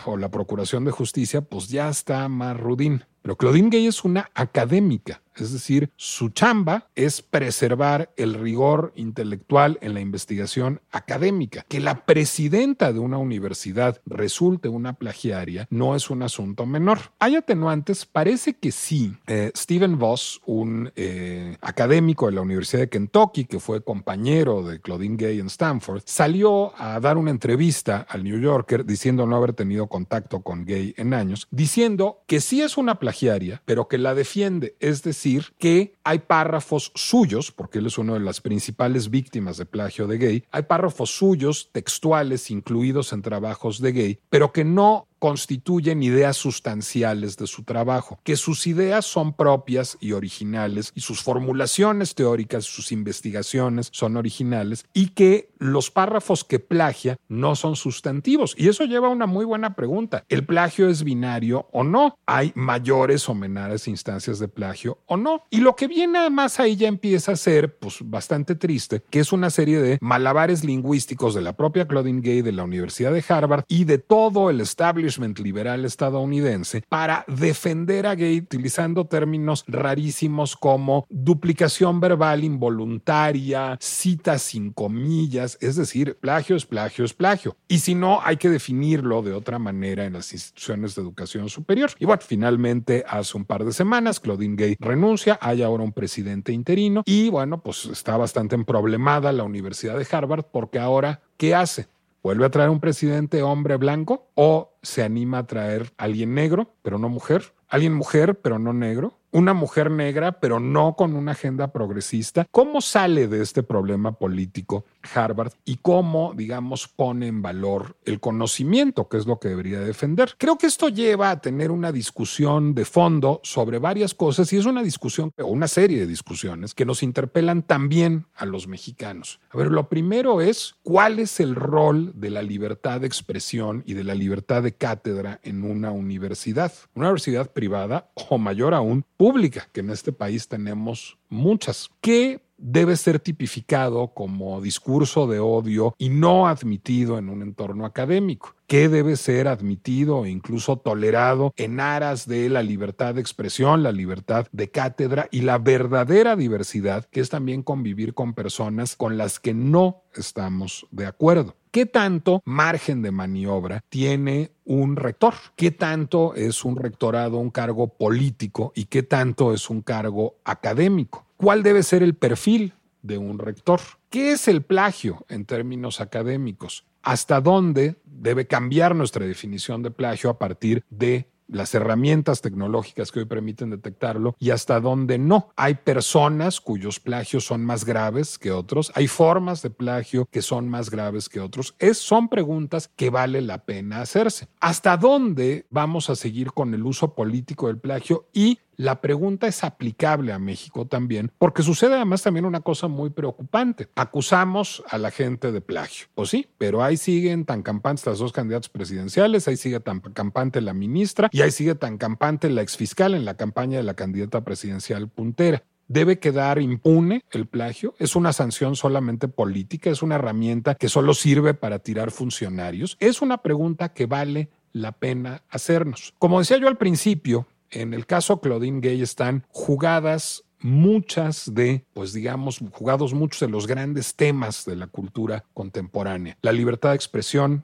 o 0.05 0.15
la 0.15 0.29
procuración 0.29 0.85
de 0.85 0.91
justicia, 0.91 1.41
pues 1.41 1.69
ya 1.69 1.89
está 1.89 2.29
más 2.29 2.55
rudín. 2.55 3.03
Pero 3.23 3.35
Claudine 3.35 3.69
Gay 3.71 3.87
es 3.87 4.03
una 4.05 4.29
académica, 4.35 5.23
es 5.41 5.51
decir, 5.51 5.91
su 5.95 6.29
chamba 6.29 6.87
es 6.95 7.21
preservar 7.21 8.11
el 8.17 8.33
rigor 8.33 8.91
intelectual 8.95 9.77
en 9.81 9.93
la 9.93 10.01
investigación 10.01 10.81
académica. 10.91 11.65
Que 11.67 11.79
la 11.79 12.05
presidenta 12.05 12.93
de 12.93 12.99
una 12.99 13.17
universidad 13.17 14.01
resulte 14.05 14.69
una 14.69 14.93
plagiaria 14.93 15.67
no 15.69 15.95
es 15.95 16.09
un 16.09 16.23
asunto 16.23 16.65
menor. 16.65 16.99
¿Hay 17.19 17.35
atenuantes? 17.35 18.05
Parece 18.05 18.53
que 18.53 18.71
sí. 18.71 19.15
Eh, 19.27 19.51
Stephen 19.55 19.97
Voss, 19.97 20.41
un 20.45 20.91
eh, 20.95 21.57
académico 21.61 22.27
de 22.27 22.33
la 22.33 22.41
Universidad 22.41 22.81
de 22.81 22.89
Kentucky 22.89 23.45
que 23.45 23.59
fue 23.59 23.83
compañero 23.83 24.63
de 24.63 24.79
Claudine 24.81 25.17
Gay 25.17 25.39
en 25.39 25.47
Stanford, 25.47 26.01
salió 26.05 26.73
a 26.79 26.99
dar 26.99 27.17
una 27.17 27.31
entrevista 27.31 28.05
al 28.09 28.23
New 28.23 28.39
Yorker 28.39 28.85
diciendo 28.85 29.25
no 29.25 29.35
haber 29.35 29.53
tenido 29.53 29.87
contacto 29.87 30.41
con 30.41 30.65
Gay 30.65 30.93
en 30.97 31.13
años, 31.13 31.47
diciendo 31.51 32.23
que 32.27 32.41
sí 32.41 32.61
es 32.61 32.77
una 32.77 32.99
plagiaria, 32.99 33.61
pero 33.65 33.87
que 33.87 33.97
la 33.97 34.15
defiende, 34.15 34.75
es 34.79 35.03
decir, 35.03 35.28
que 35.57 35.93
hay 36.09 36.17
párrafos 36.17 36.91
suyos, 36.95 37.51
porque 37.51 37.77
él 37.77 37.85
es 37.85 37.99
una 37.99 38.13
de 38.13 38.19
las 38.19 38.41
principales 38.41 39.11
víctimas 39.11 39.57
de 39.57 39.67
plagio 39.67 40.07
de 40.07 40.17
Gay, 40.17 40.43
hay 40.49 40.63
párrafos 40.63 41.11
suyos 41.11 41.69
textuales 41.71 42.49
incluidos 42.49 43.13
en 43.13 43.21
trabajos 43.21 43.79
de 43.79 43.91
Gay, 43.91 44.19
pero 44.31 44.51
que 44.51 44.65
no 44.65 45.09
constituyen 45.19 46.01
ideas 46.01 46.37
sustanciales 46.37 47.37
de 47.37 47.45
su 47.45 47.63
trabajo, 47.63 48.19
que 48.23 48.37
sus 48.37 48.65
ideas 48.65 49.05
son 49.05 49.33
propias 49.33 49.97
y 49.99 50.13
originales 50.13 50.91
y 50.95 51.01
sus 51.01 51.21
formulaciones 51.21 52.15
teóricas, 52.15 52.65
sus 52.65 52.91
investigaciones 52.91 53.89
son 53.91 54.17
originales 54.17 54.85
y 54.93 55.09
que 55.09 55.51
los 55.59 55.91
párrafos 55.91 56.43
que 56.43 56.59
plagia 56.59 57.17
no 57.27 57.55
son 57.55 57.75
sustantivos. 57.75 58.55
Y 58.57 58.69
eso 58.69 58.85
lleva 58.85 59.07
a 59.07 59.11
una 59.11 59.27
muy 59.27 59.45
buena 59.45 59.75
pregunta. 59.75 60.23
¿El 60.29 60.45
plagio 60.45 60.89
es 60.89 61.03
binario 61.03 61.67
o 61.73 61.83
no? 61.83 62.17
¿Hay 62.25 62.53
mayores 62.55 63.27
o 63.27 63.35
menores 63.35 63.87
instancias 63.87 64.39
de 64.39 64.47
plagio 64.47 64.99
o 65.05 65.17
no? 65.17 65.43
Y 65.49 65.59
lo 65.59 65.75
que 65.75 65.87
viene 65.87 65.98
además 66.03 66.59
ahí 66.59 66.75
ya 66.75 66.87
empieza 66.87 67.33
a 67.33 67.35
ser 67.35 67.77
pues 67.77 67.97
bastante 68.03 68.55
triste, 68.55 69.01
que 69.09 69.19
es 69.19 69.31
una 69.31 69.49
serie 69.49 69.79
de 69.79 69.97
malabares 70.01 70.63
lingüísticos 70.63 71.35
de 71.35 71.41
la 71.41 71.53
propia 71.53 71.87
Claudine 71.87 72.21
Gay 72.21 72.41
de 72.41 72.51
la 72.51 72.63
Universidad 72.63 73.11
de 73.11 73.23
Harvard 73.27 73.63
y 73.67 73.85
de 73.85 73.97
todo 73.97 74.49
el 74.49 74.61
establishment 74.61 75.39
liberal 75.39 75.85
estadounidense 75.85 76.83
para 76.87 77.25
defender 77.27 78.07
a 78.07 78.15
Gay 78.15 78.39
utilizando 78.39 79.05
términos 79.05 79.63
rarísimos 79.67 80.55
como 80.55 81.05
duplicación 81.09 81.99
verbal 81.99 82.43
involuntaria, 82.43 83.77
citas 83.79 84.41
sin 84.41 84.71
comillas, 84.71 85.57
es 85.61 85.75
decir, 85.75 86.17
plagio 86.19 86.55
es 86.55 86.65
plagio 86.65 87.05
es 87.05 87.13
plagio. 87.13 87.57
Y 87.67 87.79
si 87.79 87.95
no, 87.95 88.19
hay 88.23 88.37
que 88.37 88.49
definirlo 88.49 89.21
de 89.21 89.33
otra 89.33 89.59
manera 89.59 90.05
en 90.05 90.13
las 90.13 90.33
instituciones 90.33 90.95
de 90.95 91.01
educación 91.01 91.49
superior. 91.49 91.91
Y 91.99 92.05
bueno, 92.05 92.21
finalmente 92.25 93.03
hace 93.07 93.37
un 93.37 93.45
par 93.45 93.63
de 93.63 93.73
semanas 93.73 94.19
Claudine 94.19 94.55
Gay 94.55 94.75
renuncia, 94.79 95.37
hay 95.41 95.61
ahora 95.61 95.83
un 95.83 95.88
presidente 95.91 96.51
interino 96.51 97.03
y 97.05 97.29
bueno, 97.29 97.61
pues 97.61 97.85
está 97.85 98.17
bastante 98.17 98.57
problemada 98.63 99.31
la 99.31 99.43
Universidad 99.43 99.97
de 99.97 100.07
Harvard 100.09 100.45
porque 100.51 100.79
ahora, 100.79 101.21
¿qué 101.37 101.55
hace? 101.55 101.87
¿Vuelve 102.21 102.45
a 102.45 102.49
traer 102.49 102.69
un 102.69 102.79
presidente 102.79 103.41
hombre 103.43 103.77
blanco 103.77 104.27
o 104.35 104.73
se 104.81 105.03
anima 105.03 105.39
a 105.39 105.47
traer 105.47 105.93
alguien 105.97 106.33
negro, 106.33 106.73
pero 106.81 106.97
no 106.97 107.09
mujer? 107.09 107.53
¿Alguien 107.69 107.93
mujer, 107.93 108.39
pero 108.41 108.59
no 108.59 108.73
negro? 108.73 109.18
Una 109.31 109.53
mujer 109.53 109.91
negra, 109.91 110.39
pero 110.39 110.59
no 110.59 110.95
con 110.95 111.15
una 111.15 111.33
agenda 111.33 111.71
progresista. 111.71 112.45
¿Cómo 112.51 112.81
sale 112.81 113.27
de 113.27 113.41
este 113.41 113.63
problema 113.63 114.13
político 114.13 114.85
Harvard 115.13 115.53
y 115.65 115.77
cómo, 115.77 116.33
digamos, 116.35 116.87
pone 116.87 117.27
en 117.27 117.41
valor 117.41 117.97
el 118.05 118.19
conocimiento, 118.19 119.07
que 119.07 119.17
es 119.17 119.25
lo 119.25 119.39
que 119.39 119.49
debería 119.49 119.79
defender? 119.79 120.35
Creo 120.37 120.57
que 120.57 120.67
esto 120.67 120.89
lleva 120.89 121.31
a 121.31 121.41
tener 121.41 121.71
una 121.71 121.91
discusión 121.91 122.73
de 122.73 122.85
fondo 122.85 123.39
sobre 123.43 123.79
varias 123.79 124.13
cosas 124.13 124.51
y 124.53 124.57
es 124.57 124.65
una 124.65 124.83
discusión 124.83 125.31
o 125.37 125.45
una 125.45 125.67
serie 125.67 125.99
de 125.99 126.07
discusiones 126.07 126.73
que 126.73 126.85
nos 126.85 127.03
interpelan 127.03 127.63
también 127.63 128.25
a 128.35 128.45
los 128.45 128.67
mexicanos. 128.67 129.39
A 129.51 129.57
ver, 129.57 129.67
lo 129.67 129.89
primero 129.89 130.41
es 130.41 130.75
cuál 130.83 131.19
es 131.19 131.39
el 131.39 131.55
rol 131.55 132.13
de 132.15 132.29
la 132.29 132.41
libertad 132.41 133.01
de 133.01 133.07
expresión 133.07 133.83
y 133.85 133.93
de 133.93 134.03
la 134.03 134.15
libertad 134.15 134.63
de 134.63 134.73
cátedra 134.73 135.39
en 135.43 135.63
una 135.63 135.91
universidad, 135.91 136.71
una 136.93 137.07
universidad 137.07 137.51
privada 137.51 138.09
o 138.29 138.37
mayor 138.37 138.73
aún 138.73 139.05
pública, 139.19 139.67
que 139.73 139.81
en 139.81 139.89
este 139.89 140.13
país 140.13 140.47
tenemos 140.47 141.17
muchas, 141.27 141.89
que 141.99 142.39
debe 142.59 142.95
ser 142.95 143.19
tipificado 143.19 144.13
como 144.13 144.61
discurso 144.61 145.27
de 145.27 145.39
odio 145.39 145.95
y 145.97 146.09
no 146.09 146.47
admitido 146.47 147.17
en 147.17 147.29
un 147.29 147.41
entorno 147.41 147.85
académico 147.85 148.55
que 148.67 148.87
debe 148.87 149.15
ser 149.15 149.47
admitido 149.47 150.25
e 150.25 150.29
incluso 150.29 150.77
tolerado 150.77 151.53
en 151.55 151.79
aras 151.79 152.27
de 152.27 152.49
la 152.49 152.61
libertad 152.61 153.15
de 153.15 153.21
expresión, 153.21 153.81
la 153.81 153.91
libertad 153.91 154.45
de 154.51 154.69
cátedra 154.69 155.27
y 155.31 155.41
la 155.41 155.57
verdadera 155.57 156.35
diversidad, 156.35 157.05
que 157.05 157.19
es 157.19 157.29
también 157.29 157.63
convivir 157.63 158.13
con 158.13 158.35
personas 158.35 158.95
con 158.95 159.17
las 159.17 159.39
que 159.39 159.55
no 159.55 160.03
estamos 160.13 160.85
de 160.91 161.07
acuerdo. 161.07 161.55
¿Qué 161.71 161.85
tanto 161.85 162.41
margen 162.45 163.01
de 163.01 163.11
maniobra 163.11 163.83
tiene 163.89 164.51
un 164.65 164.95
rector? 164.95 165.33
¿Qué 165.55 165.71
tanto 165.71 166.33
es 166.35 166.65
un 166.65 166.75
rectorado 166.75 167.37
un 167.37 167.51
cargo 167.51 167.87
político 167.87 168.71
y 168.75 168.85
qué 168.85 169.03
tanto 169.03 169.53
es 169.53 169.69
un 169.69 169.81
cargo 169.81 170.35
académico? 170.43 171.28
¿Cuál 171.41 171.63
debe 171.63 171.83
ser 171.83 172.03
el 172.03 172.15
perfil 172.15 172.73
de 173.01 173.17
un 173.17 173.39
rector? 173.39 173.79
¿Qué 174.09 174.33
es 174.33 174.49
el 174.49 174.61
plagio 174.61 175.25
en 175.29 175.45
términos 175.45 176.01
académicos? 176.01 176.85
¿Hasta 177.01 177.39
dónde 177.39 177.95
debe 178.03 178.45
cambiar 178.45 178.93
nuestra 178.93 179.25
definición 179.25 179.81
de 179.81 179.89
plagio 179.89 180.29
a 180.29 180.37
partir 180.37 180.83
de 180.89 181.29
las 181.47 181.73
herramientas 181.73 182.41
tecnológicas 182.41 183.13
que 183.13 183.19
hoy 183.19 183.25
permiten 183.25 183.69
detectarlo 183.69 184.35
y 184.37 184.49
hasta 184.51 184.81
dónde 184.81 185.17
no. 185.17 185.49
Hay 185.55 185.75
personas 185.75 186.59
cuyos 186.59 186.99
plagios 186.99 187.45
son 187.45 187.63
más 187.63 187.85
graves 187.85 188.37
que 188.37 188.51
otros, 188.51 188.91
hay 188.93 189.07
formas 189.07 189.61
de 189.61 189.69
plagio 189.69 190.27
que 190.29 190.41
son 190.41 190.67
más 190.67 190.89
graves 190.89 191.29
que 191.29 191.39
otros. 191.39 191.73
Son 191.93 192.27
preguntas 192.27 192.91
que 192.97 193.09
vale 193.09 193.41
la 193.41 193.63
pena 193.63 194.01
hacerse. 194.01 194.49
¿Hasta 194.59 194.97
dónde 194.97 195.65
vamos 195.69 196.09
a 196.09 196.15
seguir 196.15 196.51
con 196.51 196.73
el 196.73 196.85
uso 196.85 197.15
político 197.15 197.67
del 197.67 197.79
plagio 197.79 198.27
y 198.33 198.59
la 198.79 199.01
pregunta 199.01 199.45
es 199.45 199.65
aplicable 199.65 200.31
a 200.31 200.39
México 200.39 200.87
también, 200.87 201.33
porque 201.37 201.63
sucede 201.63 201.95
además 201.95 202.23
también 202.23 202.45
una 202.45 202.61
cosa 202.61 202.87
muy 202.87 203.09
preocupante. 203.09 203.89
Acusamos 203.93 204.81
a 204.87 204.97
la 204.97 205.11
gente 205.11 205.51
de 205.51 205.59
plagio. 205.59 206.07
Pues 206.15 206.29
sí, 206.29 206.47
pero 206.57 206.81
ahí 206.81 206.95
siguen 206.95 207.43
tan 207.43 207.61
campantes 207.61 208.05
las 208.05 208.19
dos 208.19 208.31
candidatos 208.31 208.69
presidenciales, 208.69 209.49
ahí 209.49 209.57
sigue 209.57 209.81
tan 209.81 209.99
campante 209.99 210.61
la 210.61 210.73
ministra 210.73 211.27
y 211.33 211.41
ahí 211.41 211.51
sigue 211.51 211.75
tan 211.75 211.97
campante 211.97 212.49
la 212.49 212.61
exfiscal 212.61 213.15
en 213.15 213.25
la 213.25 213.33
campaña 213.33 213.75
de 213.75 213.83
la 213.83 213.95
candidata 213.95 214.45
presidencial 214.45 215.09
puntera. 215.09 215.61
¿Debe 215.89 216.19
quedar 216.19 216.61
impune 216.61 217.25
el 217.31 217.47
plagio? 217.47 217.95
¿Es 217.99 218.15
una 218.15 218.31
sanción 218.31 218.77
solamente 218.77 219.27
política? 219.27 219.89
¿Es 219.89 220.01
una 220.01 220.15
herramienta 220.15 220.75
que 220.75 220.87
solo 220.87 221.13
sirve 221.13 221.53
para 221.53 221.79
tirar 221.79 222.11
funcionarios? 222.11 222.95
Es 223.01 223.21
una 223.21 223.39
pregunta 223.39 223.89
que 223.91 224.05
vale 224.05 224.47
la 224.71 224.93
pena 224.93 225.43
hacernos. 225.49 226.13
Como 226.17 226.39
decía 226.39 226.59
yo 226.59 226.69
al 226.69 226.77
principio, 226.77 227.45
en 227.71 227.93
el 227.93 228.05
caso 228.05 228.41
Claudine 228.41 228.81
Gay 228.81 229.01
están 229.01 229.45
jugadas 229.49 230.43
muchas 230.61 231.53
de, 231.53 231.85
pues 231.93 232.13
digamos, 232.13 232.59
jugados 232.71 233.13
muchos 233.13 233.39
de 233.41 233.49
los 233.49 233.67
grandes 233.67 234.15
temas 234.15 234.65
de 234.65 234.75
la 234.75 234.87
cultura 234.87 235.45
contemporánea. 235.53 236.37
La 236.41 236.51
libertad 236.51 236.89
de 236.89 236.95
expresión, 236.95 237.63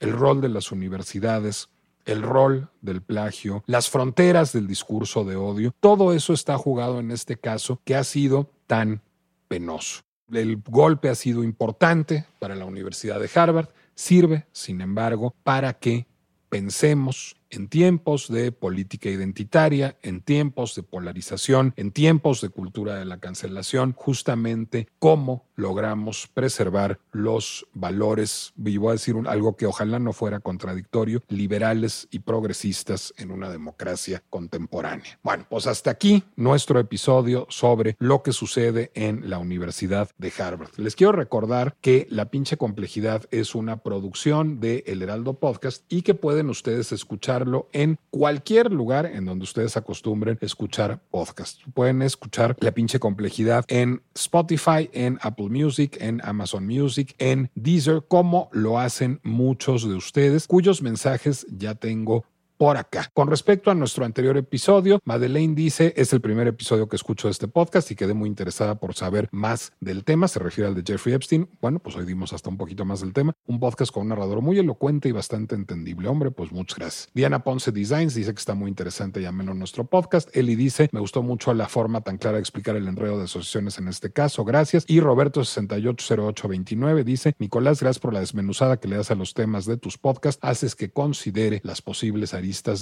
el 0.00 0.12
rol 0.12 0.40
de 0.40 0.48
las 0.48 0.70
universidades, 0.72 1.68
el 2.04 2.22
rol 2.22 2.68
del 2.82 3.02
plagio, 3.02 3.64
las 3.66 3.88
fronteras 3.88 4.52
del 4.52 4.66
discurso 4.66 5.24
de 5.24 5.36
odio, 5.36 5.74
todo 5.80 6.12
eso 6.12 6.32
está 6.32 6.58
jugado 6.58 7.00
en 7.00 7.10
este 7.10 7.36
caso 7.36 7.80
que 7.84 7.96
ha 7.96 8.04
sido 8.04 8.50
tan 8.66 9.00
penoso. 9.48 10.02
El 10.30 10.56
golpe 10.56 11.08
ha 11.08 11.14
sido 11.14 11.44
importante 11.44 12.26
para 12.38 12.54
la 12.54 12.64
Universidad 12.64 13.20
de 13.20 13.30
Harvard, 13.34 13.68
sirve, 13.94 14.46
sin 14.52 14.80
embargo, 14.80 15.34
para 15.42 15.74
que 15.74 16.06
pensemos 16.48 17.36
en 17.54 17.68
tiempos 17.68 18.28
de 18.28 18.52
política 18.52 19.08
identitaria, 19.08 19.96
en 20.02 20.20
tiempos 20.20 20.74
de 20.74 20.82
polarización, 20.82 21.72
en 21.76 21.92
tiempos 21.92 22.40
de 22.40 22.48
cultura 22.48 22.96
de 22.96 23.04
la 23.04 23.18
cancelación, 23.18 23.92
justamente 23.92 24.88
cómo 24.98 25.46
logramos 25.56 26.28
preservar 26.34 26.98
los 27.12 27.66
valores, 27.72 28.52
y 28.64 28.76
voy 28.76 28.90
a 28.90 28.92
decir 28.92 29.14
algo 29.26 29.56
que 29.56 29.66
ojalá 29.66 29.98
no 29.98 30.12
fuera 30.12 30.40
contradictorio, 30.40 31.22
liberales 31.28 32.08
y 32.10 32.20
progresistas 32.20 33.14
en 33.16 33.30
una 33.30 33.48
democracia 33.50 34.22
contemporánea. 34.30 35.18
Bueno, 35.22 35.46
pues 35.48 35.66
hasta 35.66 35.90
aquí 35.90 36.24
nuestro 36.36 36.80
episodio 36.80 37.46
sobre 37.50 37.96
lo 38.00 38.22
que 38.22 38.32
sucede 38.32 38.90
en 38.94 39.30
la 39.30 39.38
Universidad 39.38 40.10
de 40.18 40.32
Harvard. 40.36 40.70
Les 40.76 40.96
quiero 40.96 41.12
recordar 41.12 41.76
que 41.80 42.08
La 42.10 42.30
pinche 42.30 42.56
complejidad 42.56 43.24
es 43.30 43.54
una 43.54 43.78
producción 43.78 44.60
de 44.60 44.84
El 44.86 45.02
Heraldo 45.02 45.34
Podcast 45.34 45.84
y 45.88 46.02
que 46.02 46.14
pueden 46.14 46.50
ustedes 46.50 46.92
escuchar 46.92 47.43
en 47.72 47.98
cualquier 48.10 48.72
lugar 48.72 49.06
en 49.06 49.24
donde 49.24 49.44
ustedes 49.44 49.76
acostumbren 49.76 50.38
escuchar 50.40 51.00
podcast. 51.10 51.60
Pueden 51.74 52.02
escuchar 52.02 52.56
la 52.60 52.72
pinche 52.72 52.98
complejidad 52.98 53.64
en 53.68 54.02
Spotify, 54.14 54.90
en 54.92 55.18
Apple 55.22 55.48
Music, 55.48 55.96
en 56.00 56.20
Amazon 56.24 56.66
Music, 56.66 57.14
en 57.18 57.50
Deezer, 57.54 58.02
como 58.06 58.48
lo 58.52 58.78
hacen 58.78 59.20
muchos 59.22 59.88
de 59.88 59.94
ustedes, 59.94 60.46
cuyos 60.46 60.82
mensajes 60.82 61.46
ya 61.50 61.74
tengo 61.74 62.24
por 62.56 62.76
acá. 62.76 63.10
Con 63.14 63.28
respecto 63.28 63.70
a 63.70 63.74
nuestro 63.74 64.04
anterior 64.04 64.36
episodio, 64.36 65.00
Madeleine 65.04 65.54
dice, 65.54 65.92
es 65.96 66.12
el 66.12 66.20
primer 66.20 66.46
episodio 66.46 66.88
que 66.88 66.96
escucho 66.96 67.28
de 67.28 67.32
este 67.32 67.48
podcast 67.48 67.90
y 67.90 67.96
quedé 67.96 68.14
muy 68.14 68.28
interesada 68.28 68.76
por 68.76 68.94
saber 68.94 69.28
más 69.32 69.72
del 69.80 70.04
tema, 70.04 70.28
se 70.28 70.38
refiere 70.38 70.68
al 70.68 70.74
de 70.74 70.82
Jeffrey 70.86 71.14
Epstein. 71.14 71.48
Bueno, 71.60 71.78
pues 71.78 71.96
hoy 71.96 72.04
dimos 72.04 72.32
hasta 72.32 72.50
un 72.50 72.56
poquito 72.56 72.84
más 72.84 73.00
del 73.00 73.12
tema. 73.12 73.32
Un 73.46 73.60
podcast 73.60 73.92
con 73.92 74.02
un 74.02 74.08
narrador 74.10 74.40
muy 74.40 74.58
elocuente 74.58 75.08
y 75.08 75.12
bastante 75.12 75.54
entendible. 75.54 76.08
Hombre, 76.08 76.30
pues 76.30 76.52
muchas 76.52 76.78
gracias. 76.78 77.08
Diana 77.14 77.42
Ponce 77.44 77.72
Designs 77.72 78.14
dice 78.14 78.32
que 78.32 78.38
está 78.38 78.54
muy 78.54 78.68
interesante 78.68 79.20
y 79.20 79.24
ameno 79.24 79.54
nuestro 79.54 79.84
podcast. 79.84 80.34
Eli 80.36 80.54
dice, 80.56 80.88
me 80.92 81.00
gustó 81.00 81.22
mucho 81.22 81.54
la 81.54 81.68
forma 81.68 82.02
tan 82.02 82.18
clara 82.18 82.36
de 82.36 82.40
explicar 82.40 82.76
el 82.76 82.88
enredo 82.88 83.18
de 83.18 83.24
asociaciones 83.24 83.78
en 83.78 83.88
este 83.88 84.12
caso. 84.12 84.44
Gracias. 84.44 84.84
Y 84.86 85.00
Roberto 85.00 85.44
680829 85.44 87.04
dice, 87.04 87.34
Nicolás, 87.38 87.80
gracias 87.80 88.00
por 88.00 88.12
la 88.12 88.20
desmenuzada 88.20 88.78
que 88.78 88.88
le 88.88 88.96
das 88.96 89.10
a 89.10 89.14
los 89.14 89.34
temas 89.34 89.66
de 89.66 89.76
tus 89.76 89.98
podcasts. 89.98 90.42
Haces 90.42 90.74
que 90.74 90.90
considere 90.90 91.60
las 91.64 91.82
posibles 91.82 92.34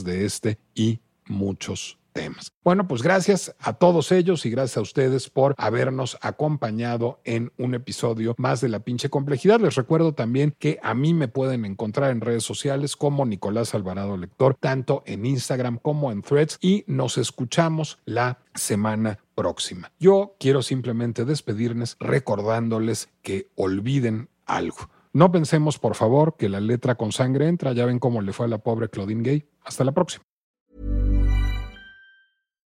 de 0.04 0.24
este 0.24 0.58
y 0.74 1.00
muchos 1.26 1.98
temas. 2.12 2.52
Bueno, 2.62 2.86
pues 2.86 3.02
gracias 3.02 3.54
a 3.58 3.72
todos 3.72 4.12
ellos 4.12 4.44
y 4.46 4.50
gracias 4.50 4.76
a 4.76 4.82
ustedes 4.82 5.30
por 5.30 5.54
habernos 5.58 6.18
acompañado 6.20 7.20
en 7.24 7.52
un 7.58 7.74
episodio 7.74 8.34
más 8.38 8.60
de 8.60 8.68
La 8.68 8.80
pinche 8.80 9.08
complejidad. 9.08 9.60
Les 9.60 9.74
recuerdo 9.74 10.12
también 10.14 10.54
que 10.58 10.78
a 10.82 10.94
mí 10.94 11.14
me 11.14 11.28
pueden 11.28 11.64
encontrar 11.64 12.10
en 12.10 12.20
redes 12.20 12.44
sociales 12.44 12.96
como 12.96 13.26
Nicolás 13.26 13.74
Alvarado 13.74 14.16
Lector, 14.16 14.56
tanto 14.60 15.02
en 15.06 15.26
Instagram 15.26 15.78
como 15.78 16.12
en 16.12 16.22
Threads 16.22 16.58
y 16.60 16.84
nos 16.86 17.18
escuchamos 17.18 17.98
la 18.04 18.40
semana 18.54 19.18
próxima. 19.34 19.90
Yo 19.98 20.36
quiero 20.38 20.62
simplemente 20.62 21.24
despedirles 21.24 21.96
recordándoles 21.98 23.08
que 23.22 23.48
olviden 23.56 24.28
algo. 24.46 24.90
No 25.14 25.30
pensemos, 25.30 25.78
por 25.78 25.94
favor, 25.94 26.36
que 26.38 26.48
la 26.48 26.60
letra 26.60 26.94
con 26.94 27.12
sangre 27.12 27.48
entra. 27.48 27.72
Ya 27.72 27.84
ven 27.84 27.98
cómo 27.98 28.22
le 28.22 28.32
fue 28.32 28.46
a 28.46 28.48
la 28.48 28.58
pobre 28.58 28.88
Claudine 28.88 29.22
Gay. 29.22 29.50
Hasta 29.62 29.84
la 29.84 29.92
próxima. 29.92 30.24